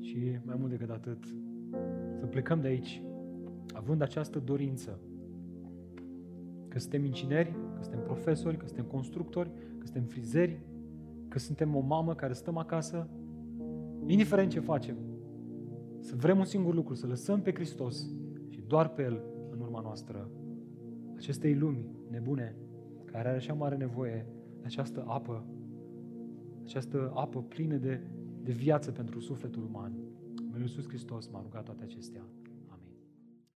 și 0.00 0.38
mai 0.44 0.56
mult 0.58 0.70
decât 0.70 0.90
atât, 0.90 1.24
să 2.18 2.26
plecăm 2.26 2.60
de 2.60 2.68
aici 2.68 3.02
având 3.72 4.00
această 4.00 4.38
dorință 4.38 5.00
că 6.68 6.78
suntem 6.78 7.04
ingineri, 7.04 7.50
că 7.50 7.82
suntem 7.82 8.02
profesori, 8.02 8.56
că 8.56 8.66
suntem 8.66 8.84
constructori, 8.84 9.50
că 9.78 9.84
suntem 9.84 10.02
frizeri, 10.02 10.60
că 11.28 11.38
suntem 11.38 11.76
o 11.76 11.80
mamă 11.80 12.14
care 12.14 12.32
stăm 12.32 12.56
acasă, 12.56 13.08
indiferent 14.06 14.50
ce 14.50 14.60
facem, 14.60 14.96
să 16.00 16.16
vrem 16.16 16.38
un 16.38 16.44
singur 16.44 16.74
lucru, 16.74 16.94
să 16.94 17.06
lăsăm 17.06 17.40
pe 17.40 17.54
Hristos 17.54 18.10
și 18.48 18.60
doar 18.66 18.88
pe 18.88 19.02
El 19.02 19.24
în 19.50 19.60
urma 19.60 19.80
noastră 19.80 20.30
acestei 21.16 21.54
lumi 21.54 21.86
nebune 22.10 22.56
care 23.14 23.28
are 23.28 23.36
așa 23.36 23.54
mare 23.54 23.76
nevoie 23.76 24.26
de 24.60 24.64
această 24.64 25.04
apă, 25.06 25.46
această 26.62 27.12
apă 27.14 27.42
plină 27.42 27.76
de, 27.76 28.00
de 28.42 28.52
viață 28.52 28.90
pentru 28.92 29.20
sufletul 29.20 29.64
uman. 29.64 29.92
Iisus 30.60 30.86
Hristos 30.88 31.28
m-a 31.28 31.40
rugat 31.42 31.64
toate 31.64 31.82
acestea. 31.82 32.22